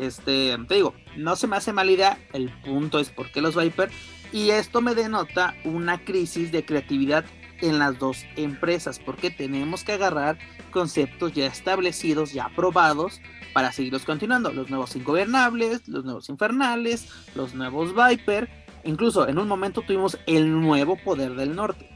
[0.01, 3.55] Este, te digo, no se me hace mala idea, el punto es por qué los
[3.55, 3.91] Viper,
[4.33, 7.25] y esto me denota una crisis de creatividad
[7.61, 10.39] en las dos empresas, porque tenemos que agarrar
[10.71, 13.21] conceptos ya establecidos, ya aprobados,
[13.53, 14.53] para seguirlos continuando.
[14.53, 18.49] Los nuevos ingobernables, los nuevos infernales, los nuevos Viper,
[18.85, 21.89] incluso en un momento tuvimos el nuevo poder del norte,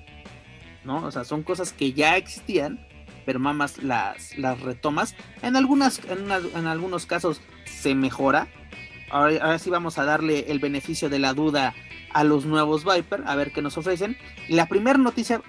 [0.84, 1.04] ¿no?
[1.04, 2.84] O sea, son cosas que ya existían,
[3.24, 5.14] pero mamas las, las retomas.
[5.42, 8.48] En, algunas, en, en algunos casos se mejora.
[9.10, 11.74] Ahora sí vamos a darle el beneficio de la duda
[12.12, 14.16] a los nuevos Viper, a ver qué nos ofrecen.
[14.48, 15.42] Y la primera noticia,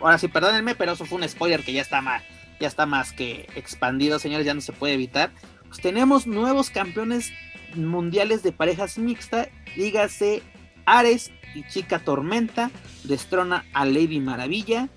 [0.00, 2.22] ahora sí, perdónenme, pero eso fue un spoiler que ya está más,
[2.60, 5.30] ya está más que expandido, señores, ya no se puede evitar.
[5.68, 7.32] Pues tenemos nuevos campeones
[7.74, 10.42] mundiales de parejas mixta, dígase
[10.84, 12.70] Ares y Chica Tormenta,
[13.04, 14.88] destrona a Lady Maravilla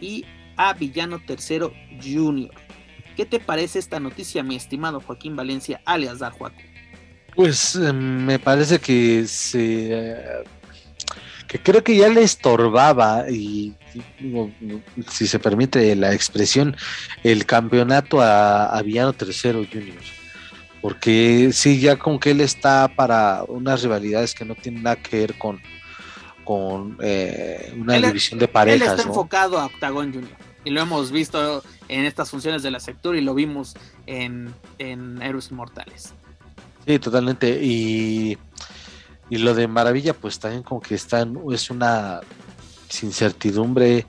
[0.00, 0.24] y
[0.56, 1.72] a Villano Tercero
[2.02, 2.54] Junior.
[3.16, 6.56] ¿Qué te parece esta noticia, mi estimado Joaquín Valencia, alias Dar Juaco?
[7.34, 10.44] Pues eh, me parece que se eh,
[11.48, 13.74] que creo que ya le estorbaba y
[14.20, 14.50] digo,
[15.10, 16.76] si se permite la expresión
[17.24, 19.96] el campeonato a, a Villano Tercero Junior
[20.80, 25.18] porque sí ya con que él está para unas rivalidades que no tienen nada que
[25.18, 25.60] ver con
[26.44, 29.08] con eh, una Él- división de Él parejas está ¿no?
[29.10, 30.32] enfocado a Octagon Junior.
[30.64, 33.74] Y lo hemos visto en estas funciones de la sector y lo vimos
[34.06, 36.12] en, en Héroes Inmortales.
[36.86, 37.58] Sí, totalmente.
[37.62, 38.38] Y,
[39.30, 42.20] y lo de Maravilla, pues también como que están, es una
[43.02, 44.06] incertidumbre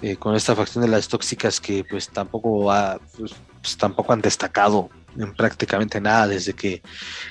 [0.00, 4.20] eh, con esta facción de las tóxicas que pues tampoco ha, pues, pues, tampoco han
[4.20, 6.82] destacado en prácticamente nada desde que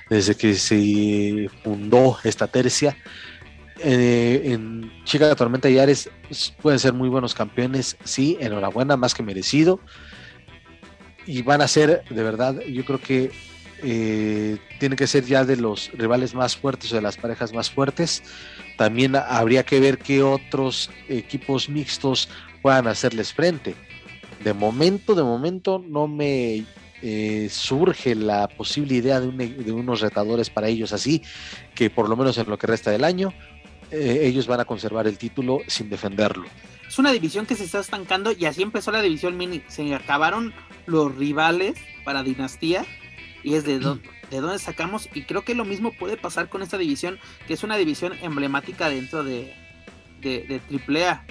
[0.10, 2.96] desde que se fundó esta tercia.
[3.84, 8.96] Eh, en Chica de Tormenta y Ares pues, pueden ser muy buenos campeones, sí, enhorabuena,
[8.96, 9.80] más que merecido.
[11.26, 13.32] Y van a ser, de verdad, yo creo que
[13.84, 17.70] eh, tiene que ser ya de los rivales más fuertes o de las parejas más
[17.70, 18.24] fuertes.
[18.78, 22.30] También habría que ver qué otros equipos mixtos
[22.62, 23.76] puedan hacerles frente.
[24.44, 26.66] De momento, de momento no me
[27.04, 31.22] eh, surge la posible idea de, un- de unos retadores para ellos así,
[31.76, 33.34] que por lo menos en lo que resta del año,
[33.92, 36.46] eh, ellos van a conservar el título sin defenderlo.
[36.88, 39.62] Es una división que se está estancando y así empezó la división mini.
[39.68, 40.54] Se acabaron
[40.88, 42.86] los rivales para Dinastía
[43.44, 44.00] y es de, dó-
[44.30, 45.10] de dónde sacamos.
[45.14, 48.90] Y creo que lo mismo puede pasar con esta división, que es una división emblemática
[48.90, 49.54] dentro de,
[50.22, 51.26] de, de AAA.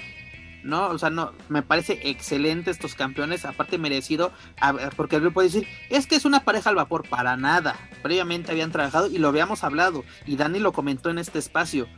[0.62, 0.88] ¿no?
[0.88, 4.30] O sea, no, me parece excelente estos campeones, aparte merecido,
[4.94, 7.76] porque él puede decir, es que es una pareja al vapor, para nada.
[8.02, 11.88] Previamente habían trabajado y lo habíamos hablado, y Dani lo comentó en este espacio.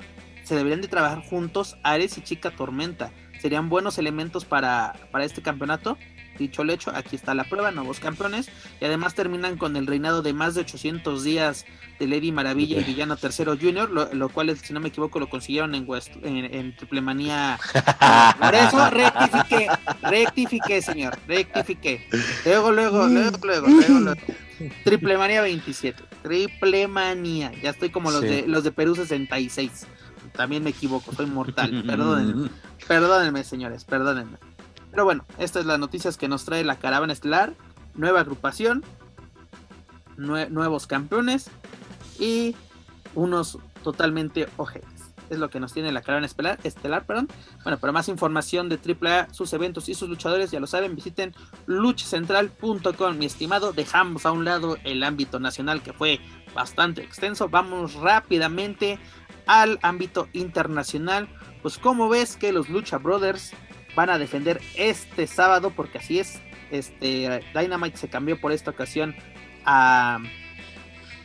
[0.44, 3.10] Se deberían de trabajar juntos Ares y Chica Tormenta.
[3.40, 5.98] Serían buenos elementos para, para este campeonato.
[6.42, 8.50] Dicho el hecho, aquí está la prueba, nuevos campeones.
[8.80, 11.64] Y además terminan con el reinado de más de 800 días
[11.98, 15.28] de Lady Maravilla y Villano Tercero Junior, lo, lo cual, si no me equivoco, lo
[15.30, 17.58] consiguieron en, West, en, en Triple Manía.
[18.40, 19.68] Por eso rectifiqué,
[20.02, 22.06] rectifiqué, señor, rectifiqué.
[22.44, 24.20] Luego, luego, luego, luego, luego, luego.
[24.84, 27.52] Triple Manía 27, Triple Manía.
[27.62, 28.26] Ya estoy como los, Sí.
[28.26, 29.86] de, los de Perú 66.
[30.32, 32.48] También me equivoco, soy mortal, perdónenme.
[32.88, 34.38] Perdónenme, señores, perdónenme.
[34.92, 37.54] Pero bueno, estas es las noticias que nos trae la caravana estelar.
[37.94, 38.84] Nueva agrupación,
[40.16, 41.50] nue- nuevos campeones
[42.20, 42.54] y
[43.14, 44.88] unos totalmente ojetes.
[45.30, 47.28] Es lo que nos tiene la caravana estelar, estelar perdón.
[47.64, 51.34] Bueno, para más información de AAA, sus eventos y sus luchadores, ya lo saben, visiten
[51.66, 53.16] luchacentral.com.
[53.18, 56.20] Mi estimado, dejamos a un lado el ámbito nacional que fue
[56.54, 57.48] bastante extenso.
[57.48, 58.98] Vamos rápidamente
[59.46, 61.28] al ámbito internacional.
[61.62, 63.52] Pues como ves que los Lucha Brothers
[63.94, 66.40] van a defender este sábado, porque así es,
[66.70, 69.14] este Dynamite se cambió por esta ocasión
[69.64, 70.18] a,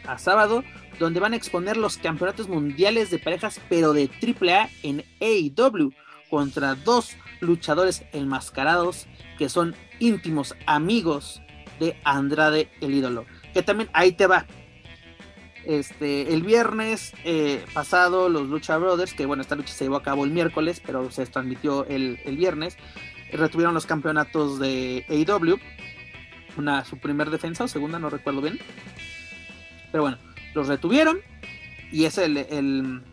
[0.06, 0.64] a sábado,
[1.00, 5.92] donde van a exponer los campeonatos mundiales de parejas, pero de AAA en AEW,
[6.30, 9.08] contra dos luchadores enmascarados
[9.38, 11.42] que son íntimos amigos
[11.80, 13.26] de Andrade el ídolo.
[13.54, 14.46] Que también ahí te va.
[15.68, 20.02] Este, el viernes eh, pasado, los Lucha Brothers, que bueno, esta lucha se llevó a
[20.02, 22.78] cabo el miércoles, pero se transmitió el, el viernes,
[23.34, 25.60] retuvieron los campeonatos de AEW.
[26.56, 28.60] Una, su primer defensa o segunda, no recuerdo bien.
[29.92, 30.18] Pero bueno,
[30.54, 31.20] los retuvieron.
[31.92, 33.04] Y es el, el,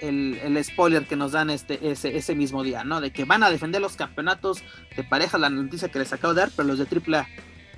[0.00, 3.00] el, spoiler que nos dan este, ese, ese mismo día, ¿no?
[3.00, 4.62] De que van a defender los campeonatos
[4.96, 7.26] de pareja, la noticia que les acabo de dar, pero los de AAA,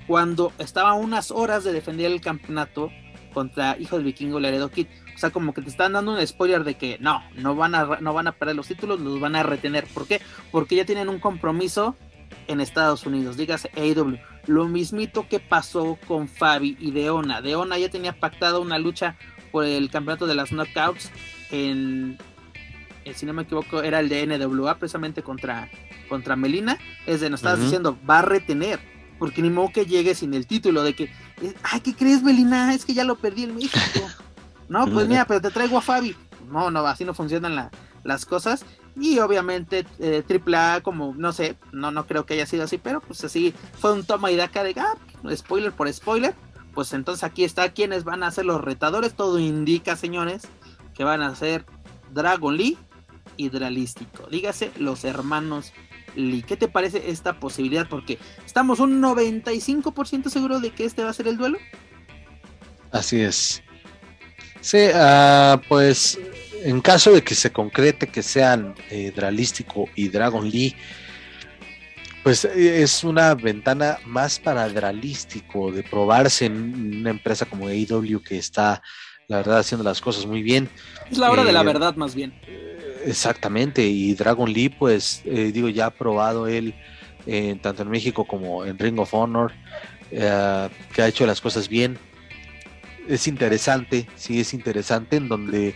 [0.05, 2.91] cuando estaba unas horas de defender el campeonato
[3.37, 4.87] contra Hijo del Vikingo Laredo Kid.
[5.13, 7.99] O sea, como que te están dando un spoiler de que no, no van a,
[8.01, 9.85] no van a perder los títulos, los van a retener.
[9.93, 10.21] ¿Por qué?
[10.51, 11.95] Porque ya tienen un compromiso
[12.47, 14.17] en Estados Unidos, dígase AEW.
[14.47, 17.43] Lo mismito que pasó con Fabi y Deona.
[17.43, 19.17] Deona ya tenía pactado una lucha
[19.51, 21.11] por el campeonato de las knockouts
[21.51, 22.17] en,
[23.05, 25.69] eh, si no me equivoco, era el de NWA precisamente contra,
[26.09, 26.79] contra Melina.
[27.05, 28.79] Es de, nos estabas diciendo, va a retener,
[29.19, 31.03] porque ni modo que llegue sin el título de que,
[31.41, 32.73] eh, ay, ¿qué crees, Melina?
[32.73, 33.79] Es que ya lo perdí en México.
[34.69, 36.15] no, pues mira, pero te traigo a Fabi.
[36.49, 37.69] No, no, así no funcionan
[38.03, 38.65] las cosas.
[38.99, 42.99] Y obviamente eh, AAA, como no sé, no, no creo que haya sido así, pero
[43.01, 44.95] pues así fue un toma y daca de ah,
[45.35, 46.33] spoiler por spoiler.
[46.73, 49.13] Pues entonces aquí está quienes van a ser los retadores.
[49.13, 50.43] Todo indica, señores,
[50.93, 51.65] que van a ser
[52.13, 52.77] Dragon Lee
[53.35, 54.27] y Dralístico.
[54.29, 55.73] Dígase los hermanos
[56.17, 56.43] Lee.
[56.43, 57.87] ¿Qué te parece esta posibilidad?
[57.87, 61.57] Porque estamos un 95% seguro de que este va a ser el duelo.
[62.91, 63.61] Así es.
[64.61, 66.19] Sí, uh, pues
[66.63, 70.75] en caso de que se concrete que sean eh, Dralístico y Dragon Lee,
[72.23, 78.21] pues eh, es una ventana más para Dralístico de probarse en una empresa como AEW
[78.21, 78.81] que está,
[79.27, 80.69] la verdad, haciendo las cosas muy bien.
[81.09, 82.33] Es la hora de la eh, verdad, más bien.
[83.07, 86.75] Exactamente, y Dragon Lee, pues digo, ya ha probado él
[87.61, 89.53] tanto en México como en Ring of Honor,
[90.09, 91.97] que ha hecho las cosas bien.
[93.07, 95.73] Es interesante, sí, es interesante, en donde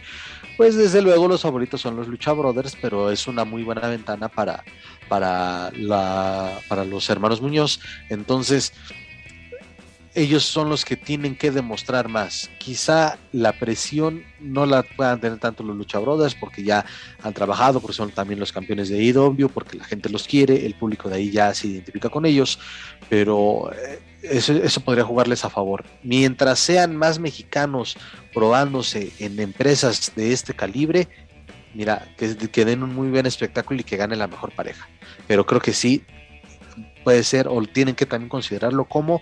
[0.57, 4.27] pues desde luego los favoritos son los Lucha Brothers, pero es una muy buena ventana
[4.27, 4.63] para,
[5.07, 7.79] para, la, para los hermanos Muñoz.
[8.09, 8.73] Entonces,
[10.13, 12.49] ellos son los que tienen que demostrar más.
[12.57, 15.99] Quizá la presión no la puedan tener tanto los Lucha
[16.39, 16.85] porque ya
[17.21, 20.75] han trabajado, porque son también los campeones de IW, porque la gente los quiere, el
[20.75, 22.59] público de ahí ya se identifica con ellos,
[23.09, 25.85] pero eh, eso, podría jugarles a favor.
[26.03, 27.97] Mientras sean más mexicanos
[28.33, 31.07] probándose en empresas de este calibre,
[31.73, 34.89] mira, que, que den un muy buen espectáculo y que gane la mejor pareja.
[35.27, 36.03] Pero creo que sí
[37.03, 39.21] puede ser, o tienen que también considerarlo como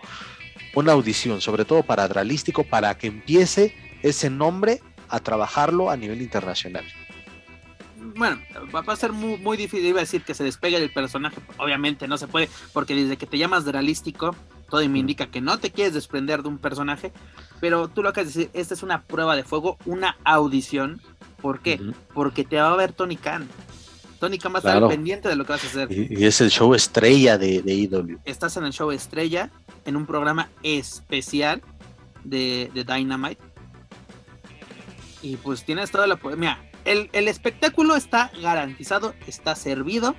[0.75, 6.21] una audición, sobre todo para Dralístico, para que empiece ese nombre a trabajarlo a nivel
[6.21, 6.85] internacional.
[8.15, 8.39] Bueno,
[8.73, 12.07] va a ser muy, muy difícil, iba a decir que se despegue del personaje, obviamente
[12.07, 14.35] no se puede, porque desde que te llamas Dralístico,
[14.69, 17.11] todo me indica que no te quieres desprender de un personaje,
[17.59, 21.01] pero tú lo que has decir, esta es una prueba de fuego, una audición.
[21.41, 21.79] ¿Por qué?
[22.13, 23.47] Porque te va a ver Tony Khan.
[24.19, 25.91] Tony Khan va a estar pendiente de lo que vas a hacer.
[25.91, 28.19] Y, es el show estrella de, de EW.
[28.25, 29.49] Estás en el show estrella,
[29.85, 31.61] en un programa especial
[32.23, 33.41] de, Dynamite.
[35.21, 36.19] Y pues tienes toda la...
[36.37, 40.15] Mira, el, el espectáculo está garantizado, está servido.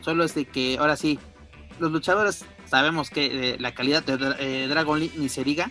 [0.00, 1.18] Solo es de que ahora sí,
[1.78, 5.70] los luchadores sabemos que eh, la calidad de eh, Dragon Lee ni se diga,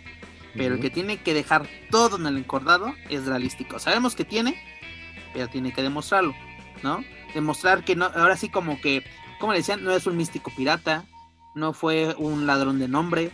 [0.56, 3.80] pero el que tiene que dejar todo en el encordado es realístico.
[3.80, 4.62] Sabemos que tiene,
[5.34, 6.36] pero tiene que demostrarlo,
[6.84, 7.04] ¿no?
[7.34, 9.06] Demostrar que no, ahora sí como que,
[9.40, 11.06] como le decían, no es un místico pirata,
[11.55, 13.31] no fue un ladrón de nombre,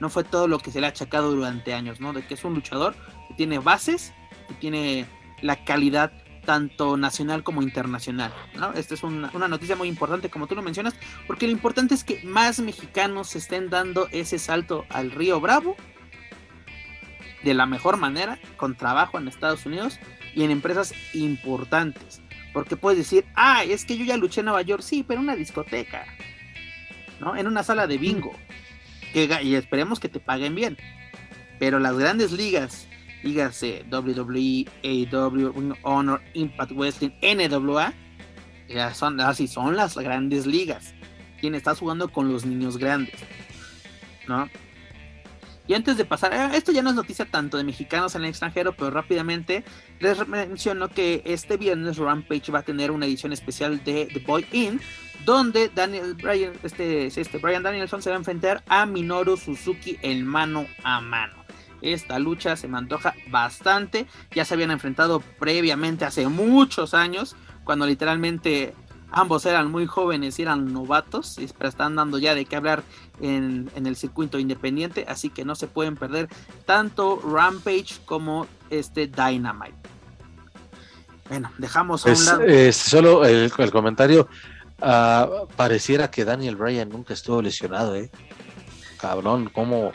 [0.00, 2.12] no fue todo lo que se le ha achacado durante años, ¿no?
[2.12, 2.94] De que es un luchador
[3.28, 4.12] que tiene bases,
[4.48, 5.06] que tiene
[5.42, 6.12] la calidad
[6.44, 8.32] tanto nacional como internacional.
[8.56, 8.72] ¿no?
[8.72, 10.94] Esta es una, noticia muy importante, como tú lo mencionas,
[11.26, 15.76] porque lo importante es que más mexicanos estén dando ese salto al río Bravo
[17.42, 19.98] de la mejor manera, con trabajo en Estados Unidos
[20.34, 22.20] y en empresas importantes.
[22.52, 25.24] Porque puedes decir, ah, es que yo ya luché en Nueva York, sí, pero en
[25.24, 26.04] una discoteca,
[27.36, 28.32] En una sala de bingo.
[29.14, 30.76] y esperemos que te paguen bien.
[31.58, 32.88] Pero las grandes ligas
[33.22, 37.92] dígase WWE, AEW, Honor, Impact Wrestling, NWA,
[38.68, 40.94] ya son, así son las grandes ligas.
[41.40, 43.14] Quien está jugando con los niños grandes,
[44.28, 44.48] ¿no?
[45.66, 48.30] Y antes de pasar, eh, esto ya no es noticia tanto de mexicanos en el
[48.30, 49.64] extranjero, pero rápidamente
[50.00, 54.46] les menciono que este viernes Rampage va a tener una edición especial de The Boy
[54.52, 54.80] In,
[55.24, 60.26] donde Daniel Bryan, este, este Brian Danielson se va a enfrentar a Minoru Suzuki en
[60.26, 61.44] mano a mano.
[61.82, 64.06] Esta lucha se me antoja bastante.
[64.34, 68.74] Ya se habían enfrentado previamente hace muchos años, cuando literalmente
[69.10, 72.82] ambos eran muy jóvenes y eran novatos, pero están dando ya de qué hablar
[73.20, 76.28] en, el circuito independiente, así que no se pueden perder
[76.66, 79.74] tanto Rampage como este Dynamite.
[81.28, 82.72] Bueno, dejamos a un lado.
[82.72, 84.28] solo el, comentario.
[84.82, 88.10] Ah, pareciera que Daniel Bryan nunca estuvo lesionado, ¿eh?
[89.00, 89.92] cabrón, como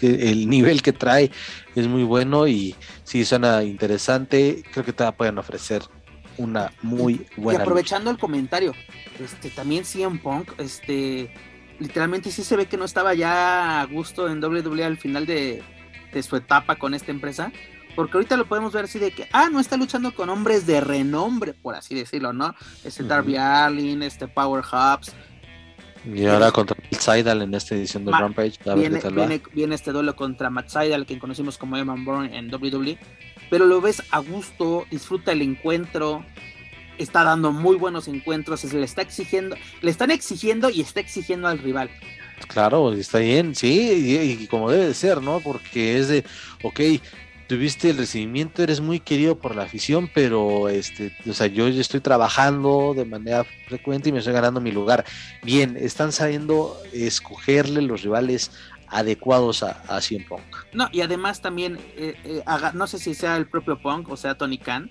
[0.00, 1.30] el nivel que trae
[1.74, 4.62] es muy bueno y sí suena interesante.
[4.72, 5.82] Creo que te pueden ofrecer
[6.38, 7.60] una muy buena.
[7.60, 8.72] Y aprovechando el comentario,
[9.18, 11.32] este también CM Punk, este
[11.78, 15.62] literalmente sí se ve que no estaba ya a gusto en WWE al final de,
[16.12, 17.52] de su etapa con esta empresa.
[17.94, 20.82] Porque ahorita lo podemos ver así de que, ah, no está luchando con hombres de
[20.82, 22.54] renombre, por así decirlo, ¿no?
[22.84, 25.14] Este Darby Allin, este Power Hubs,
[26.14, 28.58] y ahora contra Matt Seidel en esta edición de Rampage.
[29.52, 32.98] viene, este duelo contra Matt Seidel, quien conocimos como Evan Bourne en WWE.
[33.50, 36.24] Pero lo ves a gusto, disfruta el encuentro.
[36.98, 38.60] Está dando muy buenos encuentros.
[38.60, 41.90] Se le está exigiendo, le están exigiendo y está exigiendo al rival.
[42.48, 45.40] Claro, está bien, sí, y como debe de ser, ¿no?
[45.40, 46.22] Porque es de,
[46.62, 46.80] ok,
[47.46, 52.00] tuviste el recibimiento, eres muy querido por la afición, pero este, o sea, yo estoy
[52.00, 55.04] trabajando de manera frecuente y me estoy ganando mi lugar.
[55.42, 58.50] Bien, están sabiendo escogerle los rivales
[58.88, 60.42] adecuados a, a CM Punk.
[60.72, 62.42] No, y además también, eh, eh,
[62.74, 64.90] no sé si sea el propio Punk o sea Tony Khan,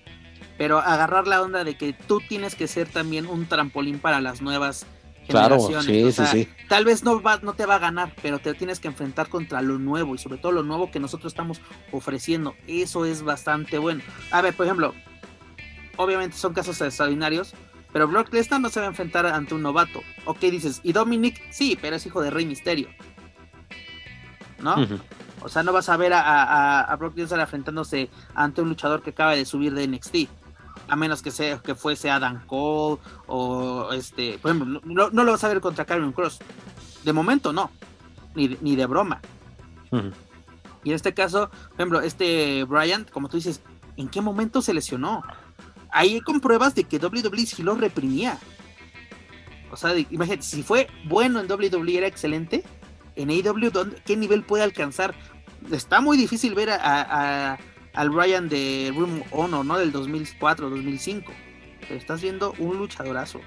[0.58, 4.40] pero agarrar la onda de que tú tienes que ser también un trampolín para las
[4.42, 4.86] nuevas
[5.28, 6.48] Claro, sí, sí, sí.
[6.68, 9.60] Tal vez no, va, no te va a ganar, pero te tienes que enfrentar contra
[9.60, 11.60] lo nuevo y sobre todo lo nuevo que nosotros estamos
[11.90, 12.54] ofreciendo.
[12.66, 14.02] Eso es bastante bueno.
[14.30, 14.94] A ver, por ejemplo,
[15.96, 17.54] obviamente son casos extraordinarios,
[17.92, 20.02] pero Brock Lesnar no se va a enfrentar ante un novato.
[20.26, 21.42] Ok, dices, ¿y Dominic?
[21.50, 22.88] Sí, pero es hijo de Rey Misterio.
[24.60, 24.76] ¿No?
[25.42, 29.10] O sea, no vas a ver a, a Brock Lesnar enfrentándose ante un luchador que
[29.10, 30.28] acaba de subir de NXT
[30.88, 35.44] a menos que sea que fuese Adam Cole o este, por ejemplo, no, lo vas
[35.44, 36.38] a ver contra Karen Cross.
[37.04, 37.70] De momento no,
[38.34, 39.20] ni, de broma.
[40.84, 43.60] Y en este caso, por ejemplo, este Bryant, como tú dices,
[43.96, 45.22] ¿en qué momento se lesionó?
[45.90, 48.38] Ahí con pruebas de que WWE sí lo reprimía.
[49.70, 52.64] O sea, imagínate, si fue bueno en WWE era excelente,
[53.16, 53.70] en AEW,
[54.04, 55.14] ¿qué nivel puede alcanzar?
[55.72, 57.58] Está muy difícil ver a
[57.96, 59.78] al Ryan de Room Honor, ¿no?
[59.78, 61.32] Del 2004, 2005.
[61.80, 63.40] Pero estás viendo un luchadorazo.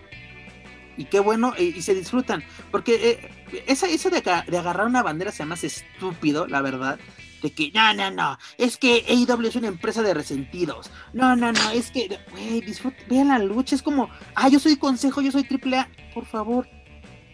[0.97, 2.43] Y qué bueno, y, se disfrutan.
[2.71, 4.17] Porque eh, esa, esa de,
[4.57, 6.99] agarrar una bandera se llama estúpido, la verdad.
[7.41, 10.91] De que, no, no, no, es que AEW es una empresa de resentidos.
[11.13, 12.63] No, no, no, es que, güey,
[13.07, 13.75] vean la lucha.
[13.75, 15.87] Es como, ah, yo soy consejo, yo soy AAA.
[16.13, 16.67] Por favor,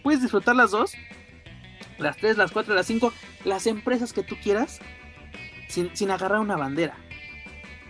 [0.03, 0.91] puedes disfrutar las dos.
[1.97, 3.13] Las tres, las cuatro, las cinco.
[3.43, 4.79] Las empresas que tú quieras.
[5.67, 6.95] Sin, sin agarrar una bandera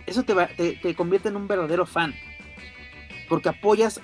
[0.06, 0.34] eso te,
[0.80, 2.14] te, convierte en un verdadero fan.
[3.28, 4.00] Porque apoyas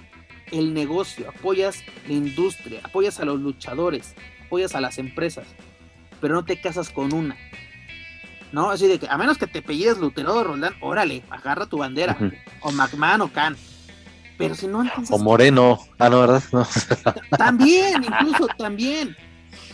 [0.51, 4.15] el negocio, apoyas la industria, apoyas a los luchadores,
[4.45, 5.47] apoyas a las empresas,
[6.21, 7.37] pero no te casas con una.
[8.51, 8.71] ¿No?
[8.71, 12.19] Así de que, a menos que te apellides Lutero o Roldán, órale, agarra tu bandera.
[12.61, 13.57] O McMahon o Khan.
[14.37, 15.79] Pero si no, O Moreno.
[15.99, 16.43] Ah, no, ¿verdad?
[17.39, 19.17] También, incluso también.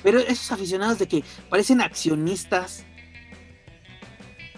[0.03, 2.85] Pero esos aficionados de que parecen accionistas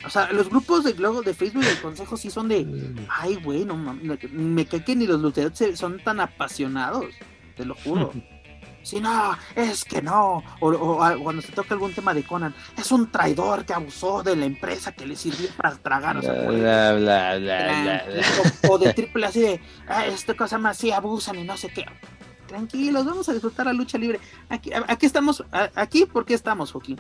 [0.05, 2.66] o sea, los grupos de luego de Facebook del consejo sí son de,
[3.09, 7.06] ay, güey, no me cae que ni los luteros son tan apasionados,
[7.56, 8.12] te lo juro.
[8.82, 10.42] Si no, es que no.
[10.60, 14.47] O, cuando se toca algún tema de Conan, es un traidor que abusó de la
[14.47, 16.16] empresa que le sirvió para tragar.
[16.16, 16.20] O,
[18.70, 21.84] o, de triple así de, ah, esta cosa más, sí abusan y no sé qué.
[22.51, 24.18] Tranquilos, vamos a disfrutar la lucha libre.
[24.48, 25.44] Aquí, aquí estamos,
[25.77, 26.98] aquí, ¿por qué estamos, Joaquín?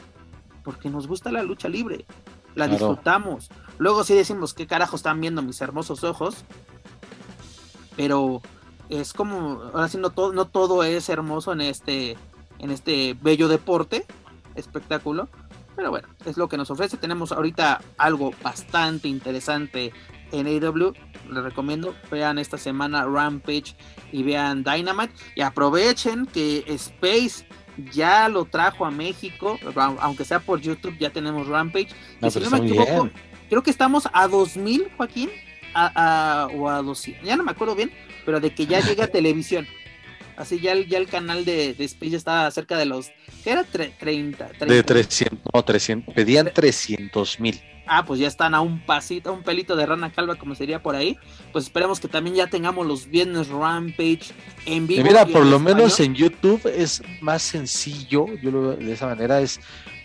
[0.62, 2.06] Porque nos gusta la lucha libre
[2.54, 3.50] la disfrutamos.
[3.78, 6.36] Luego sí decimos qué carajo están viendo mis hermosos ojos,
[7.96, 8.42] pero
[8.88, 12.16] es como, ahora sí no todo, no todo es hermoso en este,
[12.58, 14.06] en este bello deporte,
[14.54, 15.28] espectáculo,
[15.76, 16.96] pero bueno, es lo que nos ofrece.
[16.96, 19.92] Tenemos ahorita algo bastante interesante
[20.32, 20.92] en AW.
[21.30, 23.76] Les recomiendo, vean esta semana Rampage
[24.12, 27.46] y vean Dynamite y aprovechen que Space
[27.92, 29.58] ya lo trajo a México,
[30.00, 31.88] aunque sea por YouTube, ya tenemos Rampage.
[32.22, 33.10] y si no me equivoco,
[33.48, 35.30] creo que estamos a 2000, Joaquín,
[35.74, 37.90] a, o a 200, ya no me acuerdo bien,
[38.24, 39.66] pero de que ya llega a televisión.
[40.40, 43.10] Así ya, ya el canal de, de Space ya estaba cerca de los,
[43.44, 43.64] ¿qué era?
[43.64, 47.60] 30, De 300, no, 300, pedían 300 mil
[47.90, 50.80] ah, pues ya están a un pasito, a un pelito de rana calva, como sería
[50.80, 51.18] por ahí.
[51.52, 54.32] Pues esperemos que también ya tengamos los viernes Rampage
[54.64, 55.04] en vivo.
[55.04, 59.40] mira, por lo menos en YouTube es más sencillo, yo lo veo de esa manera,
[59.40, 59.60] es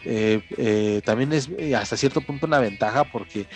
[0.05, 3.47] eh, eh, también es eh, hasta cierto punto una ventaja porque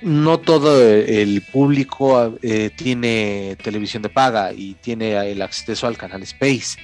[0.00, 2.38] no todo el público
[2.76, 6.78] tiene televisión de paga y tiene el acceso al canal Space.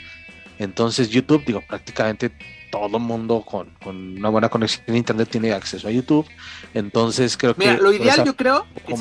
[0.59, 2.31] Entonces YouTube, digo, prácticamente
[2.71, 6.27] todo el mundo con, una buena conexión a internet tiene acceso a YouTube.
[6.75, 7.77] Entonces creo que...
[7.79, 8.97] lo ideal yo creo que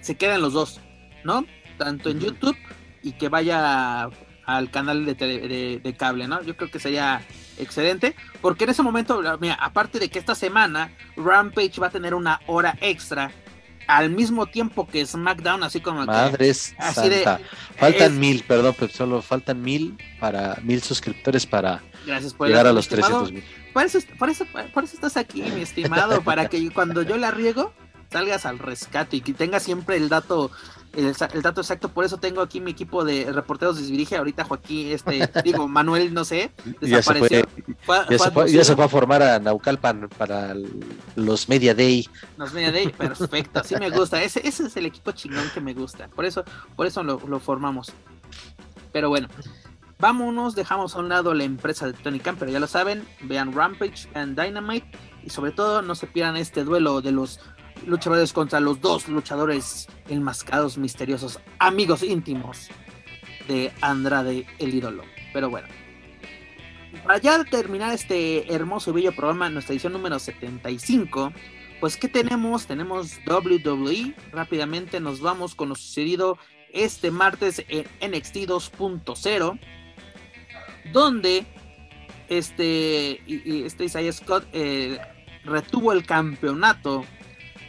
[0.00, 0.80] se, queden, los dos,
[1.24, 1.44] ¿no?
[1.78, 2.56] Tanto en YouTube
[3.02, 4.08] y que vaya
[4.46, 6.42] al canal de, de, de, cable, ¿no?
[6.42, 7.22] Yo creo que sería
[7.58, 12.14] excelente, porque en ese momento, mira, aparte de que esta semana Rampage va a tener
[12.14, 13.30] una hora extra
[13.86, 17.24] al mismo tiempo que SmackDown, así como Madres así De,
[17.76, 21.82] faltan mil, perdón, pero solo faltan mil para mil suscriptores para
[22.40, 23.44] llegar a los 300 mil.
[23.72, 27.30] Por eso, por, eso, por eso estás aquí, mi estimado, para que cuando yo la
[27.30, 27.72] riego
[28.10, 30.50] salgas al rescate y que tengas siempre el dato
[30.96, 35.28] el, dato exacto, por eso tengo aquí mi equipo de reporteros desvirige, ahorita Joaquín, este,
[35.44, 37.46] digo, Manuel, no sé, desapareció.
[38.08, 40.54] Ya se, fue, a formar a Naucalpan para
[41.16, 42.08] los Media Day.
[42.36, 45.74] Los Media Day, perfecto, así me gusta, ese, ese es el equipo chingón que me
[45.74, 46.44] gusta, por eso,
[46.76, 47.92] por eso lo, lo formamos.
[48.92, 49.28] Pero bueno,
[49.98, 53.52] vámonos, dejamos a un lado la empresa de Tony Khan, pero ya lo saben, vean
[53.52, 54.86] Rampage and Dynamite
[55.24, 57.40] y sobre todo no se pierdan este duelo de los
[57.86, 62.68] luchadores contra los dos luchadores enmascados misteriosos, amigos íntimos
[63.48, 65.04] de Andrade el ídolo.
[65.32, 65.68] Pero bueno,
[67.02, 71.32] para ya terminar este hermoso y bello programa, nuestra edición número 75,
[71.80, 72.66] pues ¿qué tenemos?
[72.66, 74.14] Tenemos WWE.
[74.32, 76.38] Rápidamente nos vamos con lo sucedido
[76.72, 79.58] este martes en NXT 2.0,
[80.92, 81.46] donde
[82.28, 83.20] este,
[83.66, 84.98] este Isaiah Scott eh,
[85.44, 87.04] retuvo el campeonato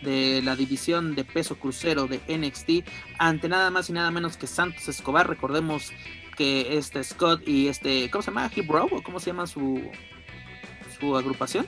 [0.05, 2.87] de la división de peso crucero de NXT
[3.17, 5.27] ante nada más y nada menos que Santos Escobar.
[5.27, 5.91] Recordemos
[6.37, 8.49] que este Scott y este, ¿cómo se llama?
[8.55, 9.81] Hip o cómo se llama su,
[10.97, 11.65] su agrupación?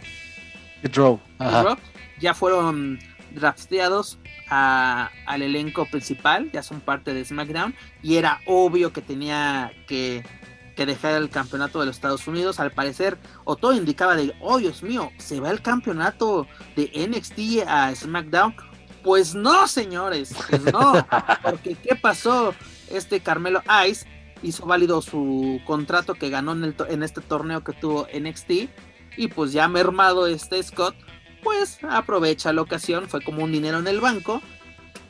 [0.83, 0.95] Hip
[2.19, 2.99] Ya fueron
[3.31, 4.19] drafteados
[4.49, 10.23] al elenco principal, ya son parte de SmackDown y era obvio que tenía que
[10.77, 12.61] que dejar el campeonato de los Estados Unidos.
[12.61, 16.47] Al parecer, o todo indicaba de, oh Dios mío, se va el campeonato
[16.77, 18.55] de NXT a SmackDown.
[19.03, 20.93] Pues no, señores, pues no,
[21.43, 22.53] porque ¿qué pasó?
[22.89, 24.05] Este Carmelo Ice
[24.43, 28.51] hizo válido su contrato que ganó en, el en este torneo que tuvo NXT
[29.17, 30.95] y pues ya mermado este Scott,
[31.43, 34.41] pues aprovecha la ocasión, fue como un dinero en el banco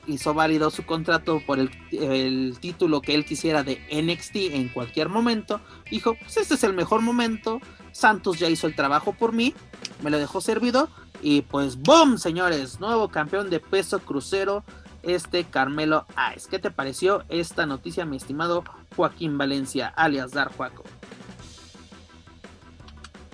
[0.08, 5.62] hizo válido su contrato por el, título que él quisiera de NXT en cualquier momento.
[5.92, 7.60] Dijo, pues este es el mejor momento.
[7.92, 9.54] Santos ya hizo el trabajo por mí,
[10.02, 10.90] me lo dejó servido.
[11.22, 12.18] Y pues ¡boom!
[12.18, 14.64] Señores, nuevo campeón de peso crucero,
[15.04, 16.06] este Carmelo
[16.36, 16.48] Ice.
[16.50, 18.64] ¿Qué te pareció esta noticia, mi estimado
[18.96, 20.84] Joaquín Valencia, alias Dar Juaco?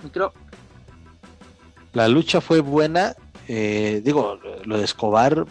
[0.02, 0.32] Micro.
[1.92, 3.14] La lucha fue buena.
[3.48, 5.46] Eh, digo, lo de Escobar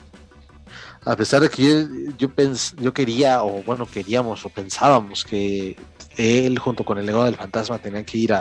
[1.05, 2.29] a pesar de que yo,
[2.77, 5.75] yo, quería, o bueno, queríamos o pensábamos que
[6.17, 8.33] él junto con el legado del fantasma tenían que ir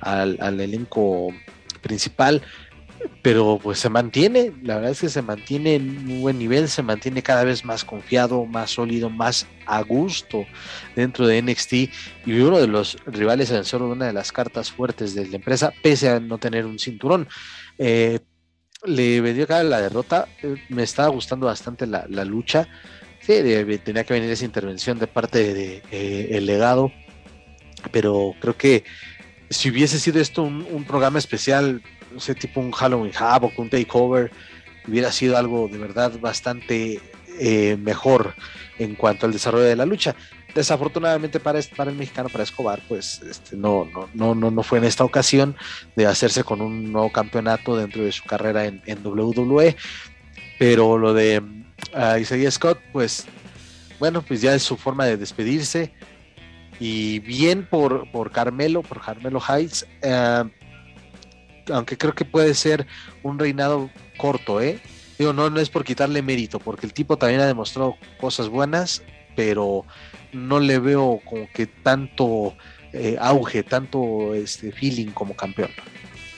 [0.00, 1.28] al, elenco
[1.80, 2.42] principal,
[3.22, 6.82] pero pues se mantiene, la verdad es que se mantiene en un buen nivel, se
[6.82, 10.44] mantiene cada vez más confiado, más sólido, más a gusto
[10.94, 11.72] dentro de NXT
[12.26, 15.72] y uno de los rivales en de una de las cartas fuertes de la empresa,
[15.82, 17.28] pese a no tener un cinturón.
[17.78, 18.20] Eh,
[18.86, 20.28] le vendió cara la derrota.
[20.42, 22.68] Eh, me estaba gustando bastante la, lucha.
[23.20, 23.34] Sí,
[23.84, 26.92] tenía que venir esa intervención de parte de, eh, el legado.
[27.92, 28.84] Pero creo que
[29.50, 31.82] si hubiese sido esto un, programa especial,
[32.12, 34.30] no sé, tipo un Halloween Havoc, un Takeover,
[34.86, 37.00] hubiera sido algo de verdad bastante
[37.38, 38.34] eh, mejor
[38.78, 40.14] en cuanto al desarrollo de la lucha.
[40.56, 45.04] Desafortunadamente para, el mexicano, para Escobar, pues este, no, no, no, no, fue en esta
[45.04, 45.54] ocasión
[45.96, 49.76] de hacerse con un nuevo campeonato dentro de su carrera en, WWE.
[50.58, 51.42] Pero lo de
[51.94, 53.26] uh, Isaiah Scott, pues
[53.98, 55.92] bueno, pues ya es su forma de despedirse.
[56.80, 60.44] Y bien por, por Carmelo, por Carmelo Heights, eh,
[61.70, 62.86] aunque creo que puede ser
[63.22, 64.80] un reinado corto, ¿eh?
[65.18, 69.02] Digo, no, no es por quitarle mérito, porque el tipo también ha demostrado cosas buenas,
[69.34, 69.84] pero
[70.32, 72.56] no le veo como que tanto
[72.92, 75.70] eh, auge, tanto este feeling como campeón.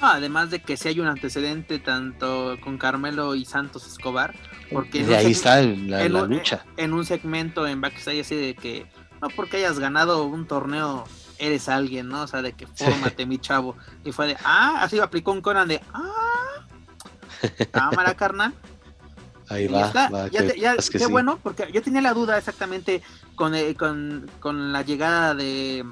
[0.00, 4.34] además de que si hay un antecedente tanto con Carmelo y Santos Escobar,
[4.72, 6.64] porque ahí está la, lucha.
[6.76, 8.86] En un segmento en backstage así de que
[9.20, 11.04] no porque hayas ganado un torneo
[11.38, 12.22] eres alguien, ¿no?
[12.22, 13.76] O sea, de que fórmate mi chavo.
[14.04, 16.66] Y fue de, ah, así aplicó un Conan de, ah,
[17.70, 18.54] cámara carnal.
[19.50, 23.02] Ahí va, qué bueno, porque yo tenía la duda exactamente
[23.34, 25.84] con, eh, con, con la llegada de,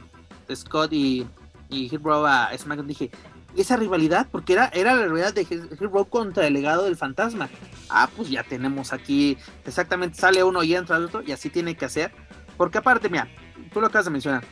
[0.54, 1.26] Scott y,
[1.70, 2.86] y a SmackDown.
[2.86, 3.10] Dije,
[3.56, 5.46] esa rivalidad, porque era, era la rivalidad de
[5.80, 7.48] Hero contra el legado del fantasma.
[7.88, 11.74] Ah, pues ya tenemos aquí, exactamente, sale uno y entra el otro, y así tiene
[11.74, 12.12] que hacer.
[12.56, 13.28] Porque aparte, mira,
[13.72, 14.44] tú lo acabas de mencionar,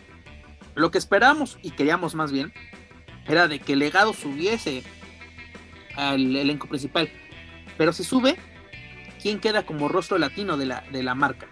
[0.74, 2.52] lo que esperamos y queríamos más bien,
[3.26, 4.82] era de que el legado subiese
[5.96, 7.10] al elenco principal.
[7.76, 8.38] Pero si sube,
[9.24, 11.46] ¿quién queda como rostro latino de la, de la marca?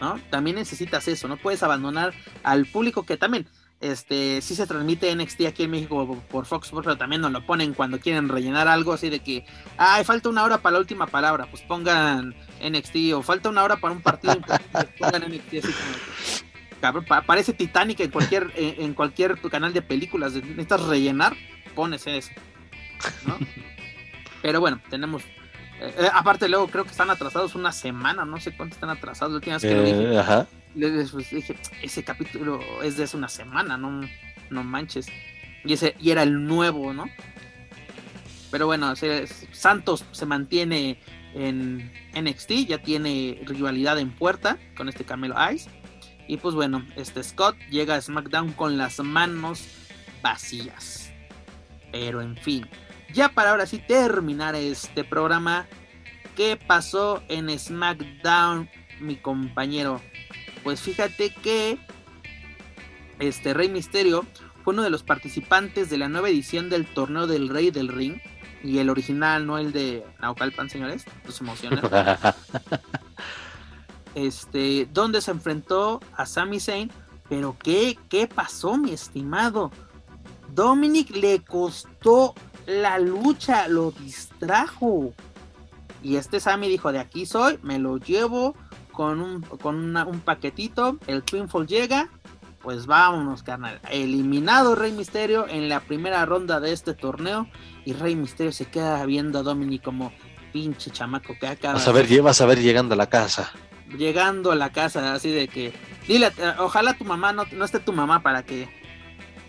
[0.00, 0.18] ¿no?
[0.30, 3.46] También necesitas eso, no puedes abandonar al público que también,
[3.80, 7.74] este, sí se transmite NXT aquí en México por Fox, pero también nos lo ponen
[7.74, 9.44] cuando quieren rellenar algo así de que,
[9.76, 12.34] ay, falta una hora para la última palabra, pues pongan
[12.66, 14.40] NXT, o falta una hora para un partido,
[14.98, 16.48] pongan NXT así como
[16.80, 21.36] cabrón, aparece Titanic en cualquier, en cualquier canal de películas, necesitas rellenar,
[21.74, 22.30] pones eso,
[23.26, 23.36] ¿no?
[24.40, 25.22] Pero bueno, tenemos
[25.80, 29.40] eh, eh, aparte luego creo que están atrasados una semana, no sé cuánto están atrasados,
[29.40, 30.14] que lo dije.
[30.14, 30.46] Eh, ajá.
[30.74, 34.00] Pues, dije, ese capítulo es de hace una semana, no,
[34.50, 35.06] no manches.
[35.64, 37.06] Y ese y era el nuevo, ¿no?
[38.50, 38.94] Pero bueno,
[39.52, 40.98] Santos se mantiene
[41.34, 45.68] en NXT, ya tiene rivalidad en puerta con este Camelo Ice.
[46.26, 49.66] Y pues bueno, este Scott llega a SmackDown con las manos
[50.22, 51.12] vacías.
[51.92, 52.66] Pero en fin,
[53.12, 55.66] ya para ahora sí terminar este programa,
[56.36, 58.68] ¿qué pasó en SmackDown,
[59.00, 60.00] mi compañero?
[60.62, 61.78] Pues fíjate que
[63.18, 64.26] este Rey Misterio
[64.62, 68.20] fue uno de los participantes de la nueva edición del torneo del Rey del Ring.
[68.62, 71.04] Y el original, no el de Naucalpan, señores.
[71.24, 71.80] No se emocionan.
[74.14, 76.90] este, donde se enfrentó a Sami Zayn.
[77.28, 79.70] Pero ¿qué, qué pasó, mi estimado?
[80.54, 82.34] Dominic le costó
[82.68, 85.14] la lucha lo distrajo.
[86.02, 88.54] Y este Sammy dijo, de aquí soy, me lo llevo
[88.92, 92.10] con un, con un paquetito, el Twinfall llega,
[92.62, 93.80] pues vámonos, carnal.
[93.90, 97.48] Eliminado Rey Misterio en la primera ronda de este torneo.
[97.84, 100.12] Y Rey Misterio se queda viendo a Dominic como
[100.52, 101.74] pinche chamaco que acaba.
[101.74, 103.50] Vas a ver, vas a ver llegando a la casa.
[103.96, 105.72] Llegando a la casa, así de que.
[106.06, 108.68] Dile, ojalá tu mamá no, no esté tu mamá para que.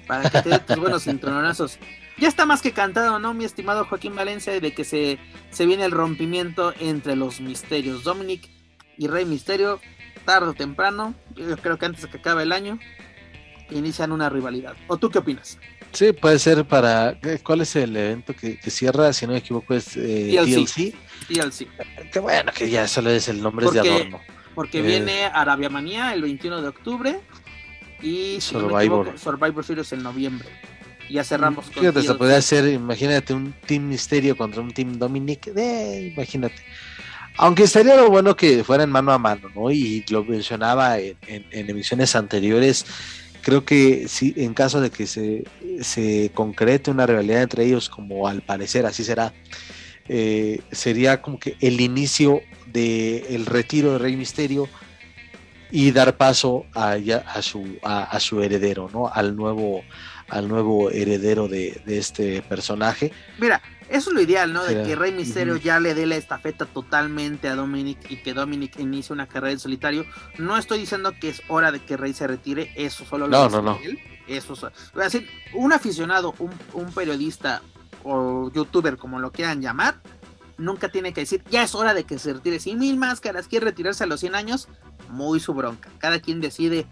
[0.08, 1.80] Para que te dé tus buenos cinturonazos
[2.20, 4.60] ya está más que cantado, ¿no, mi estimado Joaquín Valencia?
[4.60, 5.20] De que se,
[5.52, 8.04] se viene el rompimiento entre los misterios.
[8.04, 8.50] Dominic
[8.98, 9.80] y Rey Misterio,
[10.26, 12.80] tarde o temprano, yo creo que antes de que acabe el año,
[13.72, 14.76] inician una rivalidad.
[14.88, 15.58] ¿O tú qué opinas?
[15.91, 17.18] Sí, puede ser para.
[17.44, 19.12] ¿Cuál es el evento que, cierra?
[19.12, 20.94] Si no me equivoco, es eh, TLC.
[21.28, 21.68] TLC.
[22.12, 24.20] Qué bueno que ya solo es el nombre de adorno.
[24.54, 27.20] Porque eh, viene Arabia Manía el 21 de octubre
[28.02, 29.18] y Survivor.
[29.18, 30.50] Survivor Series en noviembre
[31.10, 35.48] ya cerramos con Fíjate, se podría hacer, imagínate, un Team Misterio contra un Team Dominic,
[35.56, 36.61] eh, imagínate.
[37.38, 39.72] Aunque estaría lo bueno que fueran mano a mano, ¿no?
[39.72, 41.15] Y lo mencionaba en,
[41.52, 42.86] emisiones anteriores,
[43.41, 45.45] creo que sí, en caso de que se,
[45.81, 49.34] se concrete una rivalidad entre ellos, como al parecer así será,
[50.10, 54.68] eh, sería como que el inicio del retiro de Rey Misterio
[55.72, 59.07] y dar paso a, a, su, a, su heredero, ¿no?
[59.07, 59.84] Al nuevo,
[60.30, 63.12] al nuevo heredero de, este personaje.
[63.40, 64.64] Mira, eso es lo ideal, ¿no?
[64.64, 68.80] De que Rey Misterio ya le dé la estafeta totalmente a Dominic y que Dominic
[68.80, 70.06] inicie una carrera en solitario.
[70.38, 73.50] No estoy diciendo que es hora de que Rey se retire, eso solo lo no,
[73.50, 73.80] no, no.
[73.84, 74.00] él.
[74.28, 77.64] Eso a decir, un aficionado, un, un periodista
[78.04, 80.00] o youtuber, como lo quieran llamar,
[80.60, 82.60] nunca tiene que decir, ya es hora de que se retire.
[82.60, 84.68] Si Mil Máscaras quiere retirarse a los 100 años,
[85.10, 85.90] muy su bronca.
[85.98, 86.86] Cada quien decide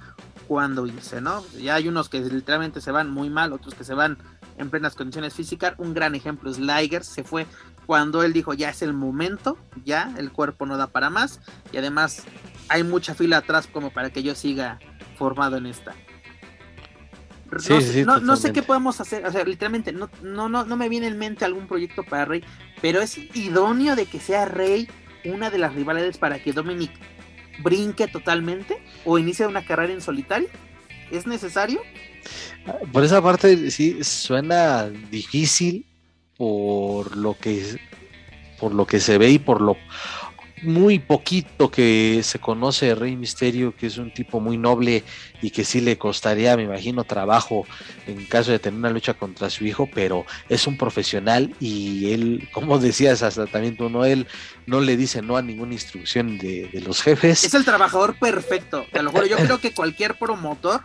[0.48, 1.46] cuándo irse, ¿no?
[1.60, 4.18] Ya hay unos que literalmente se van muy mal, otros que se van
[4.58, 5.74] en plenas condiciones físicas.
[5.78, 7.46] Un gran ejemplo es Liger, se fue
[7.86, 11.40] cuando él dijo ya es el momento, ya el cuerpo no da para más
[11.72, 12.24] y además
[12.70, 14.80] hay mucha fila atrás como para que yo siga
[15.18, 15.96] formado en esta.
[18.06, 21.08] No, no, sé qué podemos hacer, o sea, literalmente no, no, no, no me viene
[21.08, 22.44] en mente algún proyecto para Rey,
[22.82, 24.90] pero es idóneo de que sea Rey
[25.24, 26.92] una de las rivalidades para que Dominic
[27.60, 30.50] brinque totalmente o inicie una carrera en solitario?
[31.12, 31.82] ¿Es necesario?
[32.92, 35.86] Por esa parte sí suena difícil
[36.38, 37.80] por lo que
[38.60, 39.78] por lo que se ve y por lo
[40.64, 45.04] muy poquito que se conoce de Rey Misterio, que es un tipo muy noble
[45.42, 47.66] y que sí le costaría, me imagino, trabajo
[48.08, 52.50] en caso de tener una lucha contra su hijo, pero es un profesional y él,
[52.54, 54.28] como decías hasta también tú, no, él
[54.66, 57.44] no le dice no a ninguna instrucción de, los jefes.
[57.44, 60.82] Es el trabajador perfecto, te lo juro, yo creo que cualquier promotor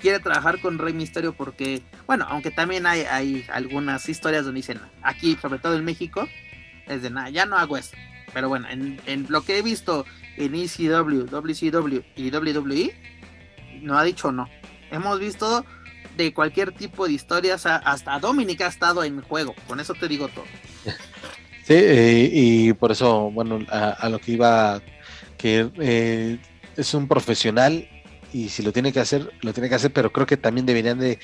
[0.00, 4.80] quiere trabajar con Rey Misterio porque, bueno, aunque también hay, hay algunas historias donde dicen,
[5.02, 6.28] aquí, sobre todo en México,
[6.86, 7.96] es de nada, ya no hago esto
[8.36, 10.04] pero bueno, en, lo que he visto
[10.36, 12.94] en ECW, WCW y WWE,
[13.80, 14.46] no ha dicho no.
[14.90, 15.64] Hemos visto
[16.18, 20.28] de cualquier tipo de historias, hasta Dominic ha estado en juego, con eso te digo
[20.28, 20.44] todo.
[21.64, 24.82] Sí, eh, y por eso, bueno, a, lo que iba,
[25.38, 26.38] que eh,
[26.76, 27.88] es un profesional
[28.34, 30.98] y si lo tiene que hacer, lo tiene que hacer, pero creo que también deberían
[30.98, 31.18] de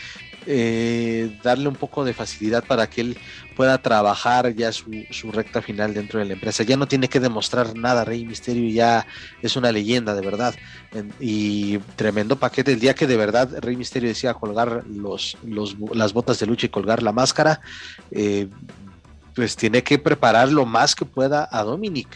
[0.46, 3.18] eh, darle un poco de facilidad para que él
[3.56, 4.90] pueda trabajar ya su,
[5.30, 6.62] recta final dentro de la empresa.
[6.62, 9.06] Ya no tiene que demostrar nada, Rey Misterio ya
[9.42, 10.54] es una leyenda de verdad.
[11.20, 12.72] y tremendo paquete.
[12.72, 15.36] El día que de verdad Rey Misterio decía colgar los,
[15.94, 17.60] las botas de lucha y colgar la máscara,
[18.10, 18.48] eh,
[19.34, 22.08] pues tiene que preparar lo más que pueda a Dominic.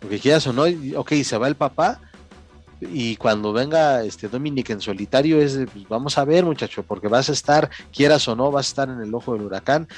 [0.00, 0.64] Porque quieras o no,
[0.96, 2.00] ok, se va el papá,
[2.90, 7.28] y cuando venga este Dominic en solitario es pues, vamos a ver muchacho porque vas
[7.28, 9.88] a estar quieras o no vas a estar en el ojo del huracán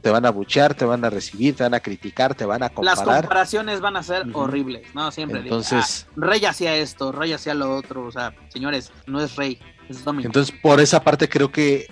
[0.00, 2.68] te van a buchear te van a recibir te van a criticar te van a
[2.68, 3.06] comparar.
[3.06, 7.32] las comparaciones van a ser horribles no siempre entonces digo, ah, Rey hacía esto Rey
[7.32, 10.26] hacía lo otro o sea señores no es Rey es Dominic.
[10.26, 11.86] Entonces por esa parte creo que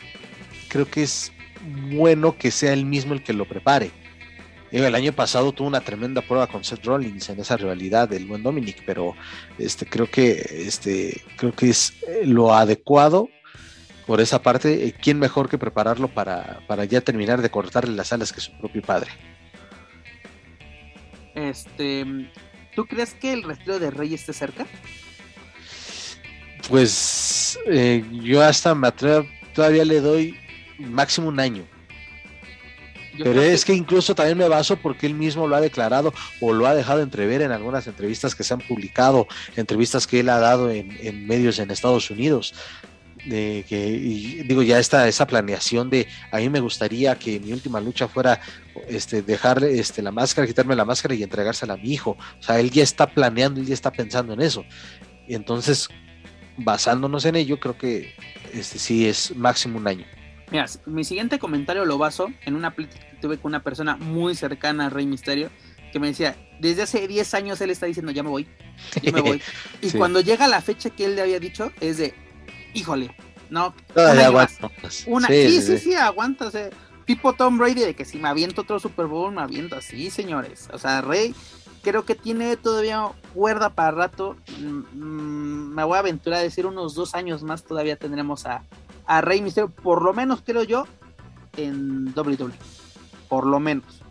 [0.68, 1.32] creo que es
[1.92, 3.90] bueno que sea él mismo el que lo prepare
[4.84, 8.42] el año pasado tuvo una tremenda prueba con Seth Rollins en esa rivalidad del buen
[8.42, 9.14] Dominic, pero
[9.58, 10.32] este, creo que
[10.66, 13.28] este, creo que es eh, lo adecuado
[14.06, 14.86] por esa parte.
[14.86, 18.52] Eh, ¿Quién mejor que prepararlo para, para ya terminar de cortarle las alas que su
[18.58, 19.10] propio padre?
[21.34, 22.04] Este,
[22.74, 24.66] ¿tú crees que el retiro de Rey esté cerca?
[26.68, 30.36] Pues eh, yo hasta me atrevo, todavía le doy
[30.78, 31.75] máximo un año
[33.22, 33.74] pero es que...
[33.74, 37.42] incluso también me baso porque él mismo lo ha declarado o lo ha dejado entrever
[37.42, 39.26] en algunas entrevistas que se han publicado,
[39.56, 42.54] entrevistas que él ha dado en, medios en Estados Unidos.
[43.24, 47.80] De que digo ya esta esa planeación de a mí me gustaría que mi última
[47.80, 48.40] lucha fuera
[48.86, 52.60] este dejar este la máscara quitarme la máscara y entregársela a mi hijo o sea
[52.60, 54.64] él ya está planeando él ya está pensando en eso
[55.26, 55.88] y entonces
[56.56, 58.14] basándonos en ello creo que
[58.52, 60.06] este sí es máximo un año
[60.50, 64.34] Mira, mi siguiente comentario lo baso en una plática que tuve con una persona muy
[64.34, 65.50] cercana a Rey Misterio
[65.92, 68.46] que me decía, desde hace 10 años él está diciendo, ya me voy,
[69.02, 69.42] ya me voy.
[69.80, 72.14] Y cuando llega la fecha que él le había dicho, es de,
[72.74, 73.14] híjole,
[73.50, 73.74] no.
[73.94, 74.30] Todavía.
[75.06, 76.46] Una, sí, sí, sí, aguanta.
[76.46, 76.70] O sea,
[77.04, 80.68] tipo Tom Brady de que si me aviento otro Super Bowl, me aviento así, señores.
[80.72, 81.34] O sea, Rey
[81.82, 84.36] creo que tiene todavía cuerda para rato.
[84.58, 88.64] Mm, mm, me voy a aventurar a decir unos dos años más todavía tendremos a,
[89.06, 90.86] a Rey Misterio, por lo menos creo yo,
[91.56, 92.52] en WWE.
[93.28, 94.02] Por lo menos.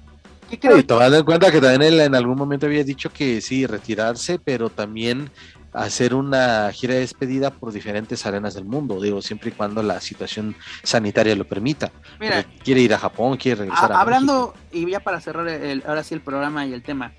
[0.50, 0.78] ¿Qué creo?
[0.78, 4.40] Y tomando en cuenta que también él en algún momento había dicho que sí, retirarse,
[4.40, 5.32] pero también
[5.76, 10.00] hacer una gira de despedida por diferentes arenas del mundo, digo, siempre y cuando la
[10.00, 11.92] situación sanitaria lo permita.
[12.20, 16.04] Mira, quiere ir a Japón, quiere regresar a, Hablando, y ya para cerrar el, ahora
[16.04, 17.12] sí el programa y el tema,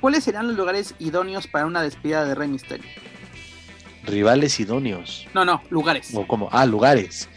[0.00, 2.88] ¿cuáles serían los lugares idóneos para una despedida de Rey Misterio?
[4.10, 5.26] Rivales idóneos.
[5.34, 6.10] No, no, lugares.
[6.14, 7.28] O como, ah, lugares.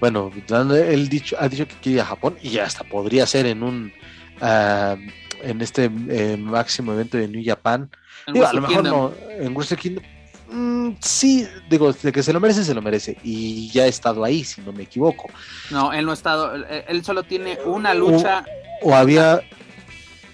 [0.00, 0.32] Bueno,
[0.74, 3.62] él dicho, ha dicho que quiere ir a Japón y ya hasta podría ser en
[3.62, 3.92] un
[4.40, 4.96] uh,
[5.42, 7.90] en este eh, máximo evento de New Japan.
[8.32, 10.04] Digo, a lo mejor no, en Wrestle Kingdom.
[10.50, 13.16] Mm, sí, digo, de que se lo merece, se lo merece.
[13.22, 15.30] Y ya ha estado ahí, si no me equivoco.
[15.70, 18.44] No, él no ha estado, él, solo tiene una lucha.
[18.82, 19.40] O, había,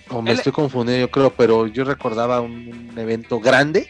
[0.08, 3.88] o me estoy confundiendo, yo creo, pero yo recordaba un evento grande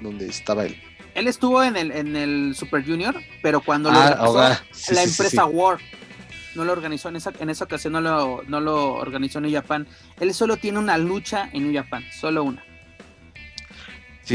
[0.00, 0.76] donde estaba él.
[1.14, 5.44] Él estuvo en el, en el Super Junior, pero cuando lo ah, organizó la empresa
[5.46, 5.78] War,
[6.54, 9.86] no lo organizó en esa, en esa ocasión, no lo, no lo organizó New Japan.
[10.20, 12.64] Él solo tiene una lucha en New Japan, solo una.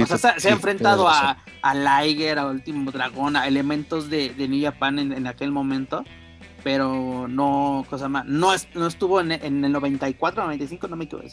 [0.01, 4.47] o sea, se, ha enfrentado a, a Liger, a Último Dragón, a elementos de, de
[4.47, 6.05] New Japan en, en, aquel momento,
[6.63, 11.27] pero no, cosa más, no, no estuvo en, en el 94, 95, no me equivoco.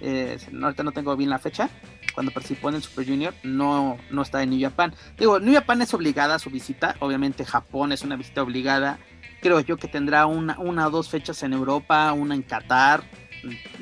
[0.00, 1.68] Eh, ahorita no tengo bien la fecha,
[2.14, 4.94] cuando participó en el Super Junior, no, no está en New Japan.
[5.18, 8.98] Digo, New Japan es obligada a su visita, obviamente Japón es una visita obligada.
[9.40, 13.04] Creo yo que tendrá una, una o dos fechas en Europa, una en Qatar,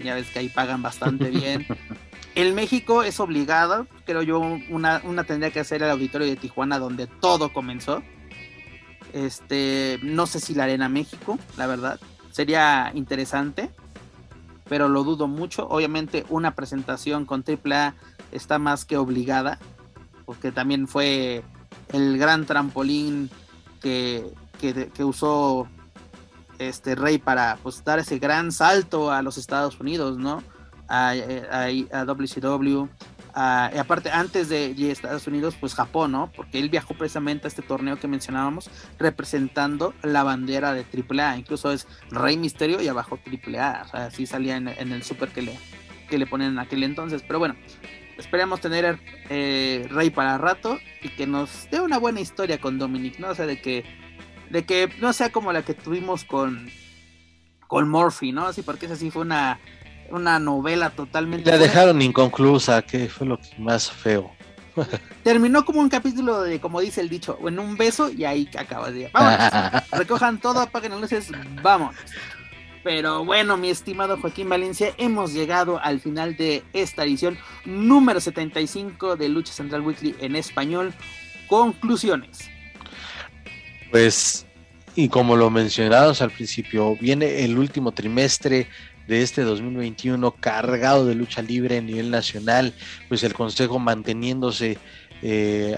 [0.03, 1.67] ya ves que ahí pagan bastante bien.
[2.35, 6.79] El México es obligada, creo yo, una, una tendría que hacer el auditorio de Tijuana
[6.79, 8.03] donde todo comenzó.
[9.17, 11.99] Este, no sé si la Arena México, la verdad,
[12.33, 13.71] sería interesante,
[14.69, 15.67] pero lo dudo mucho.
[15.71, 17.95] Obviamente una presentación con AAA
[18.31, 19.59] está más que obligada,
[20.27, 21.43] porque también fue
[21.95, 23.31] el gran trampolín
[23.81, 25.67] que, que, usó
[26.59, 30.43] este Rey para pues, dar ese gran salto a los Estados Unidos, ¿no?
[30.89, 32.87] A, a, WCW.
[33.37, 36.33] Y aparte, antes de, Estados Unidos, pues Japón, ¿no?
[36.35, 41.37] Porque él viajó precisamente a este torneo que mencionábamos, representando la bandera de AAA.
[41.37, 43.83] Incluso es Rey Misterio y abajo AAA.
[43.85, 45.59] O sea, así salía en, el super que le,
[46.09, 47.23] que le ponen en aquel entonces.
[47.27, 47.57] Pero bueno,
[48.17, 48.99] esperemos tener
[49.29, 53.29] eh, Rey para rato y que nos dé una buena historia con Dominic, ¿no?
[53.29, 53.85] O sea, de que,
[54.49, 56.71] de que no sea como la que tuvimos con,
[57.67, 58.47] con Murphy, ¿no?
[58.47, 59.61] Así porque esa sí fue una,
[60.11, 61.51] una novela totalmente.
[61.51, 64.31] La dejaron inconclusa, que fue lo más feo.
[65.23, 68.91] Terminó como un capítulo de, como dice el dicho, en un beso y ahí acaba
[68.91, 69.11] de.
[69.13, 71.31] Vamos, recojan todo, apaguen las luces,
[71.63, 71.95] vamos.
[72.87, 79.17] Pero bueno, mi estimado Joaquín Valencia, hemos llegado al final de esta edición número 75
[79.17, 80.95] de Lucha Central Weekly en español.
[81.49, 82.49] Conclusiones.
[83.91, 84.47] Pues,
[84.95, 88.69] y como lo mencionamos al principio, viene el último trimestre
[89.07, 92.75] de este 2021 cargado de lucha libre a nivel nacional,
[93.09, 94.79] pues el Consejo manteniéndose
[95.23, 95.77] eh,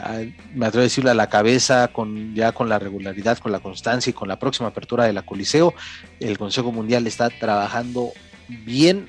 [0.54, 4.10] me atrevo a decirlo, a la cabeza con ya con la regularidad, con la constancia
[4.10, 5.74] y con la próxima apertura de la Coliseo.
[6.18, 8.12] El Consejo Mundial está trabajando
[8.48, 9.08] bien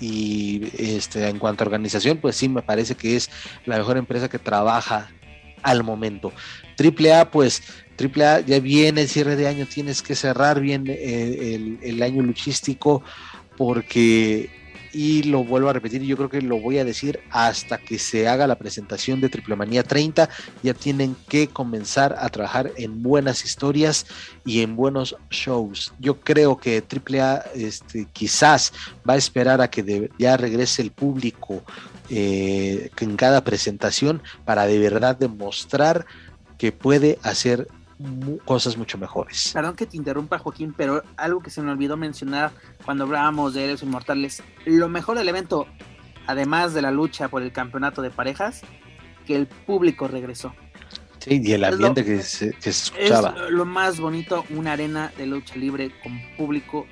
[0.00, 3.30] y este, en cuanto a organización, pues sí me parece que es
[3.66, 5.10] la mejor empresa que trabaja
[5.62, 6.32] al momento.
[6.76, 7.62] Triple A, pues
[7.96, 12.02] Triple A ya viene el cierre de año, tienes que cerrar bien eh, el, el
[12.02, 13.02] año luchístico
[13.56, 14.50] porque
[14.94, 18.28] y lo vuelvo a repetir yo creo que lo voy a decir hasta que se
[18.28, 20.30] haga la presentación de Triple Manía 30,
[20.62, 24.06] ya tienen que comenzar a trabajar en buenas historias
[24.44, 25.92] y en buenos shows.
[25.98, 28.72] Yo creo que AAA este, quizás
[29.08, 31.64] va a esperar a que ya regrese el público
[32.08, 36.06] eh, en cada presentación para de verdad demostrar
[36.56, 37.66] que puede hacer
[38.44, 39.50] cosas mucho mejores.
[39.52, 42.52] Perdón que te interrumpa, Joaquín, pero algo que se me olvidó mencionar
[42.84, 45.66] cuando hablábamos de Héroes Inmortales, lo mejor del evento,
[46.26, 48.62] además de la lucha por el campeonato de parejas,
[49.26, 50.54] que el público regresó.
[51.18, 53.34] Sí, y el ambiente que, se, escuchaba.
[53.46, 56.86] Es lo más bonito, una arena de lucha libre con público,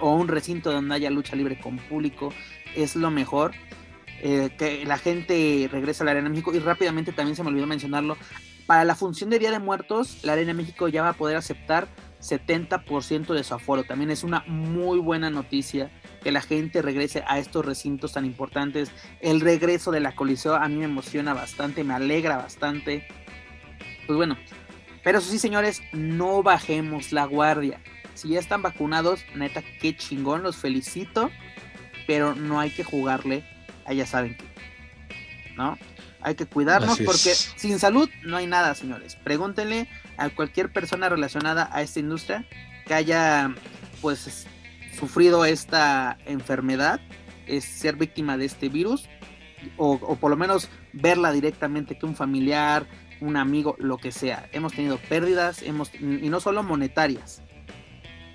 [0.00, 2.32] o un recinto donde haya lucha libre con público,
[2.74, 3.52] es lo mejor.
[4.24, 7.66] Eh, que la gente regresa a la Arena México y rápidamente también se me olvidó
[7.66, 8.16] mencionarlo,
[8.66, 11.88] para la función de Día de Muertos, la Arena México ya va a poder aceptar
[12.20, 13.84] 70% de su aforo.
[13.84, 15.90] También es una muy buena noticia
[16.22, 18.90] que la gente regrese a estos recintos tan importantes.
[19.20, 23.06] El regreso de la Coliseo a mí me emociona bastante, me alegra bastante.
[24.06, 24.36] Pues bueno,
[25.02, 27.80] pero eso sí, señores, no bajemos la guardia.
[28.14, 31.30] Si ya están vacunados, neta, qué chingón, los felicito.
[32.06, 33.44] Pero no hay que jugarle
[33.84, 34.44] a ya saben que.
[35.56, 35.76] ¿No?
[36.22, 39.16] Hay que cuidarnos porque sin salud no hay nada, señores.
[39.16, 42.46] Pregúntenle a cualquier persona relacionada a esta industria
[42.86, 43.54] que haya
[44.00, 44.46] pues
[44.98, 47.00] sufrido esta enfermedad,
[47.46, 49.08] es ser víctima de este virus
[49.76, 52.86] o, por lo menos verla directamente que un familiar,
[53.20, 54.48] un amigo, lo que sea.
[54.52, 57.42] Hemos tenido pérdidas, hemos y no solo monetarias,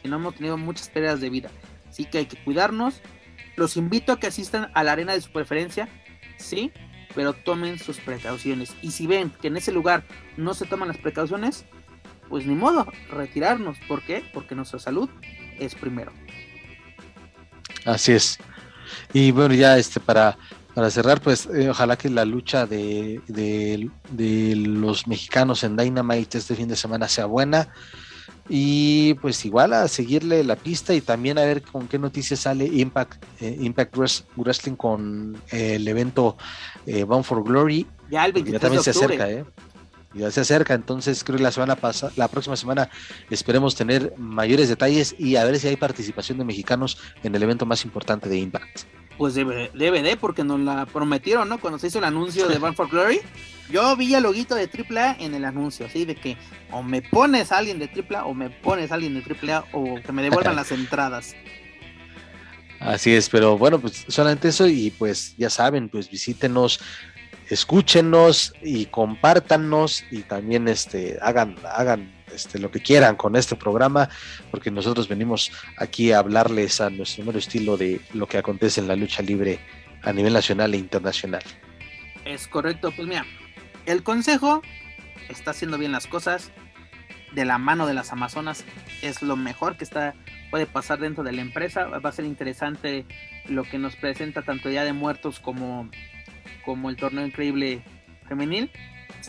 [0.01, 1.49] sino hemos tenido muchas pérdidas de vida.
[1.89, 3.01] Así que hay que cuidarnos.
[3.55, 5.89] Los invito a que asistan a la arena de su preferencia,
[6.37, 6.71] sí,
[7.15, 8.75] pero tomen sus precauciones.
[8.81, 10.03] Y si ven que en ese lugar
[10.35, 11.65] no se toman las precauciones,
[12.29, 13.77] pues ni modo, retirarnos.
[13.87, 14.23] ¿Por qué?
[14.33, 15.09] Porque nuestra salud
[15.59, 16.11] es primero.
[17.85, 18.37] Así es.
[19.13, 20.37] Y bueno, ya este para,
[20.73, 26.37] para cerrar, pues eh, ojalá que la lucha de, de, de, los mexicanos en Dynamite
[26.37, 27.69] este fin de semana sea buena.
[28.49, 32.65] Y pues igual a seguirle la pista y también a ver con qué noticias sale
[32.65, 33.95] Impact, eh, Impact
[34.35, 36.37] Wrestling con el evento
[36.85, 37.85] eh, Bound for Glory.
[38.09, 39.43] Ya el también se acerca, ¿eh?
[40.13, 42.89] Ya se acerca, entonces creo que la semana pasada, la próxima semana
[43.29, 47.65] esperemos tener mayores detalles y a ver si hay participación de mexicanos en el evento
[47.65, 48.96] más importante de Impact.
[49.17, 51.59] Pues debe, de, porque nos la prometieron, ¿no?
[51.59, 53.19] Cuando se hizo el anuncio de Bound for Glory,
[53.69, 56.37] yo vi el loguito de AAA en el anuncio, así de que
[56.71, 59.95] o me pones a alguien de AAA o me pones a alguien de AAA o
[60.01, 61.35] que me devuelvan las entradas.
[62.79, 66.79] Así es, pero bueno, pues solamente eso y pues ya saben, pues visítenos,
[67.49, 74.09] escúchenos y compártanos y también este hagan hagan este lo que quieran con este programa
[74.51, 78.87] porque nosotros venimos aquí a hablarles a nuestro nuevo estilo de lo que acontece en
[78.87, 79.59] la lucha libre
[80.03, 81.43] a nivel nacional e internacional.
[82.25, 83.25] Es correcto, pues mira,
[83.85, 84.61] el consejo
[85.29, 86.51] está haciendo bien las cosas
[87.33, 88.63] de la mano de las Amazonas
[89.01, 90.15] es lo mejor que está
[90.49, 91.85] puede pasar dentro de la empresa.
[91.85, 93.05] Va a ser interesante
[93.47, 95.89] lo que nos presenta tanto Día de Muertos como,
[96.65, 97.81] como el torneo increíble
[98.27, 98.71] femenil.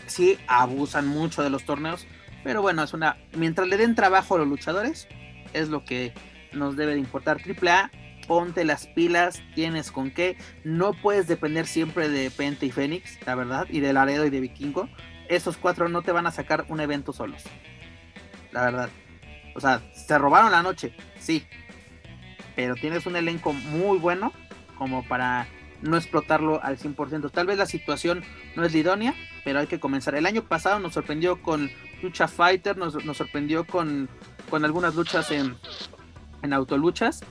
[0.06, 2.06] Sí, abusan mucho de los torneos,
[2.44, 3.16] pero bueno, es una.
[3.36, 5.08] Mientras le den trabajo a los luchadores,
[5.52, 6.12] es lo que
[6.52, 7.42] nos debe de importar.
[7.42, 7.90] Triple A,
[8.26, 10.36] ponte las pilas, tienes con qué.
[10.64, 14.40] No puedes depender siempre de Pente y Fénix, la verdad, y de Laredo y de
[14.40, 14.88] Vikingo.
[15.28, 17.42] Esos cuatro no te van a sacar un evento solos.
[18.52, 18.88] La verdad.
[19.54, 21.44] O sea, se robaron la noche, sí.
[22.54, 24.32] Pero tienes un elenco muy bueno
[24.76, 25.48] como para
[25.82, 27.30] no explotarlo al 100%.
[27.30, 28.22] Tal vez la situación
[28.56, 29.14] no es la idónea,
[29.44, 30.14] pero hay que comenzar.
[30.14, 31.70] El año pasado nos sorprendió con
[32.02, 34.08] Lucha Fighter, nos, sorprendió con,
[34.50, 35.56] con, algunas luchas en,
[36.42, 37.22] en autoluchas.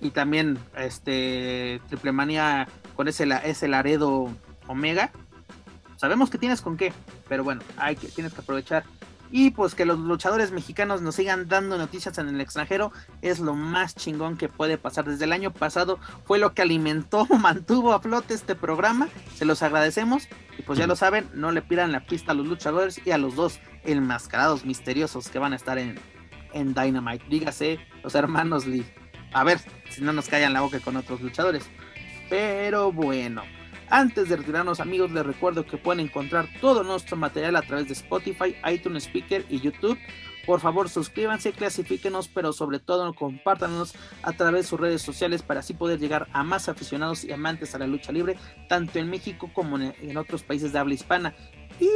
[0.00, 2.66] Y también este Triple Manía
[2.96, 4.30] con ese, ese Laredo
[4.66, 5.12] Omega.
[5.96, 6.92] sabemos que tienes con qué,
[7.28, 8.84] pero bueno, hay que, tienes que aprovechar.
[9.32, 12.92] Y pues que los luchadores mexicanos nos sigan dando noticias en el extranjero
[13.22, 15.04] es lo más chingón que puede pasar.
[15.04, 19.08] Desde el año pasado fue lo que alimentó, mantuvo a flote este programa.
[19.36, 20.28] Se los agradecemos.
[20.58, 23.18] Y pues ya lo saben, no le pidan la pista a los luchadores y a
[23.18, 25.98] los dos enmascarados misteriosos que van a estar en,
[26.52, 27.24] en Dynamite.
[27.28, 28.84] Dígase, los hermanos Lee.
[29.32, 31.64] A ver si no nos callan la boca con otros luchadores.
[32.28, 33.42] Pero bueno.
[33.90, 37.94] Antes de retirarnos amigos, les recuerdo que pueden encontrar todo nuestro material a través de
[37.94, 39.98] Spotify, iTunes Speaker y YouTube.
[40.46, 45.60] Por favor, suscríbanse, clasifíquenos, pero sobre todo compártanos a través de sus redes sociales para
[45.60, 48.36] así poder llegar a más aficionados y amantes a la lucha libre,
[48.68, 51.34] tanto en México como en, otros países de habla hispana.
[51.80, 51.88] Y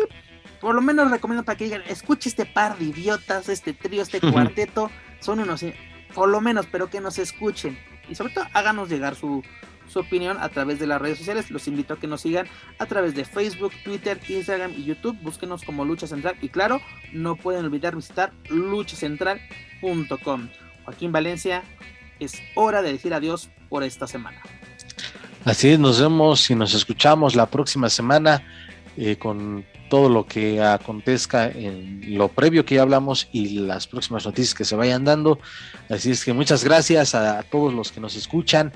[0.60, 4.20] por lo menos recomiendo para que digan, escuche este par de idiotas, este trío, este
[4.20, 4.90] cuarteto,
[5.20, 5.64] son unos,
[6.12, 7.78] por lo menos, pero que nos escuchen.
[8.08, 9.42] Y sobre todo, háganos llegar su,
[9.89, 11.51] su opinión a través de las redes sociales.
[11.51, 12.47] Los invito a que nos sigan
[12.78, 15.16] a través de Facebook, Twitter, Instagram y YouTube.
[15.23, 16.81] Búsquenos como Lucha Central y claro,
[17.12, 20.48] no pueden olvidar visitar luchacentral.com.
[20.85, 21.62] Joaquín Valencia,
[22.20, 24.40] es hora de decir adiós por esta semana.
[25.44, 28.43] Así es, nos vemos y nos escuchamos la próxima semana
[28.97, 34.24] eh, con todo lo que acontezca en lo previo que ya hablamos y las próximas
[34.24, 35.39] noticias que se vayan dando.
[35.90, 38.73] Así es que muchas gracias a todos los que nos escuchan.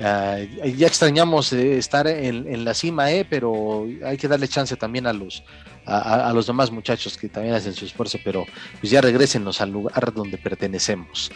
[0.00, 0.38] Ah,
[0.76, 5.12] ya extrañamos eh, estar en, la cima, eh, pero hay que darle chance también a
[5.12, 5.42] los
[5.86, 8.44] a, los demás muchachos que también hacen su esfuerzo, pero
[8.78, 11.30] pues ya regresenos al lugar donde pertenecemos.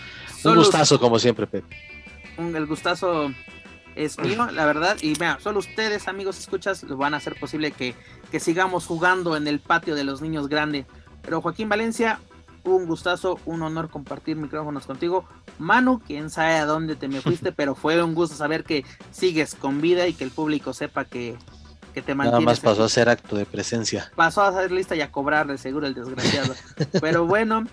[0.44, 1.74] un gustazo como siempre, Pepe.
[2.36, 3.32] el gustazo
[3.96, 7.70] es mío, la verdad, y vea, solo ustedes, amigos, escuchas, lo van a hacer posible
[7.70, 7.94] que,
[8.30, 10.84] que sigamos jugando en el patio de los niños grandes.
[11.22, 12.20] Pero Joaquín Valencia,
[12.64, 15.24] un gustazo, un honor compartir micrófonos contigo.
[15.58, 19.54] Manu, quién sabe a dónde te me fuiste, pero fue un gusto saber que sigues
[19.54, 21.36] con vida y que el público sepa que,
[21.94, 22.44] que te mantienes.
[22.44, 24.12] Nada más pasó a ser acto de presencia.
[24.14, 26.54] Pasó a ser lista y a cobrarle seguro el desgraciado.
[27.00, 27.64] pero bueno,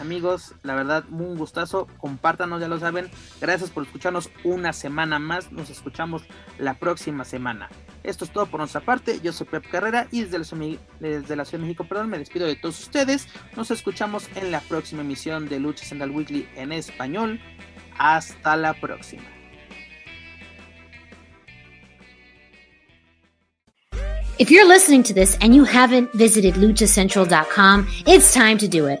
[0.00, 1.86] amigos, la verdad, un gustazo.
[1.98, 3.10] Compártanos, ya lo saben.
[3.40, 5.52] Gracias por escucharnos una semana más.
[5.52, 6.22] Nos escuchamos
[6.58, 7.68] la próxima semana.
[8.02, 9.20] Esto es todo por nuestra parte.
[9.22, 12.46] Yo soy Pep Carrera y desde la, desde la Ciudad de México perdón, me despido
[12.46, 13.28] de todos ustedes.
[13.56, 17.40] Nos escuchamos en la próxima emisión de Lucha Central Weekly en español.
[17.98, 19.24] Hasta la próxima.
[24.38, 29.00] If you're listening to this and you haven't visited luchacentral.com, it's time to do it.